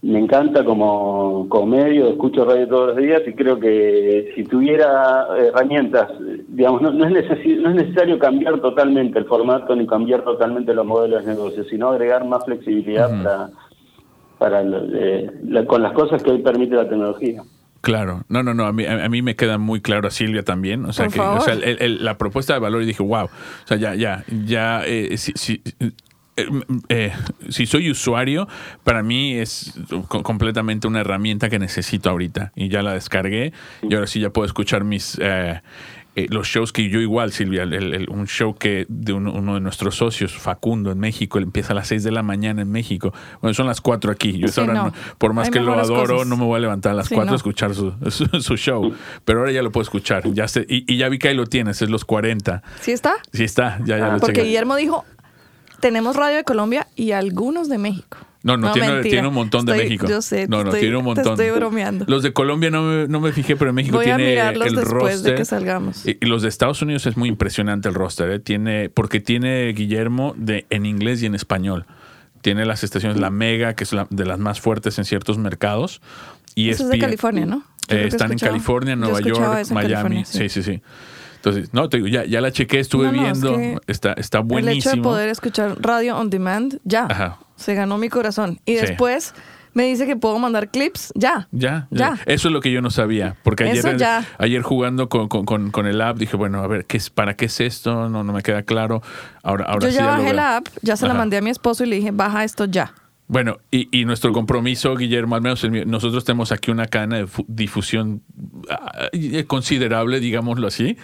me 0.00 0.20
encanta 0.20 0.64
como, 0.64 1.46
como 1.48 1.66
medio, 1.66 2.08
escucho 2.08 2.44
radio 2.44 2.68
todos 2.68 2.86
los 2.88 2.96
días 2.98 3.22
y 3.26 3.32
creo 3.32 3.58
que 3.58 4.32
si 4.36 4.44
tuviera 4.44 5.26
herramientas, 5.36 6.08
digamos, 6.46 6.82
no, 6.82 6.92
no, 6.92 7.04
es 7.04 7.10
necesario, 7.10 7.60
no 7.62 7.70
es 7.70 7.76
necesario 7.76 8.18
cambiar 8.18 8.60
totalmente 8.60 9.18
el 9.18 9.24
formato 9.24 9.74
ni 9.74 9.86
cambiar 9.88 10.22
totalmente 10.22 10.72
los 10.72 10.86
modelos 10.86 11.24
de 11.24 11.32
negocio, 11.32 11.64
sino 11.64 11.88
agregar 11.88 12.24
más 12.24 12.44
flexibilidad 12.44 13.08
para, 13.24 13.50
para 14.38 14.62
eh, 14.62 15.30
la- 15.48 15.66
con 15.66 15.82
las 15.82 15.92
cosas 15.92 16.22
que 16.22 16.30
hoy 16.30 16.38
permite 16.38 16.76
la 16.76 16.88
tecnología. 16.88 17.42
Claro, 17.80 18.24
no, 18.28 18.42
no, 18.42 18.54
no, 18.54 18.66
a 18.66 18.72
mí, 18.72 18.84
a, 18.86 19.08
mí 19.08 19.22
me 19.22 19.36
queda 19.36 19.56
muy 19.58 19.80
claro 19.80 20.08
a 20.08 20.10
Silvia 20.10 20.42
también, 20.42 20.84
o 20.84 20.92
sea, 20.92 21.06
Por 21.06 21.14
que, 21.14 21.20
o 21.20 21.40
sea, 21.40 21.54
el- 21.54 21.64
el- 21.80 22.04
la 22.04 22.18
propuesta 22.18 22.52
de 22.54 22.58
valor 22.58 22.82
y 22.82 22.86
dije, 22.86 23.02
wow, 23.02 23.26
o 23.26 23.30
sea, 23.66 23.76
ya, 23.76 23.94
ya, 23.94 24.24
ya, 24.26 24.82
eh, 24.84 25.16
si, 25.16 25.32
si- 25.36 25.62
eh, 26.36 26.46
eh, 26.88 27.12
si 27.48 27.66
soy 27.66 27.90
usuario, 27.90 28.46
para 28.84 29.02
mí 29.02 29.34
es 29.34 29.74
co- 30.08 30.22
completamente 30.22 30.86
una 30.86 31.00
herramienta 31.00 31.48
que 31.48 31.58
necesito 31.58 32.10
ahorita 32.10 32.52
y 32.54 32.68
ya 32.68 32.82
la 32.82 32.94
descargué 32.94 33.52
y 33.82 33.94
ahora 33.94 34.06
sí 34.06 34.20
ya 34.20 34.30
puedo 34.30 34.46
escuchar 34.46 34.84
mis... 34.84 35.18
eh, 35.20 35.60
eh, 36.16 36.26
los 36.30 36.48
shows 36.48 36.72
que 36.72 36.88
yo 36.88 37.00
igual, 37.00 37.30
Silvia, 37.32 37.62
el- 37.62 37.72
el- 37.74 38.08
un 38.10 38.26
show 38.26 38.54
que 38.56 38.86
de 38.88 39.12
uno, 39.12 39.32
uno 39.32 39.54
de 39.54 39.60
nuestros 39.60 39.94
socios, 39.96 40.32
Facundo, 40.32 40.90
en 40.90 40.98
México, 40.98 41.38
él 41.38 41.44
empieza 41.44 41.72
a 41.72 41.76
las 41.76 41.86
6 41.88 42.02
de 42.02 42.10
la 42.10 42.22
mañana 42.24 42.62
en 42.62 42.70
México. 42.72 43.12
Bueno, 43.40 43.54
son 43.54 43.66
las 43.66 43.80
4 43.80 44.10
aquí. 44.10 44.36
Yo 44.38 44.48
Sí, 44.48 44.60
ahora 44.60 44.74
no. 44.74 44.84
no- 44.86 44.92
por 45.18 45.32
más 45.32 45.46
Hay 45.46 45.52
que 45.52 45.60
lo 45.60 45.72
adoro, 45.78 46.14
cosas. 46.14 46.28
no 46.28 46.36
me 46.36 46.44
voy 46.44 46.56
a 46.56 46.60
levantar 46.60 46.92
a 46.92 46.94
las 46.96 47.06
Sí, 47.08 47.14
4 47.14 47.30
no. 47.30 47.32
a 47.34 47.36
escuchar 47.36 47.74
su, 47.74 47.92
su, 48.10 48.26
su 48.40 48.56
show. 48.56 48.92
Pero 49.24 49.40
ahora 49.40 49.52
ya 49.52 49.62
lo 49.62 49.70
puedo 49.70 49.82
escuchar. 49.82 50.24
Ya 50.32 50.48
sé, 50.48 50.66
y, 50.68 50.92
y 50.92 50.96
ya 50.96 51.08
vi 51.08 51.18
que 51.18 51.28
ahí 51.28 51.34
lo 51.36 51.46
tienes, 51.46 51.80
es 51.82 51.88
los 51.90 52.04
40. 52.04 52.62
¿Sí 52.80 52.90
está? 52.92 53.14
Sí 53.32 53.44
está, 53.44 53.78
ya, 53.84 53.98
ya 53.98 54.08
lo 54.12 54.18
Porque 54.18 54.34
chequé. 54.36 54.46
Guillermo 54.48 54.74
dijo, 54.76 55.04
tenemos 55.80 56.16
radio 56.16 56.36
de 56.36 56.44
Colombia 56.44 56.88
y 56.96 57.12
algunos 57.12 57.68
de 57.68 57.78
México. 57.78 58.18
No, 58.56 58.68
no, 58.68 58.72
tiene, 58.72 58.88
mentira. 58.88 59.10
tiene 59.12 59.28
un 59.28 59.34
montón 59.34 59.64
de 59.66 59.72
Estoy- 59.72 59.84
México. 59.84 60.06
Yo 60.08 60.22
sé, 60.22 60.48
no, 60.48 60.58
no, 60.58 60.64
estoy- 60.70 60.80
tiene 60.80 60.96
un 60.96 61.04
montón. 61.04 61.36
Te 61.36 61.44
estoy 61.44 61.58
bromeando. 61.58 62.04
Los 62.08 62.22
de 62.22 62.32
Colombia 62.32 62.70
no 62.70 62.82
me, 62.82 63.06
no 63.08 63.20
me 63.20 63.32
fijé, 63.32 63.56
pero 63.56 63.70
en 63.70 63.74
México 63.76 63.96
Voy 63.96 64.06
a 64.10 64.16
tiene 64.16 64.30
mirarlos 64.30 64.68
el 64.68 64.74
después 64.76 64.94
de 64.94 65.30
roster. 65.30 65.34
que 65.36 65.44
salgamos. 65.44 66.06
Y, 66.06 66.16
y 66.20 66.26
los 66.26 66.42
de 66.42 66.48
Estados 66.48 66.82
Unidos 66.82 67.06
es 67.06 67.16
muy 67.16 67.28
impresionante 67.28 67.88
el 67.88 67.94
roster, 67.94 68.30
¿eh? 68.30 68.38
Tiene, 68.38 68.88
porque 68.88 69.20
tiene 69.20 69.68
Guillermo 69.72 70.34
de, 70.36 70.66
en 70.70 70.86
inglés 70.86 71.22
y 71.22 71.26
en 71.26 71.34
español. 71.34 71.86
Tiene 72.40 72.64
las 72.66 72.84
estaciones 72.84 73.18
La 73.20 73.30
Mega, 73.30 73.74
que 73.74 73.84
es 73.84 73.92
la- 73.92 74.06
de 74.10 74.24
las 74.24 74.38
más 74.38 74.60
fuertes 74.60 74.98
en 74.98 75.04
ciertos 75.04 75.38
mercados. 75.38 76.00
Y 76.54 76.70
Eso 76.70 76.84
es 76.84 76.90
de 76.90 76.98
California, 76.98 77.46
¿no? 77.46 77.62
Eh, 77.88 78.04
están 78.08 78.32
en 78.32 78.38
California, 78.38 78.96
Nueva 78.96 79.20
York, 79.20 79.38
en 79.68 79.74
Miami. 79.74 79.92
California, 79.94 80.24
sí, 80.24 80.48
sí, 80.48 80.62
sí. 80.62 80.82
Entonces, 81.36 81.72
no, 81.72 81.88
te 81.88 81.98
digo, 81.98 82.08
ya, 82.08 82.24
ya 82.24 82.40
la 82.40 82.50
chequé, 82.50 82.80
estuve 82.80 83.06
No, 83.06 83.12
no, 83.12 83.28
es 83.28 83.40
viendo. 83.40 83.56
que 83.56 83.78
está, 83.86 84.12
está 84.14 84.38
El 84.38 84.44
buenísimo. 84.44 84.78
hecho 84.78 84.90
de 84.96 85.02
poder 85.02 85.28
escuchar 85.28 85.76
radio 85.80 86.16
on 86.18 86.30
demand, 86.30 86.78
ya. 86.84 87.06
Ajá. 87.08 87.38
Se 87.58 87.74
ganó 87.74 87.98
mi 87.98 88.08
corazón. 88.08 88.60
Y 88.64 88.76
Sí. 88.76 88.86
después 88.86 89.34
me 89.74 89.84
dice 89.84 90.06
que 90.06 90.16
puedo 90.16 90.38
mandar 90.38 90.70
clips, 90.70 91.12
ya. 91.14 91.46
Ya, 91.52 91.86
ya, 91.90 92.16
Ya. 92.16 92.18
Eso 92.26 92.48
es 92.48 92.52
lo 92.54 92.60
que 92.60 92.72
yo 92.72 92.80
no 92.80 92.90
sabía. 92.90 93.36
Porque 93.42 93.64
ayer, 93.64 93.96
ya. 93.98 94.24
ayer 94.38 94.62
jugando 94.62 95.08
con, 95.10 95.28
con, 95.28 95.44
con- 95.44 95.70
con 95.70 95.86
el 95.86 96.00
app 96.00 96.16
dije, 96.16 96.36
bueno, 96.36 96.62
a 96.62 96.66
ver, 96.66 96.86
¿qué 96.86 96.96
es, 96.96 97.10
¿para 97.10 97.34
qué 97.34 97.44
es 97.44 97.60
esto? 97.60 98.08
No, 98.08 98.24
no 98.24 98.32
me 98.32 98.42
queda 98.42 98.62
claro. 98.62 99.02
Ahora, 99.42 99.66
ahora 99.66 99.86
Yo 99.86 99.92
sí 99.92 99.98
ya 99.98 100.06
bajé 100.06 100.32
la 100.32 100.56
app, 100.56 100.68
ya 100.82 100.96
se 100.96 101.06
la 101.06 101.14
mandé 101.14 101.36
a 101.36 101.42
mi 101.42 101.50
esposo 101.50 101.84
y 101.84 101.88
le 101.88 101.96
dije, 101.96 102.10
baja 102.12 102.42
esto 102.44 102.64
ya. 102.64 102.94
Bueno, 103.30 103.58
y, 103.70 103.88
y 103.92 104.06
nuestro 104.06 104.32
compromiso, 104.32 104.96
Guillermo, 104.96 105.34
al 105.36 105.42
menos 105.42 105.62
el 105.62 105.70
mío, 105.70 105.82
nosotros 105.86 106.24
tenemos 106.24 106.50
aquí 106.50 106.70
una 106.70 106.86
cadena 106.86 107.16
de 107.18 107.26
fu- 107.26 107.44
difusión 107.46 108.22
eh, 109.12 109.44
considerable, 109.46 110.18
digámoslo 110.18 110.66
así, 110.66 110.96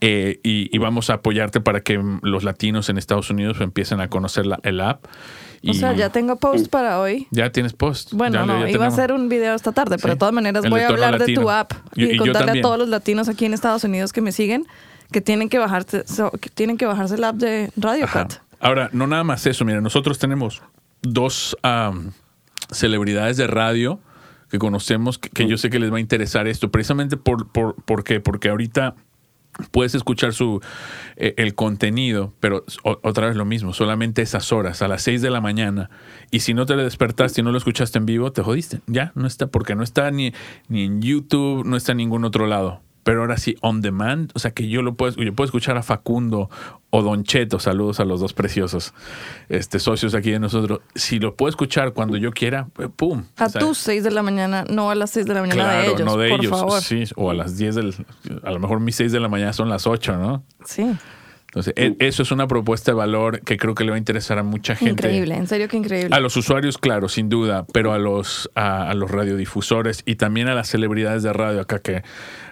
eh, 0.00 0.38
y, 0.44 0.68
y 0.74 0.78
vamos 0.78 1.10
a 1.10 1.14
apoyarte 1.14 1.60
para 1.60 1.80
que 1.80 2.00
los 2.22 2.44
latinos 2.44 2.88
en 2.88 2.98
Estados 2.98 3.30
Unidos 3.30 3.60
empiecen 3.60 4.00
a 4.00 4.06
conocer 4.08 4.46
la, 4.46 4.60
el 4.62 4.80
app. 4.80 5.06
O 5.68 5.74
sea, 5.74 5.92
ya 5.94 6.10
tengo 6.10 6.36
post 6.36 6.68
para 6.68 7.00
hoy. 7.00 7.26
ya 7.30 7.50
tienes 7.50 7.72
post. 7.72 8.12
Bueno, 8.12 8.40
Ya- 8.40 8.46
no, 8.46 8.60
ya 8.66 8.70
iba 8.70 8.84
a 8.84 8.88
hacer 8.88 9.12
un 9.12 9.28
video 9.28 9.54
esta 9.54 9.72
tarde, 9.72 9.96
pero 9.96 10.08
Sí. 10.12 10.14
de 10.14 10.16
todas 10.16 10.34
maneras 10.34 10.64
El 10.64 10.70
voy 10.70 10.80
a 10.80 10.88
hablar 10.88 11.18
de 11.18 11.34
tu 11.34 11.50
app 11.50 11.72
Y- 11.94 12.04
y, 12.04 12.06
y 12.10 12.12
yo 12.16 12.22
contarle 12.24 12.58
a 12.60 12.62
todos 12.62 12.78
los 12.78 12.88
latinos 12.88 13.28
aquí 13.28 13.44
en 13.44 13.54
Estados 13.54 13.84
Unidos 13.84 14.12
que 14.12 14.20
me 14.20 14.32
siguen 14.32 14.66
que 15.12 15.20
tienen 15.20 15.48
que 15.48 15.58
bajarse, 15.58 16.04
so- 16.06 16.30
que 16.32 16.50
tienen 16.50 16.76
que 16.76 16.86
bajarse 16.86 17.16
la 17.18 17.28
app 17.28 17.36
de 17.36 17.70
Radio. 17.76 18.06
Cut. 18.12 18.34
Ahora, 18.58 18.88
no 18.92 19.06
nada 19.06 19.22
más 19.22 19.46
eso, 19.46 19.64
mira, 19.64 19.80
nosotros 19.80 20.18
tenemos 20.18 20.62
dos 21.02 21.56
celebridades 22.70 23.36
de 23.36 23.46
radio 23.46 24.00
que 24.50 24.58
conocemos, 24.58 25.18
que, 25.18 25.28
que 25.28 25.46
yo 25.48 25.58
sé 25.58 25.70
que 25.70 25.78
les 25.78 25.92
va 25.92 25.96
a 25.96 26.00
interesar 26.00 26.46
esto, 26.46 26.70
precisamente 26.70 27.16
por, 27.16 27.48
por, 27.48 27.74
¿por 27.84 28.04
qué? 28.04 28.20
Porque 28.20 28.48
ahorita 28.48 28.94
puedes 29.70 29.94
escuchar 29.94 30.32
su 30.32 30.60
eh, 31.16 31.34
el 31.36 31.54
contenido, 31.54 32.32
pero 32.40 32.64
otra 32.82 33.28
vez 33.28 33.36
lo 33.36 33.44
mismo, 33.44 33.72
solamente 33.72 34.22
esas 34.22 34.52
horas, 34.52 34.82
a 34.82 34.88
las 34.88 35.02
6 35.02 35.22
de 35.22 35.30
la 35.30 35.40
mañana. 35.40 35.90
Y 36.30 36.40
si 36.40 36.54
no 36.54 36.66
te 36.66 36.76
despertaste 36.76 37.40
y 37.40 37.44
no 37.44 37.52
lo 37.52 37.58
escuchaste 37.58 37.98
en 37.98 38.06
vivo, 38.06 38.32
te 38.32 38.42
jodiste. 38.42 38.80
Ya, 38.86 39.12
no 39.14 39.26
está, 39.26 39.46
porque 39.46 39.74
no 39.74 39.82
está 39.82 40.10
ni, 40.10 40.32
ni 40.68 40.84
en 40.84 41.02
YouTube, 41.02 41.64
no 41.64 41.76
está 41.76 41.92
en 41.92 41.98
ningún 41.98 42.24
otro 42.24 42.46
lado. 42.46 42.82
Pero 43.06 43.20
ahora 43.20 43.36
sí, 43.36 43.54
on 43.60 43.82
demand, 43.82 44.32
o 44.34 44.40
sea 44.40 44.50
que 44.50 44.68
yo 44.68 44.82
lo 44.82 44.96
puedo, 44.96 45.14
yo 45.22 45.32
puedo 45.32 45.44
escuchar 45.44 45.76
a 45.76 45.84
Facundo 45.84 46.50
o 46.90 47.02
Don 47.02 47.22
Cheto, 47.22 47.60
saludos 47.60 48.00
a 48.00 48.04
los 48.04 48.18
dos 48.18 48.32
preciosos 48.32 48.94
este, 49.48 49.78
socios 49.78 50.16
aquí 50.16 50.32
de 50.32 50.40
nosotros. 50.40 50.80
Si 50.96 51.20
lo 51.20 51.36
puedo 51.36 51.48
escuchar 51.48 51.92
cuando 51.92 52.16
yo 52.16 52.32
quiera, 52.32 52.66
eh, 52.80 52.88
¡pum! 52.88 53.22
A 53.36 53.48
tus 53.48 53.78
6 53.78 54.02
de 54.02 54.10
la 54.10 54.24
mañana, 54.24 54.64
no 54.68 54.90
a 54.90 54.96
las 54.96 55.10
6 55.10 55.24
de 55.24 55.34
la 55.34 55.40
mañana 55.42 55.62
Claro, 55.62 55.78
de 55.82 55.86
ellos, 55.86 56.04
no 56.04 56.16
de 56.16 56.28
por 56.30 56.40
ellos, 56.40 56.50
favor. 56.50 56.82
sí, 56.82 57.04
o 57.14 57.30
a 57.30 57.34
las 57.34 57.56
10 57.56 57.74
del, 57.76 57.94
a 58.42 58.50
lo 58.50 58.58
mejor 58.58 58.80
mis 58.80 58.96
6 58.96 59.12
de 59.12 59.20
la 59.20 59.28
mañana 59.28 59.52
son 59.52 59.68
las 59.68 59.86
8, 59.86 60.16
¿no? 60.16 60.42
Sí, 60.64 60.90
Entonces, 61.56 61.72
e- 61.76 61.96
eso 62.00 62.22
es 62.22 62.30
una 62.32 62.46
propuesta 62.46 62.90
de 62.90 62.96
valor 62.96 63.40
que 63.40 63.56
creo 63.56 63.74
que 63.74 63.82
le 63.82 63.90
va 63.90 63.96
a 63.96 63.98
interesar 63.98 64.38
a 64.38 64.42
mucha 64.42 64.76
gente. 64.76 64.92
increíble, 64.92 65.34
en 65.36 65.46
serio 65.46 65.68
que 65.68 65.78
increíble. 65.78 66.14
A 66.14 66.20
los 66.20 66.36
usuarios, 66.36 66.76
claro, 66.76 67.08
sin 67.08 67.30
duda, 67.30 67.64
pero 67.72 67.94
a 67.94 67.98
los, 67.98 68.50
a, 68.54 68.90
a 68.90 68.94
los 68.94 69.10
radiodifusores 69.10 70.02
y 70.04 70.16
también 70.16 70.48
a 70.48 70.54
las 70.54 70.68
celebridades 70.68 71.22
de 71.22 71.32
radio 71.32 71.62
acá 71.62 71.78
que 71.78 72.02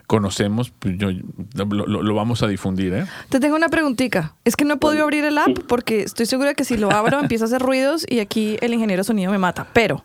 conocemos, 0.06 0.72
pues 0.78 0.96
yo, 0.96 1.08
lo, 1.54 2.14
vamos 2.14 2.42
a 2.42 2.46
difundir, 2.46 2.94
¿eh? 2.94 3.06
Te 3.28 3.40
tengo 3.40 3.56
una 3.56 3.68
preguntita. 3.68 4.34
Es 4.46 4.56
que 4.56 4.64
no 4.64 4.74
he 4.74 4.76
podido 4.78 5.04
abrir 5.04 5.26
el 5.26 5.36
app 5.36 5.58
porque 5.66 6.02
estoy 6.02 6.24
segura 6.24 6.54
que 6.54 6.64
si 6.64 6.78
lo 6.78 6.90
abro 6.90 7.20
empieza 7.22 7.44
a 7.44 7.48
hacer 7.48 7.60
ruidos 7.60 8.06
y 8.08 8.20
aquí 8.20 8.56
el 8.62 8.72
ingeniero 8.72 9.00
de 9.00 9.04
sonido 9.04 9.30
me 9.30 9.38
mata. 9.38 9.66
Pero, 9.74 10.02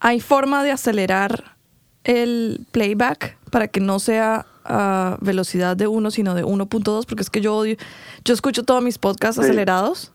¿hay 0.00 0.20
forma 0.20 0.62
de 0.64 0.70
acelerar 0.70 1.56
el 2.04 2.66
playback 2.72 3.38
para 3.50 3.68
que 3.68 3.80
no 3.80 3.98
sea 3.98 4.44
a 4.64 5.18
velocidad 5.20 5.76
de 5.76 5.86
1, 5.86 6.10
sino 6.10 6.34
de 6.34 6.44
1.2? 6.44 7.06
Porque 7.06 7.22
es 7.22 7.30
que 7.30 7.40
yo 7.40 7.54
odio, 7.56 7.76
yo 8.24 8.34
escucho 8.34 8.62
todos 8.64 8.82
mis 8.82 8.98
podcasts 8.98 9.36
Sí. 9.36 9.42
acelerados. 9.44 10.12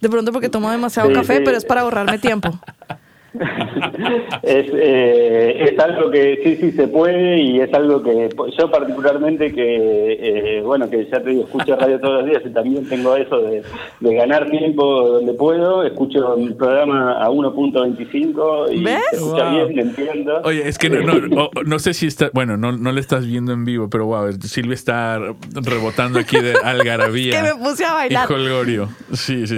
De 0.00 0.08
pronto 0.10 0.32
porque 0.32 0.48
tomo 0.48 0.70
demasiado 0.70 1.08
Sí, 1.08 1.14
café, 1.14 1.38
sí. 1.38 1.42
pero 1.44 1.56
es 1.56 1.64
para 1.64 1.80
ahorrarme 1.82 2.18
tiempo. 2.18 2.50
es, 4.42 4.66
eh, 4.72 5.68
es 5.72 5.78
algo 5.78 6.10
que 6.10 6.40
sí, 6.42 6.56
sí 6.56 6.72
se 6.72 6.88
puede 6.88 7.38
y 7.40 7.60
es 7.60 7.72
algo 7.74 8.02
que 8.02 8.28
yo 8.58 8.70
particularmente 8.70 9.52
que, 9.52 10.12
eh, 10.58 10.62
bueno, 10.62 10.88
que 10.90 11.06
ya 11.10 11.20
te 11.20 11.30
digo, 11.30 11.44
escucho 11.44 11.76
radio 11.76 11.98
todos 12.00 12.20
los 12.22 12.30
días 12.30 12.42
y 12.44 12.50
también 12.50 12.88
tengo 12.88 13.16
eso 13.16 13.40
de, 13.42 13.62
de 14.00 14.14
ganar 14.14 14.50
tiempo 14.50 14.84
donde 15.08 15.32
puedo, 15.34 15.82
escucho 15.84 16.36
mi 16.36 16.50
programa 16.54 17.22
a 17.22 17.28
1.25 17.30 18.72
y 18.74 18.82
¿Ves? 18.84 19.00
se 19.10 19.16
escucha 19.16 19.44
Wow. 19.50 19.52
bien, 19.66 19.74
me 19.76 19.82
entiendo. 19.82 20.40
Oye, 20.44 20.66
es 20.68 20.78
que 20.78 20.88
no, 20.90 21.02
no, 21.02 21.50
no 21.64 21.78
sé 21.78 21.94
si 21.94 22.06
está, 22.06 22.30
bueno, 22.32 22.56
no, 22.56 22.72
no 22.72 22.92
le 22.92 23.00
estás 23.00 23.26
viendo 23.26 23.52
en 23.52 23.64
vivo, 23.64 23.88
pero 23.90 24.06
wow, 24.06 24.32
Silvia 24.42 24.74
está 24.74 25.18
rebotando 25.54 26.18
aquí 26.18 26.38
de 26.40 26.54
algarabía. 26.62 27.26
Es 27.36 27.42
que 27.52 27.54
me 27.54 27.64
puse 27.64 27.84
a 27.84 27.92
bailar. 27.94 28.26
Y. 28.28 29.16
Sí, 29.16 29.46
sí, 29.46 29.56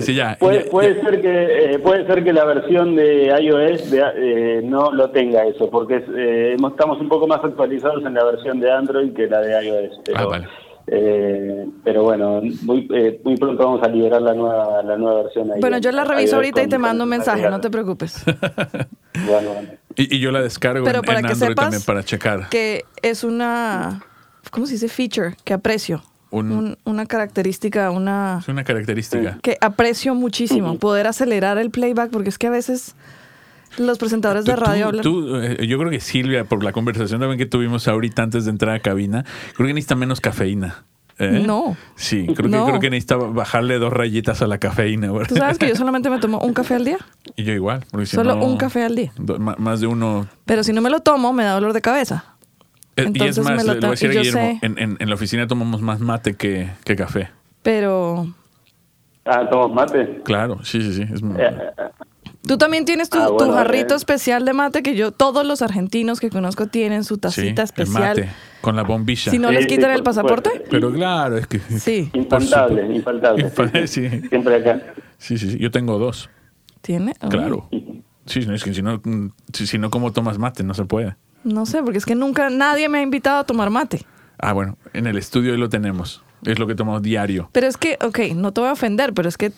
sí. 0.00 0.14
Ya, 0.14 0.36
Puede, 0.38 0.64
ya- 0.64 0.70
puede 0.70 0.94
ya. 0.96 1.02
ser 1.02 1.20
que 1.20 1.74
eh, 1.74 1.78
puede 1.78 2.06
ser 2.06 2.22
que 2.24 2.32
la 2.32 2.44
versión 2.44 2.94
de 2.96 3.15
iOS 3.40 3.90
de, 3.90 4.02
eh, 4.16 4.60
no 4.64 4.92
lo 4.92 5.10
tenga 5.10 5.44
eso, 5.46 5.68
porque 5.70 5.96
es, 5.96 6.04
eh, 6.16 6.56
estamos 6.68 7.00
un 7.00 7.08
poco 7.08 7.26
más 7.26 7.42
actualizados 7.44 8.04
en 8.04 8.14
la 8.14 8.24
versión 8.24 8.60
de 8.60 8.70
Android 8.70 9.12
que 9.12 9.26
la 9.26 9.40
de 9.40 9.64
iOS. 9.66 10.00
Pero, 10.04 10.18
Ah, 10.18 10.26
vale. 10.26 10.48
eh, 10.88 11.66
pero 11.84 12.04
bueno, 12.04 12.40
muy, 12.62 12.88
eh, 12.94 13.20
muy 13.24 13.36
pronto 13.36 13.64
vamos 13.64 13.82
a 13.82 13.88
liberar 13.88 14.22
la 14.22 14.34
nueva 14.34 14.82
la 14.82 14.96
nueva 14.96 15.22
versión. 15.24 15.50
ahí 15.52 15.60
Bueno, 15.60 15.76
en 15.78 15.82
yo 15.82 15.92
la 15.92 16.04
reviso 16.04 16.36
ahorita 16.36 16.62
y 16.62 16.68
te 16.68 16.78
mando 16.78 17.04
un 17.04 17.10
mensaje, 17.10 17.48
no 17.50 17.60
te 17.60 17.70
preocupes. 17.70 18.24
Bueno, 19.26 19.48
bueno. 19.54 19.68
Y, 19.94 20.16
y 20.16 20.20
yo 20.20 20.30
la 20.30 20.42
descargo 20.42 20.84
Pero 20.84 20.98
en, 20.98 21.04
para 21.06 21.20
en 21.20 21.24
que 21.26 21.32
Android 21.32 21.48
sepas 21.52 21.64
también 21.64 21.82
para 21.86 22.02
checar. 22.04 22.48
que 22.50 22.84
es 23.00 23.24
una, 23.24 24.02
¿cómo 24.50 24.66
se 24.66 24.74
dice? 24.74 24.88
Feature 24.88 25.36
que 25.42 25.54
aprecio. 25.54 26.02
Un- 26.30 26.52
Un- 26.52 26.76
una 26.84 27.06
característica, 27.06 27.90
una 27.90 28.40
Es 28.42 28.48
una 28.48 28.62
característica. 28.62 29.38
que 29.42 29.56
aprecio 29.62 30.14
muchísimo, 30.14 30.76
poder 30.78 31.06
acelerar 31.06 31.56
el 31.56 31.70
playback, 31.70 32.10
porque 32.10 32.28
es 32.28 32.36
que 32.36 32.48
a 32.48 32.50
veces 32.50 32.94
los 33.78 33.98
presentadores 33.98 34.44
de 34.44 34.56
radio 34.56 34.84
tú- 34.84 34.88
hablan... 34.88 35.02
tú, 35.02 35.36
eh, 35.36 35.66
yo 35.66 35.78
creo 35.78 35.90
que 35.90 36.00
Silvia, 36.00 36.44
por 36.44 36.62
la 36.64 36.72
conversación 36.72 37.20
también 37.20 37.38
que 37.38 37.46
tuvimos 37.46 37.88
ahorita 37.88 38.22
antes 38.22 38.44
de 38.44 38.50
entrar 38.50 38.74
a 38.74 38.80
cabina, 38.80 39.24
creo 39.54 39.66
que 39.66 39.74
necesita 39.74 39.94
menos 39.94 40.20
cafeína. 40.20 40.84
¿eh? 41.18 41.42
No. 41.46 41.76
Sí, 41.94 42.26
creo, 42.36 42.48
No. 42.48 42.64
que, 42.66 42.70
creo 42.72 42.80
que 42.80 42.90
necesita 42.90 43.16
bajarle 43.16 43.78
dos 43.78 43.92
rayitas 43.92 44.42
a 44.42 44.46
la 44.46 44.58
cafeína. 44.58 45.10
¿verdad? 45.12 45.28
Tú 45.28 45.36
sabes 45.36 45.56
que 45.58 45.68
yo 45.68 45.74
solamente 45.76 46.10
me 46.10 46.18
tomo 46.18 46.38
un 46.40 46.52
café 46.52 46.74
al 46.74 46.84
día, 46.84 46.98
Y 47.36 47.44
yo 47.44 47.52
igual. 47.54 47.84
porque 47.90 48.06
si 48.06 48.16
solo 48.16 48.34
no, 48.36 48.44
un 48.44 48.56
café 48.58 48.82
al 48.84 48.94
día. 48.96 49.12
do- 49.16 49.38
ma- 49.38 49.56
Más 49.58 49.80
de 49.80 49.86
uno. 49.86 50.26
Pero 50.44 50.62
si 50.62 50.72
no 50.72 50.80
me 50.82 50.90
lo 50.90 51.00
tomo, 51.00 51.32
me 51.32 51.44
da 51.44 51.52
dolor 51.54 51.72
de 51.72 51.80
cabeza. 51.80 52.24
Eh, 52.96 53.02
y 53.02 53.02
es 53.02 53.06
Entonces 53.38 53.44
más, 53.44 53.56
me 53.56 53.64
lo 53.64 53.74
le 53.74 53.80
voy 53.80 53.86
a 53.88 53.90
decir 53.90 54.10
a 54.10 54.12
Guillermo, 54.12 54.40
sé. 54.40 54.58
en, 54.66 54.78
en- 54.78 54.96
en 55.00 55.08
la 55.08 55.14
oficina 55.14 55.46
tomamos 55.46 55.80
más 55.82 56.00
mate 56.00 56.34
que, 56.34 56.70
que 56.84 56.96
café. 56.96 57.30
Pero 57.62 58.26
Ah, 59.24 59.48
¿tomamos 59.50 59.74
mate? 59.74 60.20
Claro, 60.24 60.60
sí, 60.64 60.80
sí, 60.82 60.92
sí. 60.94 61.02
es- 61.02 61.20
Eh, 61.22 61.72
Tú 62.46 62.58
también 62.58 62.84
tienes 62.84 63.10
tu, 63.10 63.18
Ah, 63.18 63.28
tu 63.36 63.50
jarrito 63.52 63.94
eh. 63.94 63.96
especial 63.96 64.44
de 64.44 64.52
mate 64.52 64.82
que 64.82 64.94
yo, 64.94 65.10
todos 65.12 65.44
los 65.46 65.62
argentinos 65.62 66.20
que 66.20 66.30
conozco 66.30 66.66
tienen 66.68 67.04
su 67.04 67.14
Sí, 67.16 67.20
tacita 67.20 67.62
el 67.62 67.64
especial. 67.66 68.16
mate, 68.18 68.28
con 68.60 68.76
la 68.76 68.82
bombilla. 68.82 69.30
Si 69.30 69.38
no 69.38 69.48
Sí, 69.48 69.54
les 69.54 69.66
quitan 69.66 69.90
el 69.90 70.02
pasaporte. 70.02 70.50
supuesto. 70.50 70.70
Pero 70.70 70.92
claro, 70.92 71.36
es 71.38 71.46
que... 71.46 71.58
Sí. 71.58 72.10
Infaltable, 72.14 72.94
infaltable. 72.94 73.50
Siempre 73.86 74.54
acá. 74.56 74.82
Sí, 75.18 75.38
sí, 75.38 75.50
sí. 75.52 75.58
Yo 75.58 75.70
tengo 75.70 75.98
dos. 75.98 76.30
¿Tiene? 76.82 77.14
Oh. 77.20 77.28
Claro. 77.28 77.68
Sí, 78.26 78.40
no, 78.46 78.54
es 78.54 78.62
que 78.64 78.74
si 78.74 78.82
no, 78.82 79.00
si, 79.52 79.66
si 79.66 79.78
no, 79.78 79.90
¿cómo 79.90 80.12
tomas 80.12 80.38
mate? 80.38 80.62
No 80.62 80.74
se 80.74 80.84
puede. 80.84 81.16
No 81.44 81.64
sé, 81.66 81.82
porque 81.82 81.98
es 81.98 82.04
que 82.06 82.14
nunca 82.16 82.50
nadie 82.50 82.88
me 82.88 82.98
ha 82.98 83.02
invitado 83.02 83.38
a 83.38 83.44
tomar 83.44 83.70
mate. 83.70 84.04
Ah, 84.38 84.52
bueno, 84.52 84.76
en 84.92 85.06
el 85.06 85.16
estudio 85.16 85.52
ahí 85.52 85.58
lo 85.58 85.68
tenemos. 85.68 86.22
Es 86.44 86.58
lo 86.58 86.66
que 86.66 86.74
tomamos 86.74 87.02
diario. 87.02 87.48
Pero 87.52 87.66
es 87.66 87.76
que, 87.76 87.98
ok, 88.04 88.18
no 88.34 88.52
te 88.52 88.60
voy 88.60 88.68
a 88.70 88.72
ofender, 88.72 89.14
pero 89.14 89.28
es 89.28 89.36
que 89.38 89.52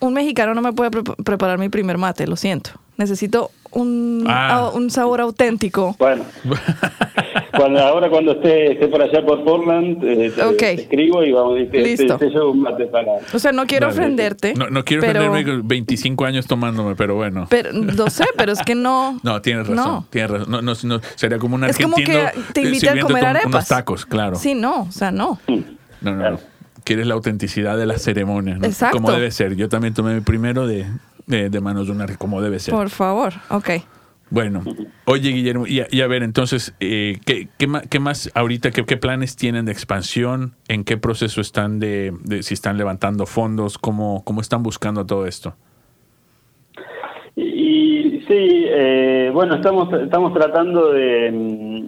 un 0.00 0.12
mexicano 0.14 0.54
no 0.54 0.62
me 0.62 0.72
puede 0.72 0.90
pre- 0.90 1.02
preparar 1.24 1.58
mi 1.58 1.68
primer 1.68 1.98
mate, 1.98 2.26
lo 2.26 2.36
siento. 2.36 2.70
Necesito 2.96 3.50
un, 3.72 4.24
Ah. 4.26 4.56
a- 4.56 4.70
un 4.70 4.90
sabor 4.90 5.20
auténtico. 5.20 5.94
Bueno, 5.98 6.24
cuando, 7.56 7.80
ahora 7.80 8.08
cuando 8.08 8.32
esté, 8.32 8.72
esté 8.72 8.88
por 8.88 9.02
allá 9.02 9.24
por 9.24 9.44
Portland, 9.44 10.02
eh, 10.04 10.30
te, 10.34 10.42
Ok. 10.42 10.56
te 10.58 10.72
escribo 10.74 11.22
y 11.22 11.32
vamos, 11.32 11.60
y 11.60 11.66
te, 11.66 11.78
Listo. 11.82 12.16
te- 12.16 12.26
un 12.40 12.60
mate 12.62 12.86
para... 12.86 13.12
O 13.34 13.38
sea, 13.38 13.52
no 13.52 13.66
quiero 13.66 13.88
Dale. 13.88 13.98
ofenderte. 14.00 14.54
No, 14.54 14.68
no 14.70 14.84
quiero 14.84 15.02
pero, 15.02 15.20
ofenderme 15.20 15.44
con 15.60 15.68
25 15.68 16.24
años 16.24 16.46
tomándome, 16.46 16.94
pero 16.96 17.14
bueno. 17.16 17.46
Pero, 17.50 17.70
lo 17.72 18.08
sé, 18.10 18.24
pero 18.36 18.52
es 18.52 18.62
que 18.62 18.74
no. 18.74 19.18
No, 19.22 19.40
tienes 19.42 19.66
razón. 19.66 19.76
No. 19.92 20.06
Tienes 20.10 20.30
razón. 20.30 20.50
No, 20.50 20.62
no, 20.62 20.72
no, 20.82 21.00
sería 21.16 21.38
como 21.38 21.56
un 21.56 21.64
Es 21.64 21.76
como 21.78 21.96
argentino 21.96 22.30
que 22.32 22.52
te 22.52 22.60
eh, 22.60 22.64
invité 22.64 22.88
a 22.90 23.00
comer 23.00 23.24
arepas. 23.26 23.46
unos 23.46 23.68
tacos, 23.68 24.06
claro. 24.06 24.36
Sí, 24.36 24.54
no, 24.54 24.82
o 24.82 24.92
sea, 24.92 25.10
no. 25.10 25.38
No, 26.00 26.14
no, 26.14 26.30
no. 26.30 26.40
Quieres 26.86 27.06
la 27.08 27.14
autenticidad 27.14 27.76
de 27.76 27.84
la 27.84 27.98
ceremonia, 27.98 28.56
¿no? 28.58 28.64
Exacto. 28.64 28.96
Como 28.98 29.10
debe 29.10 29.30
ser. 29.32 29.56
Yo 29.56 29.68
también 29.68 29.92
tomé 29.92 30.14
mi 30.14 30.20
primero 30.20 30.66
de, 30.68 30.86
de, 31.26 31.50
de 31.50 31.60
manos 31.60 31.88
de 31.88 31.92
una 31.92 32.06
como 32.16 32.40
debe 32.40 32.60
ser. 32.60 32.72
Por 32.72 32.88
favor, 32.90 33.32
ok. 33.50 33.70
Bueno, 34.30 34.62
oye 35.04 35.30
Guillermo, 35.30 35.66
y 35.66 35.80
a, 35.80 35.88
y 35.90 36.00
a 36.00 36.06
ver, 36.06 36.22
entonces, 36.22 36.74
eh, 36.80 37.18
¿qué, 37.24 37.48
qué, 37.58 37.66
ma- 37.66 37.82
qué 37.82 37.98
más 38.00 38.30
ahorita, 38.34 38.70
qué, 38.70 38.84
qué 38.84 38.96
planes 38.96 39.34
tienen 39.36 39.66
de 39.66 39.72
expansión? 39.72 40.54
¿En 40.68 40.84
qué 40.84 40.96
proceso 40.96 41.40
están 41.40 41.78
de, 41.80 42.12
de 42.24 42.42
si 42.44 42.54
están 42.54 42.76
levantando 42.78 43.26
fondos? 43.26 43.78
¿Cómo, 43.78 44.22
cómo 44.24 44.40
están 44.40 44.62
buscando 44.62 45.04
todo 45.06 45.26
esto? 45.26 45.56
Y 47.36 48.20
sí, 48.26 48.64
eh, 48.68 49.30
bueno, 49.32 49.56
estamos 49.56 49.92
estamos 49.92 50.32
tratando 50.32 50.92
de, 50.92 51.84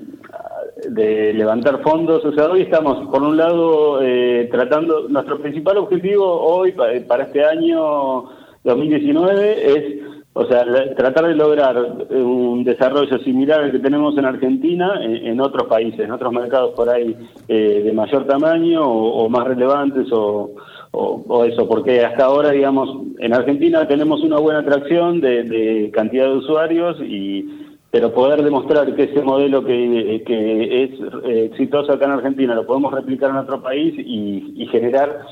de 0.99 1.32
levantar 1.32 1.80
fondos. 1.82 2.24
O 2.24 2.32
sea, 2.32 2.51
hoy 2.51 2.62
estamos, 2.62 3.07
por 3.09 3.22
un 3.22 3.36
lado, 3.36 4.01
eh, 4.03 4.49
tratando, 4.51 5.09
nuestro 5.09 5.38
principal 5.40 5.78
objetivo 5.78 6.24
hoy 6.26 6.72
pa- 6.72 6.88
para 7.07 7.24
este 7.24 7.44
año 7.44 8.24
2019 8.64 9.70
es, 9.72 10.03
o 10.34 10.44
sea, 10.46 10.64
tratar 10.96 11.26
de 11.28 11.34
lograr 11.34 11.76
eh, 12.11 12.14
un 12.16 12.64
desarrollo 12.64 13.18
similar 13.20 13.61
al 13.62 13.72
que 13.72 13.78
tenemos 13.78 14.16
en 14.18 14.24
Argentina 14.24 15.01
en, 15.03 15.40
otros 15.40 15.66
países, 15.68 16.01
en 16.01 16.11
otros 16.12 16.32
mercados 16.32 16.72
por 16.74 16.88
ahí 16.90 17.16
eh, 17.49 17.82
de 17.84 17.92
mayor 17.92 18.26
tamaño 18.26 18.82
o, 18.82 19.24
o 19.24 19.28
más 19.28 19.46
relevantes 19.46 20.12
o, 20.12 20.51
o, 20.92 21.24
o 21.28 21.44
eso, 21.44 21.68
porque 21.68 22.05
hasta 22.05 22.24
ahora, 22.26 22.51
digamos, 22.51 22.88
en 23.18 23.34
Argentina 23.34 23.86
tenemos 23.86 24.22
una 24.22 24.38
buena 24.38 24.61
atracción 24.61 25.20
de, 25.20 25.42
de 25.44 25.90
cantidad 25.92 26.26
de 26.26 26.36
usuarios 26.36 27.01
y 27.01 27.57
pero 27.91 28.12
poder 28.12 28.43
demostrar 28.43 28.95
que 28.95 29.05
ese 29.05 29.22
modelo 29.22 29.64
que, 29.64 30.22
que 30.26 30.84
es 30.84 30.91
eh, 31.24 31.45
exitoso 31.51 31.93
acá 31.93 32.05
en 32.05 32.12
Argentina 32.12 32.55
lo 32.55 32.66
podemos 32.66 32.93
replicar 32.93 33.30
en 33.30 33.36
otro 33.36 33.62
país 33.62 33.95
y, 33.97 34.55
y 34.57 34.66
generar 34.66 35.22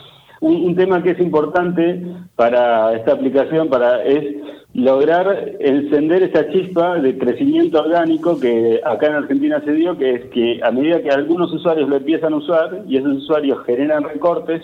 un, 0.41 0.65
un 0.65 0.75
tema 0.75 1.03
que 1.03 1.11
es 1.11 1.21
importante 1.21 2.03
para 2.35 2.95
esta 2.95 3.13
aplicación 3.13 3.69
para 3.69 4.03
es 4.05 4.37
lograr 4.73 5.53
encender 5.59 6.23
esa 6.23 6.49
chispa 6.51 6.97
de 6.97 7.17
crecimiento 7.17 7.81
orgánico 7.81 8.39
que 8.39 8.81
acá 8.85 9.07
en 9.07 9.15
Argentina 9.15 9.63
se 9.65 9.73
dio, 9.73 9.97
que 9.97 10.15
es 10.15 10.25
que 10.27 10.61
a 10.63 10.71
medida 10.71 11.03
que 11.03 11.11
algunos 11.11 11.51
usuarios 11.53 11.89
lo 11.89 11.97
empiezan 11.97 12.35
a 12.35 12.37
usar 12.37 12.83
y 12.87 12.99
esos 12.99 13.17
usuarios 13.17 13.65
generan 13.65 14.05
recortes, 14.05 14.63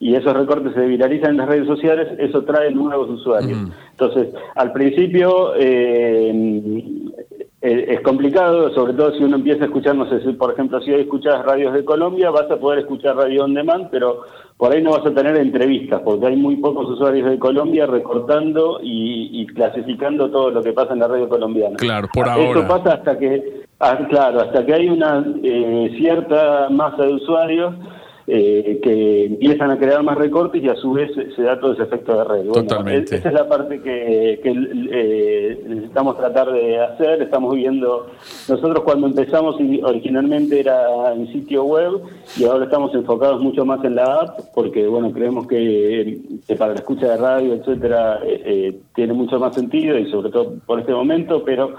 y 0.00 0.14
esos 0.14 0.32
recortes 0.32 0.74
se 0.74 0.86
viralizan 0.86 1.32
en 1.32 1.36
las 1.38 1.48
redes 1.48 1.66
sociales, 1.66 2.08
eso 2.18 2.44
trae 2.44 2.70
nuevos 2.70 3.10
usuarios. 3.10 3.58
Entonces, 3.90 4.28
al 4.54 4.72
principio 4.72 5.54
eh, 5.56 6.30
eh, 6.30 7.17
es 7.60 8.00
complicado, 8.02 8.72
sobre 8.72 8.92
todo 8.92 9.12
si 9.14 9.24
uno 9.24 9.36
empieza 9.36 9.64
a 9.64 9.66
escuchar, 9.66 9.96
no 9.96 10.08
sé, 10.08 10.20
si, 10.20 10.32
por 10.32 10.52
ejemplo, 10.52 10.80
si 10.80 10.92
hoy 10.92 11.00
escuchas 11.00 11.44
radios 11.44 11.74
de 11.74 11.84
Colombia, 11.84 12.30
vas 12.30 12.48
a 12.50 12.56
poder 12.56 12.80
escuchar 12.80 13.16
radio 13.16 13.44
on 13.44 13.54
demand, 13.54 13.88
pero 13.90 14.22
por 14.56 14.72
ahí 14.72 14.80
no 14.80 14.92
vas 14.92 15.04
a 15.06 15.14
tener 15.14 15.36
entrevistas, 15.36 16.00
porque 16.04 16.26
hay 16.26 16.36
muy 16.36 16.56
pocos 16.56 16.88
usuarios 16.88 17.28
de 17.28 17.38
Colombia 17.38 17.86
recortando 17.86 18.78
y, 18.80 19.42
y 19.42 19.46
clasificando 19.46 20.30
todo 20.30 20.50
lo 20.50 20.62
que 20.62 20.72
pasa 20.72 20.92
en 20.92 21.00
la 21.00 21.08
radio 21.08 21.28
colombiana. 21.28 21.76
Claro, 21.76 22.08
por 22.14 22.28
ahora. 22.28 22.68
pasa 22.68 22.94
hasta 22.94 23.18
que, 23.18 23.64
ah, 23.80 23.98
claro, 24.08 24.40
hasta 24.40 24.64
que 24.64 24.74
hay 24.74 24.88
una 24.88 25.24
eh, 25.42 25.94
cierta 25.96 26.68
masa 26.70 27.04
de 27.04 27.14
usuarios 27.14 27.74
eh, 28.30 28.78
que 28.82 29.24
empiezan 29.24 29.70
a 29.70 29.78
crear 29.78 30.02
más 30.02 30.18
recortes 30.18 30.62
y 30.62 30.68
a 30.68 30.76
su 30.76 30.92
vez 30.92 31.10
se 31.34 31.42
da 31.42 31.58
todo 31.58 31.72
ese 31.72 31.84
efecto 31.84 32.16
de 32.18 32.24
red. 32.24 32.46
Bueno, 32.46 32.68
Totalmente. 32.68 33.16
esa 33.16 33.28
es 33.28 33.34
la 33.34 33.48
parte 33.48 33.80
que, 33.80 34.40
que, 34.42 34.50
eh, 34.90 35.64
necesitamos 35.66 36.18
tratar 36.18 36.52
de 36.52 36.78
hacer. 36.78 37.22
Estamos 37.22 37.54
viendo, 37.54 38.10
nosotros 38.48 38.80
cuando 38.84 39.06
empezamos 39.06 39.56
originalmente 39.82 40.60
era 40.60 41.12
en 41.12 41.32
sitio 41.32 41.64
web 41.64 42.02
y 42.36 42.44
ahora 42.44 42.64
estamos 42.64 42.94
enfocados 42.94 43.40
mucho 43.40 43.64
más 43.64 43.82
en 43.84 43.94
la 43.94 44.04
app 44.04 44.40
porque 44.54 44.86
bueno 44.86 45.10
creemos 45.12 45.46
que, 45.46 46.18
que 46.46 46.54
para 46.56 46.72
la 46.72 46.80
escucha 46.80 47.08
de 47.08 47.16
radio, 47.16 47.54
etcétera, 47.54 48.20
eh, 48.24 48.42
eh, 48.44 48.78
tiene 48.94 49.14
mucho 49.14 49.38
más 49.38 49.54
sentido 49.54 49.98
y 49.98 50.10
sobre 50.10 50.30
todo 50.30 50.54
por 50.66 50.80
este 50.80 50.92
momento, 50.92 51.42
pero 51.44 51.74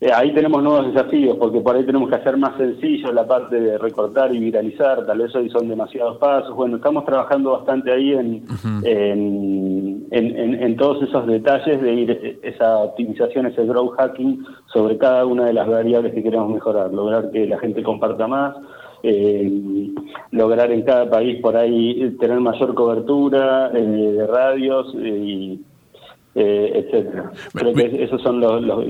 eh, 0.00 0.10
ahí 0.14 0.32
tenemos 0.34 0.62
nuevos 0.62 0.92
desafíos, 0.92 1.36
porque 1.38 1.60
por 1.60 1.74
ahí 1.74 1.84
tenemos 1.84 2.08
que 2.10 2.16
hacer 2.16 2.36
más 2.36 2.56
sencillo 2.58 3.12
la 3.12 3.26
parte 3.26 3.58
de 3.60 3.78
recortar 3.78 4.34
y 4.34 4.38
viralizar, 4.38 5.06
tal 5.06 5.18
vez 5.18 5.34
hoy 5.34 5.48
son 5.50 5.68
demasiados 5.68 6.18
pasos. 6.18 6.54
Bueno, 6.54 6.76
estamos 6.76 7.04
trabajando 7.06 7.52
bastante 7.52 7.90
ahí 7.92 8.12
en, 8.12 8.42
en, 8.84 10.06
en- 10.10 10.36
en- 10.36 10.62
en 10.62 10.76
todos 10.76 11.02
esos 11.02 11.26
detalles 11.26 11.80
de 11.80 11.92
ir 11.94 12.10
eh, 12.10 12.38
esa 12.42 12.78
optimización, 12.78 13.46
ese 13.46 13.64
growth 13.64 13.94
hacking 13.96 14.44
sobre 14.72 14.98
cada 14.98 15.24
una 15.24 15.46
de 15.46 15.52
las 15.54 15.66
variables 15.68 16.12
que 16.14 16.22
queremos 16.22 16.50
mejorar, 16.52 16.92
lograr 16.92 17.30
que 17.30 17.46
la 17.46 17.58
gente 17.58 17.82
comparta 17.82 18.26
más. 18.26 18.54
eh, 19.02 19.90
lograr 20.32 20.72
en 20.72 20.82
cada 20.82 21.08
país 21.08 21.40
por 21.40 21.56
ahí 21.56 22.16
tener 22.18 22.40
mayor 22.40 22.74
cobertura 22.74 23.70
eh, 23.72 23.80
de 23.80 24.26
radios 24.26 24.92
y 24.94 25.60
eh, 26.34 26.72
etcétera. 26.74 27.30
Creo 27.52 27.72
que 27.74 28.02
esos 28.04 28.20
son 28.22 28.40
los, 28.40 28.62
los 28.62 28.84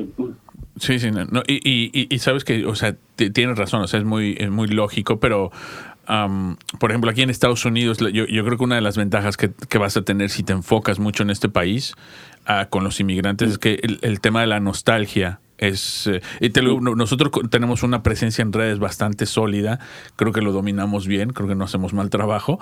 Sí, 0.79 0.99
sí, 0.99 1.11
no, 1.11 1.25
no, 1.25 1.43
y, 1.47 1.55
y, 1.65 2.07
y- 2.15 2.19
sabes 2.19 2.45
que, 2.45 2.67
o 2.67 2.75
sea, 2.75 2.95
tienes 3.17 3.57
razón, 3.57 3.81
o 3.83 3.87
sea, 3.87 3.99
es 3.99 4.05
muy, 4.05 4.37
es 4.39 4.51
muy 4.51 4.69
lógico, 4.69 5.19
pero, 5.21 5.51
am, 6.07 6.57
por 6.79 6.91
ejemplo, 6.91 7.11
aquí 7.11 7.23
en 7.23 7.31
Estados 7.31 7.65
Unidos, 7.65 7.97
yo, 7.99 8.27
yo 8.27 8.45
creo 8.45 8.59
que 8.59 8.65
una 8.65 8.75
de 8.75 8.83
las 8.83 8.97
ventajas 8.99 9.39
que, 9.39 9.51
que 9.71 9.79
vas 9.79 9.97
a 9.97 10.03
tener 10.03 10.29
si 10.29 10.43
te 10.43 10.53
enfocas 10.53 10.99
mucho 10.99 11.23
en 11.23 11.31
este 11.31 11.49
país 11.49 11.95
ah, 12.45 12.67
con 12.69 12.85
los 12.85 13.01
inmigrantes 13.01 13.53
es 13.53 13.59
que 13.59 13.81
el, 13.83 13.99
el 14.03 14.21
tema 14.21 14.43
de 14.43 14.49
la 14.49 14.61
nostalgia 14.61 15.41
es... 15.57 16.07
eh, 16.09 16.21
y 16.41 16.51
te 16.51 16.61
lo- 16.61 16.79
no- 16.83 16.95
nosotros 16.95 17.31
tenemos 17.51 17.83
una 17.83 18.03
presencia 18.03 18.43
en 18.43 18.53
redes 18.53 18.79
bastante 18.79 19.25
sólida, 19.25 19.81
creo 20.17 20.33
que 20.33 20.43
lo 20.43 20.53
dominamos 20.53 21.07
bien, 21.07 21.31
creo 21.31 21.49
que 21.49 21.55
no 21.55 21.65
hacemos 21.65 21.95
mal 21.95 22.11
trabajo, 22.11 22.61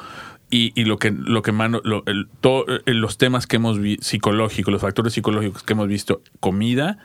y, 0.51 0.71
y 0.81 0.85
lo 0.85 0.99
que, 0.99 1.11
lo 1.11 1.43
que 1.43 1.51
mano, 1.51 1.81
lo- 1.83 2.05
el- 2.07 2.29
eh, 2.87 2.95
los 2.95 3.19
temas 3.19 3.49
que 3.49 3.57
hemos 3.57 3.79
psicológicos, 4.01 4.71
los 4.73 4.83
factores 4.83 5.13
psicológicos 5.15 5.65
que 5.65 5.73
hemos 5.73 5.89
visto, 5.89 6.23
comida, 6.39 6.99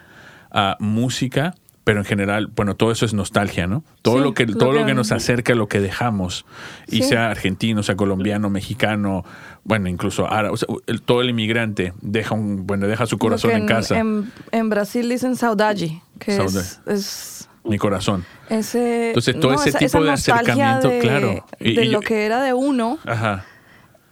a 0.51 0.77
música, 0.79 1.53
pero 1.83 1.99
en 1.99 2.05
general, 2.05 2.47
bueno, 2.55 2.75
todo 2.75 2.91
eso 2.91 3.05
es 3.05 3.13
nostalgia, 3.15 3.65
¿no? 3.65 3.83
Todo 4.03 4.17
Sí, 4.17 4.23
lo 4.23 4.33
que 4.35 4.45
todo 4.45 4.73
lo 4.73 4.85
que- 4.85 4.93
nos 4.93 5.11
acerca 5.11 5.53
a 5.53 5.55
lo 5.55 5.67
que 5.67 5.79
dejamos, 5.79 6.45
y 6.87 6.97
Sí. 6.97 7.09
sea 7.09 7.31
argentino, 7.31 7.81
sea 7.81 7.95
colombiano, 7.95 8.49
mexicano, 8.51 9.25
bueno, 9.63 9.89
incluso 9.89 10.31
árabe, 10.31 10.49
o 10.53 10.57
sea, 10.57 10.67
el- 10.85 11.01
todo 11.01 11.21
el 11.21 11.29
inmigrante 11.31 11.93
deja 12.01 12.35
un, 12.35 12.67
bueno, 12.67 12.87
deja 12.87 13.07
su 13.07 13.17
corazón 13.17 13.51
en, 13.51 13.65
casa, 13.65 13.97
En, 13.97 14.31
en 14.51 14.69
Brasil 14.69 15.09
dicen 15.09 15.35
saudade, 15.35 16.01
que 16.19 16.31
es, 16.31 16.37
Saudade. 16.37 16.67
es 16.93 17.49
mi 17.63 17.77
corazón. 17.79 18.23
ese. 18.49 19.09
Entonces, 19.09 19.39
todo 19.39 19.53
ese 19.55 19.69
esa- 19.69 19.79
tipo 19.79 19.97
esa 19.97 19.99
de 20.05 20.11
acercamiento, 20.11 20.89
de- 20.89 20.99
claro. 20.99 21.45
Y- 21.59 21.75
de 21.75 21.85
y 21.85 21.89
lo 21.89 22.01
que 22.01 22.25
era 22.25 22.41
de 22.41 22.53
uno, 22.53 22.97
Ajá. 23.05 23.45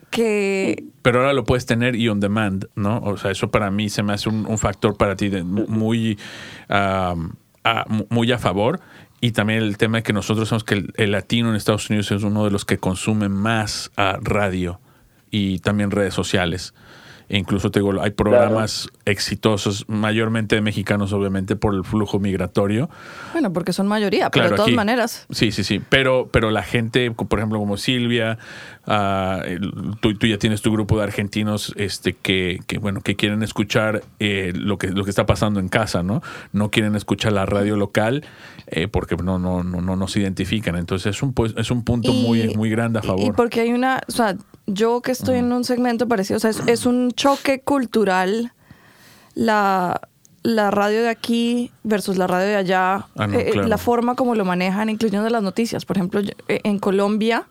Que 0.10 0.86
Pero 1.02 1.20
ahora 1.20 1.34
lo 1.34 1.44
puedes 1.44 1.66
tener 1.66 1.96
y 1.96 2.10
on 2.10 2.20
demand, 2.20 2.68
¿no? 2.76 3.00
O 3.00 3.18
sea, 3.18 3.32
eso 3.32 3.50
para 3.52 3.72
mí 3.72 3.90
se 3.90 4.04
me 4.04 4.14
hace 4.14 4.30
un, 4.30 4.58
factor 4.58 4.98
para 4.98 5.16
ti 5.16 5.30
muy, 5.30 6.18
a, 6.70 7.16
muy 8.10 8.32
a 8.32 8.38
favor. 8.38 8.80
Y 9.20 9.32
también 9.32 9.64
el 9.64 9.78
tema 9.78 9.98
de 9.98 10.04
que 10.04 10.14
nosotros 10.14 10.50
sabemos 10.50 10.64
que 10.64 10.76
el, 10.76 10.94
el 10.96 11.12
latino 11.12 11.50
en 11.50 11.56
Estados 11.56 11.90
Unidos 11.90 12.12
es 12.12 12.24
uno 12.24 12.46
de 12.46 12.52
los 12.52 12.66
que 12.66 12.78
consume 12.78 13.30
más 13.30 13.92
ah, 13.98 14.20
radio 14.22 14.80
y 15.32 15.60
también 15.60 15.92
redes 15.92 16.14
sociales. 16.14 16.74
E 17.30 17.38
incluso 17.38 17.72
te 17.72 17.80
digo, 17.80 18.02
hay 18.02 18.12
programas 18.12 18.90
exitosos, 19.06 19.86
mayormente 19.88 20.56
de 20.56 20.62
mexicanos, 20.62 21.12
obviamente, 21.12 21.56
por 21.56 21.76
el 21.76 21.84
flujo 21.84 22.20
migratorio. 22.20 22.90
Bueno, 23.34 23.52
porque 23.52 23.74
son 23.74 23.88
mayoría, 23.88 24.30
pero 24.30 24.50
de 24.50 24.56
todas 24.56 24.72
maneras. 24.72 25.26
Sí, 25.30 25.52
sí, 25.52 25.64
sí. 25.64 25.82
Pero, 25.90 26.30
pero 26.32 26.52
la 26.52 26.64
gente, 26.64 27.12
por 27.12 27.40
ejemplo, 27.40 27.60
como 27.60 27.76
Silvia, 27.76 28.38
uh, 28.88 29.96
tú, 30.00 30.16
tú, 30.16 30.28
ya 30.28 30.38
tienes 30.38 30.62
tu 30.62 30.72
grupo 30.72 30.98
de 30.98 31.04
argentinos 31.04 31.74
este, 31.76 32.14
que, 32.14 32.60
que 32.66 32.78
bueno, 32.78 33.02
que 33.02 33.16
quieren 33.16 33.44
escuchar 33.44 34.04
eh, 34.20 34.54
lo, 34.56 34.78
que, 34.78 34.88
lo 34.88 35.04
que 35.04 35.10
está 35.10 35.26
pasando 35.26 35.60
en 35.60 35.68
casa, 35.68 36.04
¿no? 36.04 36.22
No 36.54 36.72
quieren 36.72 36.96
escuchar 36.96 37.34
la 37.34 37.46
radio 37.46 37.76
local 37.76 38.24
eh, 38.68 38.88
porque 38.88 39.18
no, 39.18 39.38
no, 39.38 39.64
no, 39.64 39.82
no 39.82 39.96
nos 39.96 40.16
identifican. 40.16 40.76
Entonces 40.76 41.16
es 41.16 41.22
un, 41.22 41.34
pues, 41.34 41.54
es 41.58 41.72
un 41.72 41.84
punto 41.84 42.14
muy, 42.14 42.56
muy 42.56 42.70
grande 42.70 43.00
a 43.00 43.02
favor. 43.02 43.26
Y 43.26 43.32
porque 43.32 43.62
hay 43.62 43.74
una, 43.74 44.02
o 44.08 44.12
sea, 44.12 44.38
yo 44.68 45.02
que 45.02 45.12
estoy 45.12 45.38
en 45.38 45.52
un 45.52 45.64
segmento 45.64 46.08
parecido, 46.08 46.38
o 46.38 46.40
sea, 46.40 46.52
es, 46.52 46.86
un 46.86 47.12
choque 47.12 47.62
cultural 47.62 48.54
la, 49.34 50.02
la 50.44 50.72
radio 50.72 51.02
de 51.02 51.10
aquí 51.10 51.72
versus 51.84 52.18
la 52.18 52.28
radio 52.28 52.48
de 52.48 52.56
allá, 52.58 53.08
ah, 53.18 53.28
eh, 53.32 53.54
eh, 53.56 53.68
la 53.68 53.78
forma 53.78 54.16
como 54.16 54.36
lo 54.36 54.46
manejan, 54.46 54.90
incluyendo 54.90 55.30
las 55.30 55.44
noticias. 55.44 55.86
Por 55.86 55.98
ejemplo, 55.98 56.22
en 56.48 56.80
Colombia, 56.80 57.48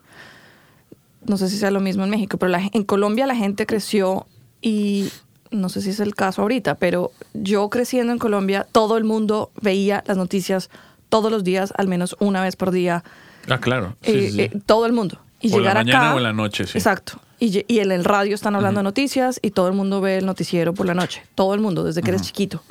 no 1.25 1.37
sé 1.37 1.49
si 1.49 1.57
sea 1.57 1.71
lo 1.71 1.81
mismo 1.81 2.05
en 2.05 2.11
México, 2.11 2.37
pero 2.39 2.53
en 2.73 2.85
Colombia 2.85 3.27
la 3.27 3.35
gente 3.35 3.67
creció 3.67 4.27
y 4.61 5.11
no 5.51 5.69
sé 5.69 5.81
si 5.81 5.91
es 5.91 6.01
el 6.01 6.15
caso 6.15 6.43
ahorita, 6.43 6.77
pero 6.77 7.13
yo 7.35 7.69
creciendo 7.71 8.13
en 8.13 8.19
Colombia, 8.19 8.67
todo 8.71 8.97
el 8.97 9.05
mundo 9.05 9.51
veía 9.61 10.05
las 10.07 10.17
noticias 10.17 10.71
todos 11.09 11.31
los 11.31 11.45
días, 11.45 11.73
al 11.77 11.89
menos 11.89 12.17
una 12.19 12.43
vez 12.43 12.57
por 12.57 12.71
día. 12.71 13.05
Ah, 13.49 13.59
claro. 13.59 13.97
Eh, 14.03 14.33
eh, 14.39 14.61
todo 14.67 14.87
el 14.87 14.93
mundo. 14.93 15.19
Y 15.41 15.53
o 15.53 15.59
llegar 15.59 15.75
la 15.75 15.81
mañana 15.81 15.99
acá, 15.99 16.15
o 16.15 16.19
en 16.19 16.23
la 16.23 16.33
noche, 16.33 16.67
sí. 16.67 16.79
Exacto. 16.79 17.21
Y, 17.39 17.65
y, 17.69 17.81
en 17.81 17.93
el 17.93 18.05
radio 18.05 18.35
están 18.35 18.57
hablando 18.57 18.81
de 18.81 18.85
noticias 18.85 19.39
y 19.43 19.51
todo 19.51 19.69
el 19.69 19.75
mundo 19.75 20.01
ve 20.01 20.19
el 20.19 20.27
noticiero 20.27 20.73
por 20.73 20.87
la 20.87 20.95
noche. 20.95 21.23
Todo 21.35 21.53
el 21.55 21.61
mundo, 21.61 21.85
desde 21.85 22.03
que 22.03 22.11
eres 22.11 22.23
chiquito. 22.23 22.63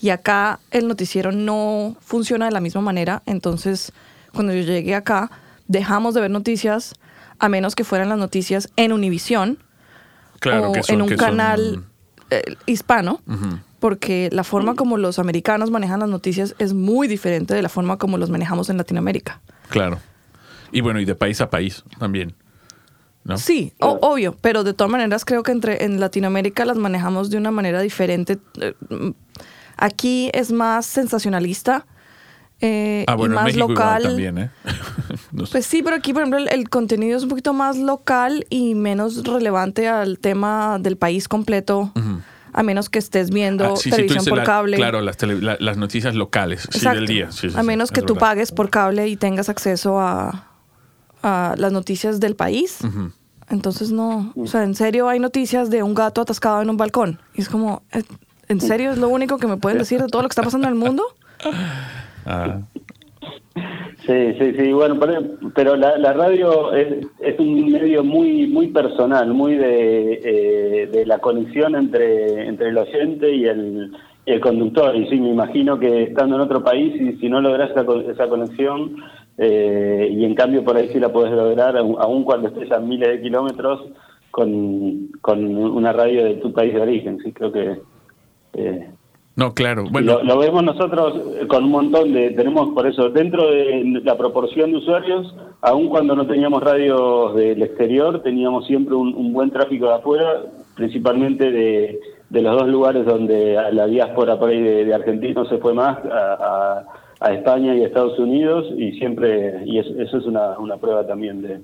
Y 0.00 0.08
acá 0.08 0.60
el 0.70 0.88
noticiero 0.88 1.30
no 1.30 1.96
funciona 2.00 2.46
de 2.46 2.52
la 2.52 2.60
misma 2.60 2.80
manera. 2.80 3.22
Entonces, 3.26 3.92
cuando 4.32 4.54
yo 4.54 4.62
llegué 4.62 4.94
acá, 4.94 5.30
dejamos 5.68 6.14
de 6.14 6.22
ver 6.22 6.30
noticias 6.30 6.94
a 7.38 7.48
menos 7.50 7.74
que 7.74 7.84
fueran 7.84 8.08
las 8.08 8.18
noticias 8.18 8.70
en 8.76 8.92
Univisión 8.92 9.58
claro, 10.40 10.70
o 10.70 10.74
en 10.88 11.02
un 11.02 11.16
canal 11.16 11.84
eh, 12.30 12.56
hispano 12.66 13.20
porque 13.84 14.30
la 14.32 14.44
forma 14.44 14.74
como 14.76 14.96
los 14.96 15.18
americanos 15.18 15.70
manejan 15.70 16.00
las 16.00 16.08
noticias 16.08 16.54
es 16.58 16.72
muy 16.72 17.06
diferente 17.06 17.52
de 17.52 17.60
la 17.60 17.68
forma 17.68 17.98
como 17.98 18.16
los 18.16 18.30
manejamos 18.30 18.70
en 18.70 18.78
Latinoamérica. 18.78 19.42
Claro. 19.68 19.98
Y 20.74 20.80
bueno, 20.80 21.00
y 21.00 21.04
de 21.04 21.14
país 21.14 21.40
a 21.40 21.48
país 21.48 21.84
también. 21.98 22.34
¿no? 23.22 23.38
Sí, 23.38 23.72
obvio, 23.78 24.36
pero 24.40 24.64
de 24.64 24.74
todas 24.74 24.90
maneras 24.90 25.24
creo 25.24 25.42
que 25.42 25.52
entre 25.52 25.84
en 25.84 26.00
Latinoamérica 26.00 26.64
las 26.64 26.76
manejamos 26.76 27.30
de 27.30 27.38
una 27.38 27.52
manera 27.52 27.80
diferente. 27.80 28.38
Eh, 28.60 28.74
aquí 29.76 30.30
es 30.34 30.52
más 30.52 30.84
sensacionalista. 30.84 31.86
Eh, 32.60 33.04
ah, 33.06 33.14
bueno, 33.14 33.34
y 33.34 33.36
más 33.36 33.44
México 33.46 33.68
local. 33.68 34.02
también, 34.02 34.38
¿eh? 34.38 34.50
Pues 35.52 35.64
sí, 35.64 35.82
pero 35.82 35.96
aquí, 35.96 36.12
por 36.12 36.22
ejemplo, 36.22 36.38
el, 36.38 36.68
contenido 36.68 37.16
es 37.16 37.22
un 37.22 37.28
poquito 37.28 37.52
más 37.52 37.76
local 37.76 38.46
y 38.50 38.74
menos 38.74 39.24
relevante 39.24 39.88
al 39.88 40.18
tema 40.18 40.78
del 40.80 40.96
país 40.96 41.28
completo 41.28 41.92
a 42.54 42.62
menos 42.62 42.88
que 42.88 43.00
estés 43.00 43.30
viendo 43.30 43.74
ah, 43.74 43.74
televisión 43.82 44.24
por 44.24 44.44
cable. 44.44 44.76
Claro, 44.76 45.00
las, 45.00 45.76
noticias 45.76 46.14
locales 46.14 46.68
del 46.70 47.06
día. 47.06 47.28
a 47.54 47.62
menos 47.62 47.90
que 47.90 48.00
tú 48.00 48.16
pagues 48.16 48.52
por 48.52 48.70
cable 48.70 49.08
y 49.08 49.16
tengas 49.16 49.48
acceso 49.48 50.00
a, 50.00 50.53
las 51.24 51.72
noticias 51.72 52.20
del 52.20 52.36
país. 52.36 52.80
Entonces 53.50 53.92
no, 53.92 54.32
o 54.36 54.46
sea, 54.46 54.64
en 54.64 54.74
serio 54.74 55.08
hay 55.08 55.18
noticias 55.18 55.70
de 55.70 55.82
un 55.82 55.94
gato 55.94 56.20
atascado 56.20 56.62
en 56.62 56.70
un 56.70 56.76
balcón. 56.76 57.18
Y 57.34 57.42
es 57.42 57.48
como, 57.48 57.82
eh, 57.92 58.02
¿en 58.48 58.60
serio 58.60 58.90
es 58.90 58.98
lo 58.98 59.08
único 59.08 59.38
que 59.38 59.46
me 59.46 59.56
pueden 59.56 59.78
decir 59.78 60.00
de 60.00 60.08
todo 60.08 60.22
lo 60.22 60.28
que 60.28 60.32
está 60.32 60.42
pasando 60.42 60.66
en 60.66 60.74
el 60.74 60.78
mundo? 60.78 61.04
Ah. 62.26 62.60
Sí, 64.06 64.34
sí, 64.38 64.52
sí, 64.58 64.72
bueno, 64.72 64.98
pero 65.54 65.76
la, 65.76 66.12
radio 66.12 66.74
es, 66.74 67.06
un 67.38 67.72
medio 67.72 68.04
muy 68.04 68.46
muy 68.46 68.66
personal, 68.68 69.32
muy 69.32 69.56
de, 69.56 70.20
eh, 70.22 70.86
de 70.92 71.06
la 71.06 71.18
conexión 71.20 71.74
entre, 71.74 72.46
entre 72.46 72.68
el 72.68 72.76
oyente 72.76 73.34
y 73.34 73.46
el, 73.46 73.92
el 74.26 74.40
conductor. 74.40 74.94
Y 74.94 75.08
sí, 75.08 75.18
me 75.18 75.30
imagino 75.30 75.78
que 75.78 76.04
estando 76.04 76.36
en 76.36 76.42
otro 76.42 76.62
país, 76.62 76.94
y 77.00 77.18
si 77.18 77.28
no 77.30 77.40
logras 77.40 77.70
esa, 77.70 77.84
esa 78.10 78.28
conexión, 78.28 78.96
eh, 79.38 80.08
y 80.10 80.24
en 80.24 80.34
cambio 80.34 80.64
por 80.64 80.76
ahí 80.76 80.88
sí 80.92 81.00
la 81.00 81.12
puedes 81.12 81.32
lograr, 81.32 81.76
aun 81.76 82.24
cuando 82.24 82.48
estés 82.48 82.70
a 82.72 82.78
miles 82.78 83.08
de 83.08 83.22
kilómetros, 83.22 83.80
con, 84.34 85.10
con 85.20 85.56
una 85.56 85.92
radio 85.92 86.24
de 86.24 86.34
tu 86.34 86.52
país 86.52 86.74
de 86.74 86.80
origen. 86.80 87.18
Sí, 87.22 87.32
creo 87.32 87.52
que... 87.52 87.78
Eh, 88.54 88.90
no, 89.36 89.52
claro. 89.52 89.84
Bueno. 89.90 90.22
Lo, 90.22 90.38
vemos 90.38 90.64
nosotros 90.64 91.20
con 91.48 91.64
un 91.64 91.70
montón 91.70 92.12
de, 92.12 92.30
tenemos 92.30 92.70
por 92.70 92.86
eso, 92.86 93.10
dentro 93.10 93.48
de 93.50 94.00
la 94.04 94.16
proporción 94.16 94.72
de 94.72 94.78
usuarios, 94.78 95.34
aun 95.60 95.88
cuando 95.88 96.16
no 96.16 96.26
teníamos 96.26 96.62
radios 96.62 97.34
del 97.36 97.62
exterior, 97.62 98.22
teníamos 98.22 98.66
siempre 98.66 98.94
un, 98.94 99.32
buen 99.32 99.50
tráfico 99.50 99.86
de 99.86 99.94
afuera, 99.94 100.42
principalmente 100.76 101.50
de, 101.50 102.00
los 102.30 102.56
dos 102.58 102.68
lugares 102.68 103.06
donde 103.06 103.54
la 103.72 103.86
diáspora 103.86 104.38
por 104.38 104.50
ahí 104.50 104.60
de, 104.60 104.94
argentinos 104.94 105.48
se 105.48 105.58
fue 105.58 105.74
más, 105.74 105.98
a, 106.04 106.84
España 107.32 107.74
y 107.74 107.82
a 107.82 107.86
Estados 107.86 108.18
Unidos, 108.18 108.66
y 108.76 108.92
siempre, 108.98 109.62
y 109.64 109.78
eso, 109.78 110.18
es 110.18 110.26
una, 110.26 110.58
una 110.58 110.76
prueba 110.76 111.06
también 111.06 111.42
de, 111.42 111.60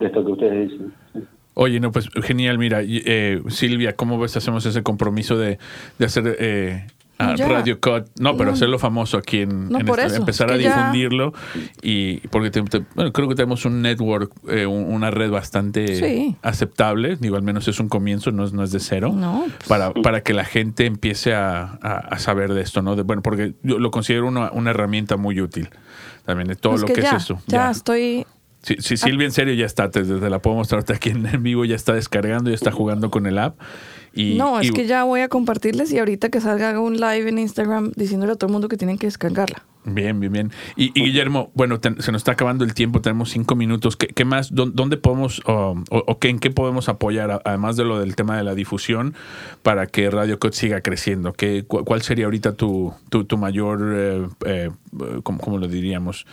esto 0.00 0.24
que 0.24 0.32
ustedes 0.32 0.70
dicen. 0.70 0.92
Oye, 1.54 1.80
no, 1.80 1.90
pues 1.90 2.08
genial, 2.22 2.58
mira, 2.58 2.80
eh, 2.82 3.42
Silvia, 3.48 3.94
¿cómo 3.96 4.18
ves 4.18 4.36
hacemos 4.36 4.64
ese 4.64 4.82
compromiso 4.82 5.36
de, 5.36 5.58
de 5.98 6.04
hacer 6.04 6.36
eh, 6.38 6.86
Radio 7.20 7.80
Cut. 7.80 8.08
No, 8.18 8.36
pero 8.36 8.52
hacerlo 8.52 8.78
famoso 8.78 9.18
aquí 9.18 9.42
en, 9.42 9.68
este, 9.74 10.16
empezar 10.16 10.50
a 10.50 10.56
difundirlo 10.56 11.32
y 11.82 12.18
porque 12.28 12.50
bueno, 12.94 13.12
creo 13.12 13.28
que 13.28 13.34
tenemos 13.34 13.64
un 13.64 13.82
network, 13.82 14.32
eh, 14.48 14.66
una 14.66 15.10
red 15.10 15.30
bastante 15.30 16.36
aceptable, 16.42 17.16
digo, 17.16 17.36
al 17.36 17.42
menos 17.42 17.68
es 17.68 17.80
un 17.80 17.88
comienzo, 17.88 18.30
no 18.32 18.44
es, 18.44 18.52
no 18.52 18.62
es 18.62 18.72
de 18.72 18.80
cero, 18.80 19.14
pues 19.14 19.68
para, 19.68 19.92
para 19.92 20.22
que 20.22 20.34
la 20.34 20.44
gente 20.44 20.86
empiece 20.86 21.34
a, 21.34 21.78
saber 22.18 22.52
de 22.52 22.62
esto, 22.62 22.82
¿no? 22.82 22.96
bueno, 23.04 23.22
porque 23.22 23.54
yo 23.62 23.78
lo 23.78 23.90
considero 23.90 24.28
una, 24.28 24.50
una 24.52 24.70
herramienta 24.70 25.16
muy 25.16 25.40
útil 25.40 25.70
también 26.24 26.48
de 26.48 26.56
todo 26.56 26.76
lo 26.76 26.86
que, 26.86 27.00
es 27.00 27.12
eso. 27.12 27.40
Ya, 27.46 27.70
estoy 27.70 28.26
si, 28.62 28.96
Silvia 28.96 29.26
en 29.26 29.32
serio 29.32 29.54
ya 29.54 29.66
está, 29.66 29.90
te, 29.90 30.04
la 30.04 30.38
puedo 30.40 30.56
mostrar 30.56 30.84
aquí 30.92 31.10
en 31.10 31.42
vivo, 31.42 31.64
ya 31.64 31.76
está 31.76 31.94
descargando, 31.94 32.50
ya 32.50 32.56
está 32.56 32.70
jugando 32.70 33.10
con 33.10 33.26
el 33.26 33.38
app 33.38 33.58
no, 34.14 34.60
es 34.60 34.72
que 34.72 34.86
ya 34.86 35.04
voy 35.04 35.20
a 35.20 35.28
compartirles 35.28 35.92
y 35.92 35.98
ahorita 35.98 36.30
que 36.30 36.40
salga 36.40 36.78
un 36.80 36.96
live 36.96 37.28
en 37.28 37.38
Instagram 37.38 37.92
diciéndole 37.94 38.32
a 38.32 38.36
todo 38.36 38.48
el 38.48 38.52
mundo 38.52 38.68
que 38.68 38.76
tienen 38.76 38.98
que 38.98 39.06
descargarla. 39.06 39.62
Bien, 39.84 40.20
bien, 40.20 40.32
bien. 40.32 40.52
Y, 40.76 40.92
Guillermo, 40.92 41.50
bueno, 41.54 41.80
se 41.82 42.12
nos 42.12 42.20
está 42.20 42.32
acabando 42.32 42.64
el 42.64 42.74
tiempo, 42.74 43.00
tenemos 43.00 43.30
cinco 43.30 43.56
minutos. 43.56 43.96
¿Qué, 43.96 44.24
más, 44.26 44.54
dónde 44.54 44.98
podemos 44.98 45.40
o, 45.46 45.74
en 46.20 46.38
qué 46.38 46.50
podemos 46.50 46.90
apoyar, 46.90 47.40
además 47.44 47.76
de 47.76 47.84
lo 47.84 47.98
del 47.98 48.14
tema 48.14 48.36
de 48.36 48.44
la 48.44 48.54
difusión, 48.54 49.14
para 49.62 49.86
que 49.86 50.10
Radio 50.10 50.38
Code 50.38 50.52
siga 50.52 50.82
creciendo? 50.82 51.32
¿Qué, 51.32 51.64
¿Cuál 51.66 52.02
sería 52.02 52.26
ahorita 52.26 52.52
tu, 52.52 52.92
tu, 53.08 53.38
mayor, 53.38 53.80
eh, 53.94 54.28
eh 54.44 54.70
¿cómo, 55.22 55.58
lo 55.58 55.66
diríamos? 55.66 56.26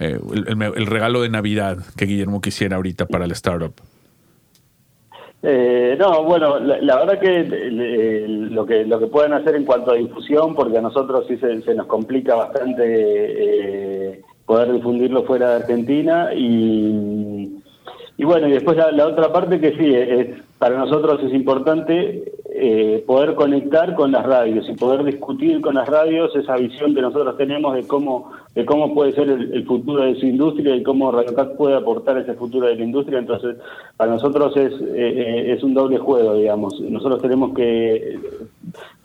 Eh, 0.00 0.18
el 0.34 0.86
regalo 0.86 1.22
de 1.22 1.28
Navidad 1.28 1.78
que 1.96 2.06
Guillermo 2.06 2.40
quisiera 2.40 2.76
ahorita 2.76 3.06
para 3.06 3.26
el 3.26 3.30
startup? 3.30 3.74
Eh, 5.42 5.96
no, 5.98 6.24
bueno, 6.24 6.58
la, 6.58 6.96
verdad 6.96 7.20
que 7.20 7.44
lo 7.44 8.66
que 8.66 8.84
lo 8.84 8.98
que 8.98 9.06
pueden 9.06 9.32
hacer 9.34 9.54
en 9.54 9.64
cuanto 9.64 9.92
a 9.92 9.96
difusión, 9.96 10.54
porque 10.54 10.78
a 10.78 10.82
nosotros 10.82 11.26
sí 11.28 11.36
se, 11.36 11.74
nos 11.74 11.86
complica 11.86 12.34
bastante 12.34 12.82
eh, 12.84 14.22
poder 14.44 14.72
difundirlo 14.72 15.22
fuera 15.24 15.50
de 15.50 15.56
Argentina 15.56 16.30
y, 16.34 17.57
y 18.18 18.24
bueno, 18.24 18.48
y 18.48 18.50
después 18.50 18.76
la, 18.76 19.06
otra 19.06 19.32
parte 19.32 19.60
que 19.60 19.76
sí, 19.78 19.94
es, 19.94 20.42
para 20.58 20.76
nosotros 20.76 21.22
es 21.22 21.32
importante 21.32 22.32
eh, 22.50 23.04
poder 23.06 23.36
conectar 23.36 23.94
con 23.94 24.10
las 24.10 24.26
radios 24.26 24.68
y 24.68 24.74
poder 24.74 25.04
discutir 25.04 25.60
con 25.60 25.76
las 25.76 25.88
radios 25.88 26.34
esa 26.34 26.56
visión 26.56 26.96
que 26.96 27.00
nosotros 27.00 27.36
tenemos 27.36 27.74
de 27.76 27.86
cómo 27.86 28.32
de 28.56 28.66
cómo 28.66 28.92
puede 28.92 29.12
ser 29.12 29.28
el, 29.28 29.64
futuro 29.66 30.02
de 30.02 30.18
su 30.18 30.26
industria 30.26 30.74
y 30.74 30.82
cómo 30.82 31.12
RadioCat 31.12 31.54
puede 31.54 31.76
aportar 31.76 32.18
ese 32.18 32.34
futuro 32.34 32.66
de 32.66 32.74
la 32.74 32.82
industria. 32.82 33.20
Entonces, 33.20 33.56
para 33.96 34.10
nosotros 34.10 34.56
es, 34.56 34.72
eh, 34.72 34.82
eh, 34.96 35.52
es 35.52 35.62
un 35.62 35.74
doble 35.74 35.98
juego, 35.98 36.34
digamos. 36.34 36.80
Nosotros 36.80 37.22
tenemos 37.22 37.54
que... 37.54 38.18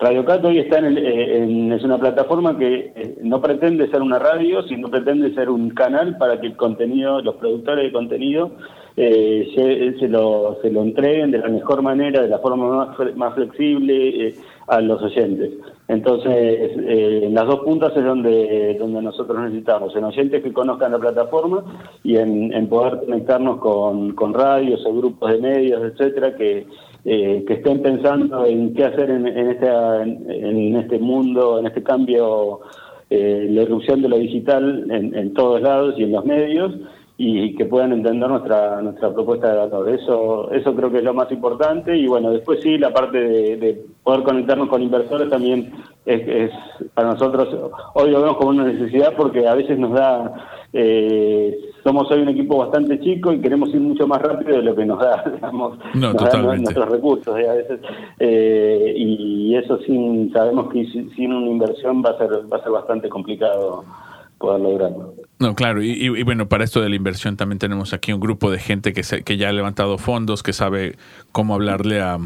RadioCat 0.00 0.44
hoy 0.44 0.58
está 0.58 0.78
en, 0.78 1.70
es 1.70 1.84
una 1.84 1.98
plataforma 1.98 2.58
que 2.58 3.14
no 3.22 3.40
pretende 3.40 3.88
ser 3.90 4.02
una 4.02 4.18
radio, 4.18 4.62
sino 4.64 4.88
pretende 4.88 5.32
ser 5.34 5.48
un 5.50 5.70
canal 5.70 6.18
para 6.18 6.40
que 6.40 6.48
el 6.48 6.56
contenido, 6.56 7.20
los 7.20 7.36
productores 7.36 7.84
de 7.84 7.92
contenido, 7.92 8.50
se, 8.96 9.98
se, 9.98 10.08
lo, 10.08 10.58
se 10.62 10.70
lo 10.70 10.82
entreguen 10.82 11.32
de 11.32 11.38
la 11.38 11.48
mejor 11.48 11.82
manera, 11.82 12.22
de 12.22 12.28
la 12.28 12.38
forma 12.38 12.68
más, 12.68 13.16
más 13.16 13.34
flexible 13.34 14.34
a 14.66 14.80
los 14.80 15.02
oyentes. 15.02 15.52
Entonces, 15.88 16.32
eh, 16.32 17.20
en 17.24 17.34
las 17.34 17.46
dos 17.46 17.60
puntas 17.60 17.94
es 17.96 18.04
donde, 18.04 18.76
donde 18.78 19.02
nosotros 19.02 19.38
necesitamos, 19.38 19.94
en 19.94 20.04
oyentes 20.04 20.42
que 20.42 20.52
conozcan 20.52 20.92
la 20.92 20.98
plataforma 20.98 21.62
y 22.02 22.16
en, 22.16 22.66
poder 22.68 23.00
conectarnos 23.04 23.58
con, 23.58 24.12
con 24.12 24.32
radios 24.32 24.84
o 24.86 24.94
grupos 24.94 25.32
de 25.32 25.38
medios, 25.38 25.82
etcétera, 25.82 26.34
que, 26.36 26.66
eh, 27.04 27.44
que 27.46 27.54
estén 27.54 27.82
pensando 27.82 28.46
en 28.46 28.72
qué 28.74 28.84
hacer 28.84 29.10
en, 29.10 29.26
en, 29.26 29.50
este, 29.50 29.68
en, 29.68 30.76
este 30.76 30.98
mundo, 30.98 31.58
en 31.58 31.66
este 31.66 31.82
cambio, 31.82 32.60
eh, 33.10 33.46
la 33.50 33.62
irrupción 33.62 34.00
de 34.00 34.08
lo 34.08 34.16
digital 34.16 34.90
en, 34.90 35.14
en 35.14 35.34
todos 35.34 35.60
lados 35.60 35.96
y 35.98 36.04
en 36.04 36.12
los 36.12 36.24
medios 36.24 36.72
y 37.16 37.54
que 37.54 37.64
puedan 37.64 37.92
entender 37.92 38.28
nuestra 38.28 38.82
nuestra 38.82 39.12
propuesta 39.12 39.52
de 39.52 39.58
valor. 39.58 39.88
Eso 39.88 40.50
eso 40.50 40.74
creo 40.74 40.90
que 40.90 40.98
es 40.98 41.04
lo 41.04 41.14
más 41.14 41.30
importante 41.30 41.96
y 41.96 42.06
bueno, 42.06 42.30
después 42.30 42.60
sí, 42.62 42.76
la 42.76 42.92
parte 42.92 43.18
de, 43.18 43.84
poder 44.02 44.22
conectarnos 44.22 44.68
con 44.68 44.82
inversores 44.82 45.30
también 45.30 45.72
es, 46.04 46.50
para 46.92 47.12
nosotros, 47.12 47.72
hoy 47.94 48.10
lo 48.10 48.20
vemos 48.20 48.36
como 48.36 48.50
una 48.50 48.64
necesidad 48.64 49.14
porque 49.16 49.46
a 49.48 49.54
veces 49.54 49.78
nos 49.78 49.92
da, 49.92 50.34
eh, 50.72 51.58
somos 51.82 52.10
hoy 52.10 52.20
un 52.20 52.28
equipo 52.28 52.58
bastante 52.58 53.00
chico 53.00 53.32
y 53.32 53.40
queremos 53.40 53.70
ir 53.70 53.80
mucho 53.80 54.06
más 54.06 54.20
rápido 54.20 54.58
de 54.58 54.62
lo 54.62 54.74
que 54.74 54.84
nos 54.84 54.98
da, 54.98 55.24
digamos, 55.34 55.78
nuestros 55.94 56.88
recursos 56.90 57.38
eh, 57.38 57.48
a 57.48 57.54
veces, 57.54 57.80
eh, 58.18 58.92
y 58.94 59.54
eso 59.56 59.78
sin, 59.78 60.30
sabemos 60.32 60.70
que 60.70 60.84
sin 60.86 61.32
una 61.32 61.48
inversión 61.48 62.02
va 62.04 62.10
a 62.10 62.18
ser, 62.18 62.30
va 62.52 62.58
a 62.58 62.62
ser 62.62 62.72
bastante 62.72 63.08
complicado 63.08 63.84
poder 64.36 64.60
lograrlo. 64.60 65.14
No, 65.40 65.56
claro, 65.56 65.82
y, 65.82 66.22
bueno, 66.22 66.48
para 66.48 66.62
esto 66.62 66.80
de 66.80 66.88
la 66.88 66.94
inversión 66.94 67.36
también 67.36 67.58
tenemos 67.58 67.92
aquí 67.92 68.12
un 68.12 68.20
grupo 68.20 68.52
de 68.52 68.60
gente 68.60 68.92
que, 68.92 69.02
que 69.24 69.36
ya 69.36 69.48
ha 69.48 69.52
levantado 69.52 69.98
fondos, 69.98 70.44
que 70.44 70.52
sabe 70.52 70.96
cómo 71.32 71.54
hablarle 71.54 72.00
a, 72.00 72.18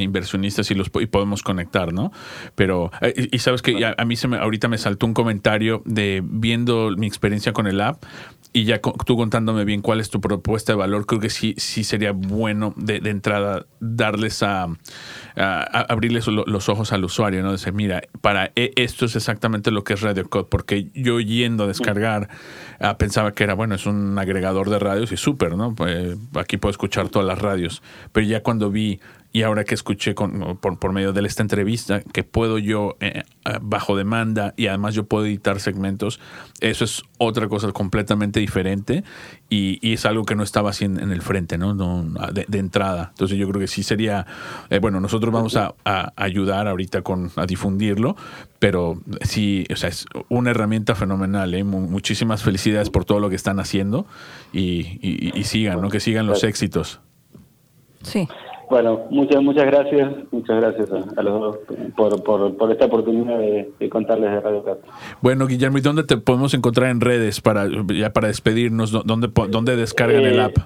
inversionistas 0.00 0.70
y 0.70 0.74
los 0.74 0.90
y 0.98 1.06
podemos 1.06 1.42
conectar, 1.42 1.92
¿no? 1.92 2.10
Pero, 2.54 2.90
eh, 3.02 3.28
y, 3.30 3.38
sabes 3.40 3.60
que 3.60 3.84
a, 3.84 4.04
mí 4.06 4.16
se 4.16 4.28
me, 4.28 4.38
ahorita 4.38 4.66
me 4.68 4.78
saltó 4.78 5.04
un 5.04 5.12
comentario 5.12 5.82
de 5.84 6.22
viendo 6.24 6.90
mi 6.96 7.06
experiencia 7.06 7.52
con 7.52 7.66
el 7.66 7.82
app, 7.82 8.02
y 8.52 8.64
ya 8.64 8.80
tú 8.80 9.16
contándome 9.16 9.64
bien 9.64 9.82
cuál 9.82 10.00
es 10.00 10.10
tu 10.10 10.20
propuesta 10.20 10.72
de 10.72 10.76
valor, 10.76 11.06
creo 11.06 11.20
que 11.20 11.30
sí, 11.30 11.54
sí 11.58 11.84
sería 11.84 12.12
bueno 12.12 12.72
de, 12.76 12.96
entrada 13.08 13.66
darles 13.78 14.42
a, 14.42 14.68
abrirles 15.36 16.26
los 16.26 16.68
ojos 16.68 16.92
al 16.92 17.04
usuario, 17.04 17.42
¿no? 17.42 17.52
Decir, 17.52 17.72
mira, 17.72 18.02
para 18.20 18.50
e, 18.56 18.72
esto 18.76 19.06
es 19.06 19.16
exactamente 19.16 19.70
lo 19.70 19.84
que 19.84 19.94
es 19.94 20.00
Radio 20.00 20.28
Code, 20.28 20.48
porque 20.50 20.90
yo 20.94 21.20
yendo 21.20 21.64
a 21.64 21.66
descargar 21.66 22.28
ah, 22.80 22.98
pensaba 22.98 23.32
que 23.32 23.44
era, 23.44 23.54
bueno, 23.54 23.74
es 23.74 23.86
un 23.86 24.18
agregador 24.18 24.70
de 24.70 24.78
radios 24.78 25.12
y 25.12 25.16
súper, 25.16 25.56
¿no? 25.56 25.74
Pues, 25.74 26.16
aquí 26.34 26.56
puedo 26.56 26.70
escuchar 26.70 27.08
todas 27.08 27.26
las 27.26 27.38
radios. 27.38 27.82
Pero 28.12 28.26
ya 28.26 28.42
cuando 28.42 28.70
vi 28.70 29.00
y 29.30 29.42
ahora 29.42 29.64
que 29.64 29.74
escuché 29.74 30.14
con, 30.14 30.58
por, 30.58 30.78
por, 30.78 30.92
medio 30.92 31.12
de 31.12 31.26
esta 31.26 31.42
entrevista 31.42 32.00
que 32.00 32.24
puedo 32.24 32.58
yo 32.58 32.96
eh, 33.00 33.24
eh, 33.44 33.58
bajo 33.60 33.94
demanda 33.94 34.54
y 34.56 34.68
además 34.68 34.94
yo 34.94 35.04
puedo 35.04 35.26
editar 35.26 35.60
segmentos, 35.60 36.18
eso 36.60 36.84
es 36.84 37.02
otra 37.18 37.46
cosa 37.48 37.70
completamente 37.72 38.40
diferente 38.40 39.04
y, 39.50 39.78
y 39.86 39.92
es 39.92 40.06
algo 40.06 40.24
que 40.24 40.34
no 40.34 40.42
estaba 40.42 40.70
así 40.70 40.86
en, 40.86 40.98
el 40.98 41.20
frente, 41.20 41.58
¿no? 41.58 41.74
de, 41.74 42.58
entrada. 42.58 43.08
Entonces 43.10 43.36
yo 43.36 43.46
creo 43.48 43.60
que 43.60 43.66
sí 43.66 43.82
sería, 43.82 44.26
eh, 44.70 44.78
bueno, 44.78 44.98
nosotros 45.00 45.32
vamos 45.32 45.56
a, 45.56 45.74
ayudar 46.16 46.66
ahorita 46.66 47.02
con, 47.02 47.30
a 47.36 47.44
difundirlo, 47.44 48.16
pero 48.58 49.00
sí, 49.22 49.66
o 49.70 49.76
sea, 49.76 49.90
es 49.90 50.06
una 50.28 50.50
herramienta 50.50 50.94
fenomenal. 50.94 51.52
¿eh? 51.54 51.64
Muchísimas 51.64 52.42
felicidades 52.42 52.88
por 52.88 53.04
todo 53.04 53.20
lo 53.20 53.28
que 53.28 53.36
están 53.36 53.60
haciendo 53.60 54.06
y, 54.52 54.98
y, 55.02 55.38
y 55.38 55.44
sigan, 55.44 55.80
¿no? 55.80 55.90
Que 55.90 56.00
sigan 56.00 56.26
los 56.26 56.44
éxitos. 56.44 57.00
Sí. 58.02 58.26
Bueno, 58.70 59.06
muchas 59.10 59.42
muchas 59.42 59.64
gracias, 59.66 60.12
muchas 60.30 60.60
gracias 60.60 60.90
a, 61.16 61.22
los 61.22 61.40
dos 61.40 61.58
por, 61.96 62.22
por, 62.22 62.56
por, 62.56 62.70
esta 62.70 62.84
oportunidad 62.84 63.38
de, 63.38 63.88
contarles 63.88 64.30
de 64.30 64.40
Radio 64.40 64.62
Cat. 64.62 64.78
Bueno, 65.22 65.46
Guillermo, 65.46 65.78
¿y 65.78 65.80
dónde 65.80 66.04
te 66.04 66.18
podemos 66.18 66.52
encontrar 66.52 66.90
en 66.90 67.00
redes 67.00 67.40
para 67.40 67.66
ya 67.66 68.12
para 68.12 68.28
despedirnos? 68.28 68.92
¿Dónde, 68.92 69.30
dónde 69.48 69.76
descargan 69.76 70.24
el 70.24 70.38
eh, 70.38 70.42
app? 70.42 70.56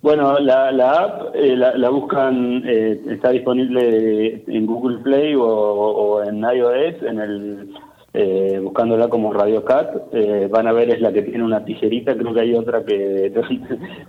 Bueno, 0.00 0.38
la, 0.40 0.72
la 0.72 0.92
app 0.92 1.34
eh, 1.34 1.56
la, 1.56 1.88
buscan, 1.90 2.62
eh, 2.66 3.00
está 3.08 3.30
disponible 3.30 4.42
en 4.46 4.66
Google 4.66 4.98
Play 4.98 5.34
o, 5.34 5.44
o 5.44 6.22
en 6.24 6.40
iOS, 6.40 7.02
en 7.02 7.20
el 7.20 7.74
eh, 8.14 8.60
buscándola 8.62 9.08
como 9.08 9.32
Radio 9.32 9.64
Cat, 9.64 9.90
eh, 10.12 10.48
van 10.50 10.66
a 10.66 10.72
ver 10.72 10.90
es 10.90 11.00
la 11.00 11.12
que 11.12 11.22
tiene 11.22 11.44
una 11.44 11.64
tijerita, 11.64 12.14
creo 12.14 12.34
que 12.34 12.40
hay 12.40 12.54
otra 12.54 12.84
que 12.84 13.32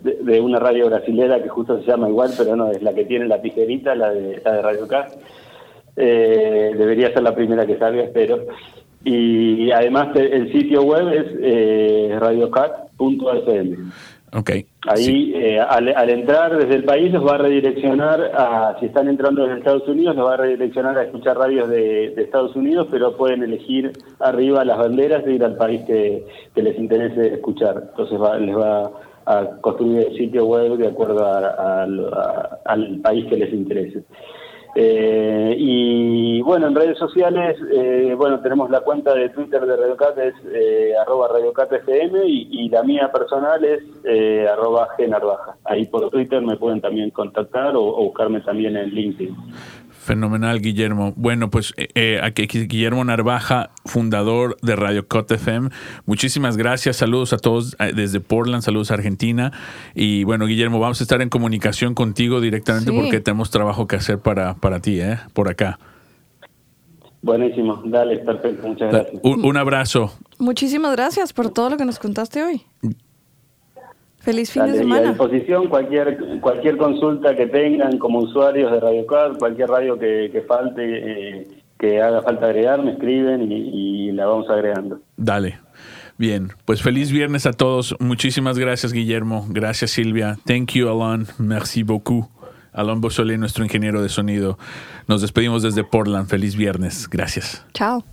de, 0.02 0.42
una 0.42 0.60
radio 0.60 0.88
brasilera 0.88 1.42
que 1.42 1.50
justo 1.50 1.80
se 1.80 1.88
llama 1.88 2.10
igual, 2.10 2.32
pero 2.38 2.56
no, 2.56 2.70
es 2.70 2.82
la 2.82 2.94
que 2.94 3.06
tiene 3.06 3.28
la 3.28 3.42
tijerita, 3.42 3.96
la 3.96 4.12
de, 4.12 4.42
la 4.44 4.52
de 4.52 4.62
Radio 4.62 4.88
Cat. 4.88 5.14
Eh, 5.96 6.72
debería 6.78 7.14
ser 7.14 7.24
la 7.24 7.36
primera 7.36 7.66
que 7.66 7.78
salga, 7.78 8.04
espero. 8.04 8.48
Y 9.06 9.72
además 9.72 10.16
el 10.16 10.52
sitio 10.52 10.84
web 10.84 11.10
es 11.10 11.26
eh, 11.42 12.18
radiocat.fm. 12.20 13.78
Okay. 14.36 14.66
Ahí, 14.88 15.32
eh, 15.36 15.60
al, 15.60 16.10
entrar 16.10 16.58
desde 16.58 16.76
el 16.76 16.84
país, 16.84 17.14
los 17.14 17.24
va 17.24 17.36
a 17.36 17.38
redireccionar 17.38 18.32
a, 18.34 18.76
si 18.80 18.88
están 18.88 19.08
entrando 19.08 19.44
desde 19.44 19.60
Estados 19.60 19.88
Unidos, 19.88 20.16
los 20.16 20.28
va 20.28 20.34
a 20.34 20.38
redireccionar 20.38 20.98
a 20.98 21.04
escuchar 21.04 21.38
radios 21.38 21.70
de, 21.70 22.16
Estados 22.18 22.56
Unidos, 22.56 22.88
pero 22.90 23.16
pueden 23.16 23.44
elegir 23.44 23.92
arriba 24.20 24.66
las 24.66 24.80
banderas 24.80 25.24
de 25.24 25.34
ir 25.36 25.44
al 25.44 25.56
país 25.56 25.82
que, 25.86 26.26
les 26.56 26.80
interese 26.80 27.36
escuchar. 27.36 27.90
Entonces 27.90 28.20
les 28.42 28.58
va 28.58 28.92
a 29.26 29.46
construir 29.62 30.08
el 30.08 30.18
sitio 30.18 30.46
web 30.46 30.78
de 30.78 30.88
acuerdo 30.88 31.26
al 31.26 33.00
país 33.04 33.26
que 33.28 33.38
les 33.38 33.54
interese. 33.54 34.04
Eh, 34.76 35.56
y 35.58 36.42
bueno, 36.42 36.68
en 36.68 36.76
redes 36.76 36.98
sociales, 36.98 37.58
eh, 37.72 38.16
bueno, 38.18 38.40
tenemos 38.42 38.70
la 38.72 38.82
cuenta 38.82 39.14
de 39.14 39.30
Twitter 39.30 39.66
de 39.66 39.76
RadioCat, 39.76 40.18
es 40.18 40.34
eh, 40.52 40.94
arroba 41.00 41.28
RadioCatFM 41.28 42.26
y, 42.26 42.48
y, 42.52 42.70
la 42.70 42.82
mía 42.82 43.12
personal 43.12 43.64
es 43.64 43.84
eh, 44.04 44.48
arroba 44.52 44.88
Genarbaja. 44.98 45.58
Ahí 45.66 45.86
por 45.86 46.10
Twitter 46.10 46.42
me 46.42 46.58
pueden 46.58 46.82
también 46.82 47.12
contactar 47.12 47.76
o 47.76 48.04
buscarme 48.04 48.42
también 48.42 48.76
en 48.76 48.90
LinkedIn. 48.90 49.36
Fenomenal, 50.04 50.60
Guillermo. 50.60 51.14
Bueno, 51.16 51.50
pues 51.50 51.74
eh, 51.78 51.88
eh, 51.96 52.20
aquí 52.22 52.46
Guillermo 52.46 53.06
Narvaja, 53.06 53.70
fundador 53.86 54.58
de 54.62 54.76
Radio 54.76 55.08
Cot 55.08 55.32
FM. 55.32 55.70
Muchísimas 56.06 56.58
gracias. 56.58 56.98
Saludos 56.98 57.32
a 57.32 57.38
todos 57.38 57.78
eh, 57.80 57.94
desde 57.96 58.20
Portland, 58.20 58.64
saludos 58.64 58.92
a 58.92 58.96
Argentina. 58.96 59.54
Y 59.96 60.26
bueno, 60.26 60.46
Guillermo, 60.46 60.82
vamos 60.82 61.00
a 61.00 61.06
estar 61.06 61.22
en 61.22 61.30
comunicación 61.30 61.96
contigo 61.96 62.42
directamente 62.42 62.92
porque 62.92 63.22
tenemos 63.22 63.50
trabajo 63.50 63.88
que 63.88 63.96
hacer 63.96 64.20
para, 64.20 64.56
para 64.56 64.82
ti, 64.82 65.00
¿eh? 65.00 65.20
Por 65.32 65.48
acá. 65.48 65.80
Buenísimo, 67.22 67.82
dale, 67.86 68.18
perfecto, 68.18 68.68
muchas 68.68 68.92
gracias. 68.92 69.22
un 69.24 69.56
abrazo. 69.56 70.12
Muchísimas 70.38 70.92
gracias 70.92 71.32
por 71.32 71.50
todo 71.50 71.70
lo 71.70 71.78
que 71.78 71.86
nos 71.86 71.98
contaste 71.98 72.44
hoy. 72.44 72.62
Feliz 74.24 74.52
fin 74.52 74.66
de 74.66 74.78
semana. 74.78 75.10
a 75.10 75.12
disposición 75.12 75.68
cualquier 75.68 76.40
cualquier 76.40 76.78
consulta 76.78 77.36
que 77.36 77.46
tengan 77.48 77.98
como 77.98 78.20
usuarios 78.20 78.72
de 78.72 78.80
Radio 78.80 79.06
Card, 79.06 79.38
cualquier 79.38 79.68
radio 79.68 80.00
que, 80.00 80.46
falte, 80.48 80.82
eh, 80.84 81.48
que 81.78 82.02
haga 82.02 82.22
falta 82.22 82.46
agregar, 82.46 82.82
me 82.82 82.92
escriben 82.92 83.52
y, 83.52 84.14
la 84.14 84.26
vamos 84.26 84.50
agregando. 84.50 85.00
Dale. 85.18 85.60
Bien, 86.18 86.52
pues 86.64 86.82
feliz 86.82 87.12
viernes 87.12 87.46
a 87.46 87.52
todos. 87.52 87.98
Muchísimas 88.00 88.58
gracias, 88.58 88.94
Guillermo. 88.94 89.46
Gracias, 89.50 89.92
Silvia. 89.92 90.38
Thank 90.46 90.72
you, 90.74 90.88
Alan. 90.88 91.28
Merci 91.38 91.84
beaucoup. 91.84 92.30
Alan 92.72 93.02
Bosolé, 93.02 93.38
nuestro 93.38 93.66
ingeniero 93.66 94.02
de 94.02 94.08
sonido. 94.08 94.58
Nos 95.08 95.22
despedimos 95.22 95.64
desde 95.64 95.84
Portland. 95.84 96.30
Feliz 96.30 96.56
viernes. 96.56 97.10
Gracias. 97.10 97.66
Chao. 97.74 98.06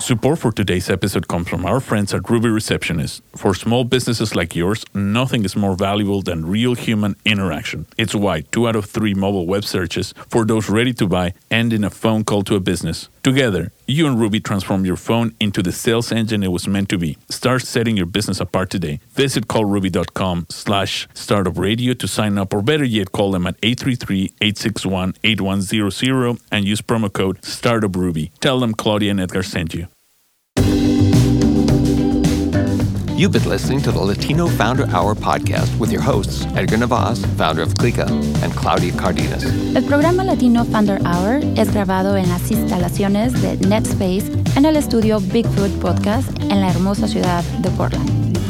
Support 0.00 0.38
for 0.38 0.52
today's 0.52 0.88
episode 0.88 1.26
comes 1.26 1.48
from 1.48 1.66
our 1.66 1.80
friends 1.80 2.14
at 2.14 2.30
Ruby 2.30 2.48
Receptionist. 2.48 3.20
For 3.34 3.52
small 3.52 3.82
businesses 3.82 4.36
like 4.36 4.54
yours, 4.54 4.84
nothing 4.94 5.44
is 5.44 5.56
more 5.56 5.74
valuable 5.74 6.22
than 6.22 6.46
real 6.46 6.74
human 6.74 7.16
interaction. 7.24 7.84
It's 7.98 8.14
why 8.14 8.42
two 8.42 8.68
out 8.68 8.76
of 8.76 8.84
three 8.84 9.12
mobile 9.12 9.46
web 9.46 9.64
searches 9.64 10.14
for 10.28 10.44
those 10.44 10.70
ready 10.70 10.92
to 10.94 11.08
buy 11.08 11.34
end 11.50 11.72
in 11.72 11.82
a 11.82 11.90
phone 11.90 12.22
call 12.22 12.42
to 12.44 12.54
a 12.54 12.60
business. 12.60 13.08
Together, 13.28 13.70
you 13.86 14.06
and 14.06 14.18
Ruby 14.18 14.40
transform 14.40 14.86
your 14.86 14.96
phone 14.96 15.34
into 15.38 15.62
the 15.62 15.70
sales 15.70 16.10
engine 16.10 16.42
it 16.42 16.50
was 16.50 16.66
meant 16.66 16.88
to 16.88 16.96
be. 16.96 17.18
Start 17.28 17.60
setting 17.60 17.94
your 17.94 18.06
business 18.06 18.40
apart 18.40 18.70
today. 18.70 19.00
Visit 19.10 19.48
callruby.com 19.48 20.46
slash 20.48 21.06
startup 21.12 21.58
radio 21.58 21.92
to 21.92 22.08
sign 22.08 22.38
up, 22.38 22.54
or 22.54 22.62
better 22.62 22.84
yet, 22.84 23.12
call 23.12 23.32
them 23.32 23.46
at 23.46 23.60
833-861-8100 23.60 26.40
and 26.50 26.64
use 26.64 26.80
promo 26.80 27.12
code 27.12 27.42
StartupRuby. 27.42 28.30
Tell 28.40 28.60
them 28.60 28.72
Claudia 28.72 29.10
and 29.10 29.20
Edgar 29.20 29.42
sent 29.42 29.74
you. 29.74 29.88
You've 33.18 33.32
been 33.32 33.48
listening 33.48 33.82
to 33.82 33.90
the 33.90 33.98
Latino 33.98 34.46
Founder 34.46 34.86
Hour 34.90 35.16
podcast 35.16 35.76
with 35.80 35.90
your 35.90 36.00
hosts, 36.00 36.46
Edgar 36.54 36.76
Navas, 36.76 37.18
founder 37.36 37.62
of 37.62 37.74
Clica, 37.74 38.06
and 38.44 38.54
Claudia 38.54 38.92
Cardenas. 38.92 39.44
El 39.74 39.82
programa 39.82 40.22
Latino 40.22 40.64
Founder 40.64 41.00
Hour 41.04 41.40
es 41.56 41.74
grabado 41.74 42.16
en 42.16 42.28
las 42.28 42.48
instalaciones 42.52 43.32
de 43.42 43.56
NetSpace 43.66 44.30
en 44.54 44.66
el 44.66 44.76
estudio 44.76 45.18
Bigfoot 45.18 45.72
Podcast 45.80 46.30
en 46.42 46.60
la 46.60 46.70
hermosa 46.70 47.08
ciudad 47.08 47.42
de 47.58 47.70
Portland. 47.70 48.27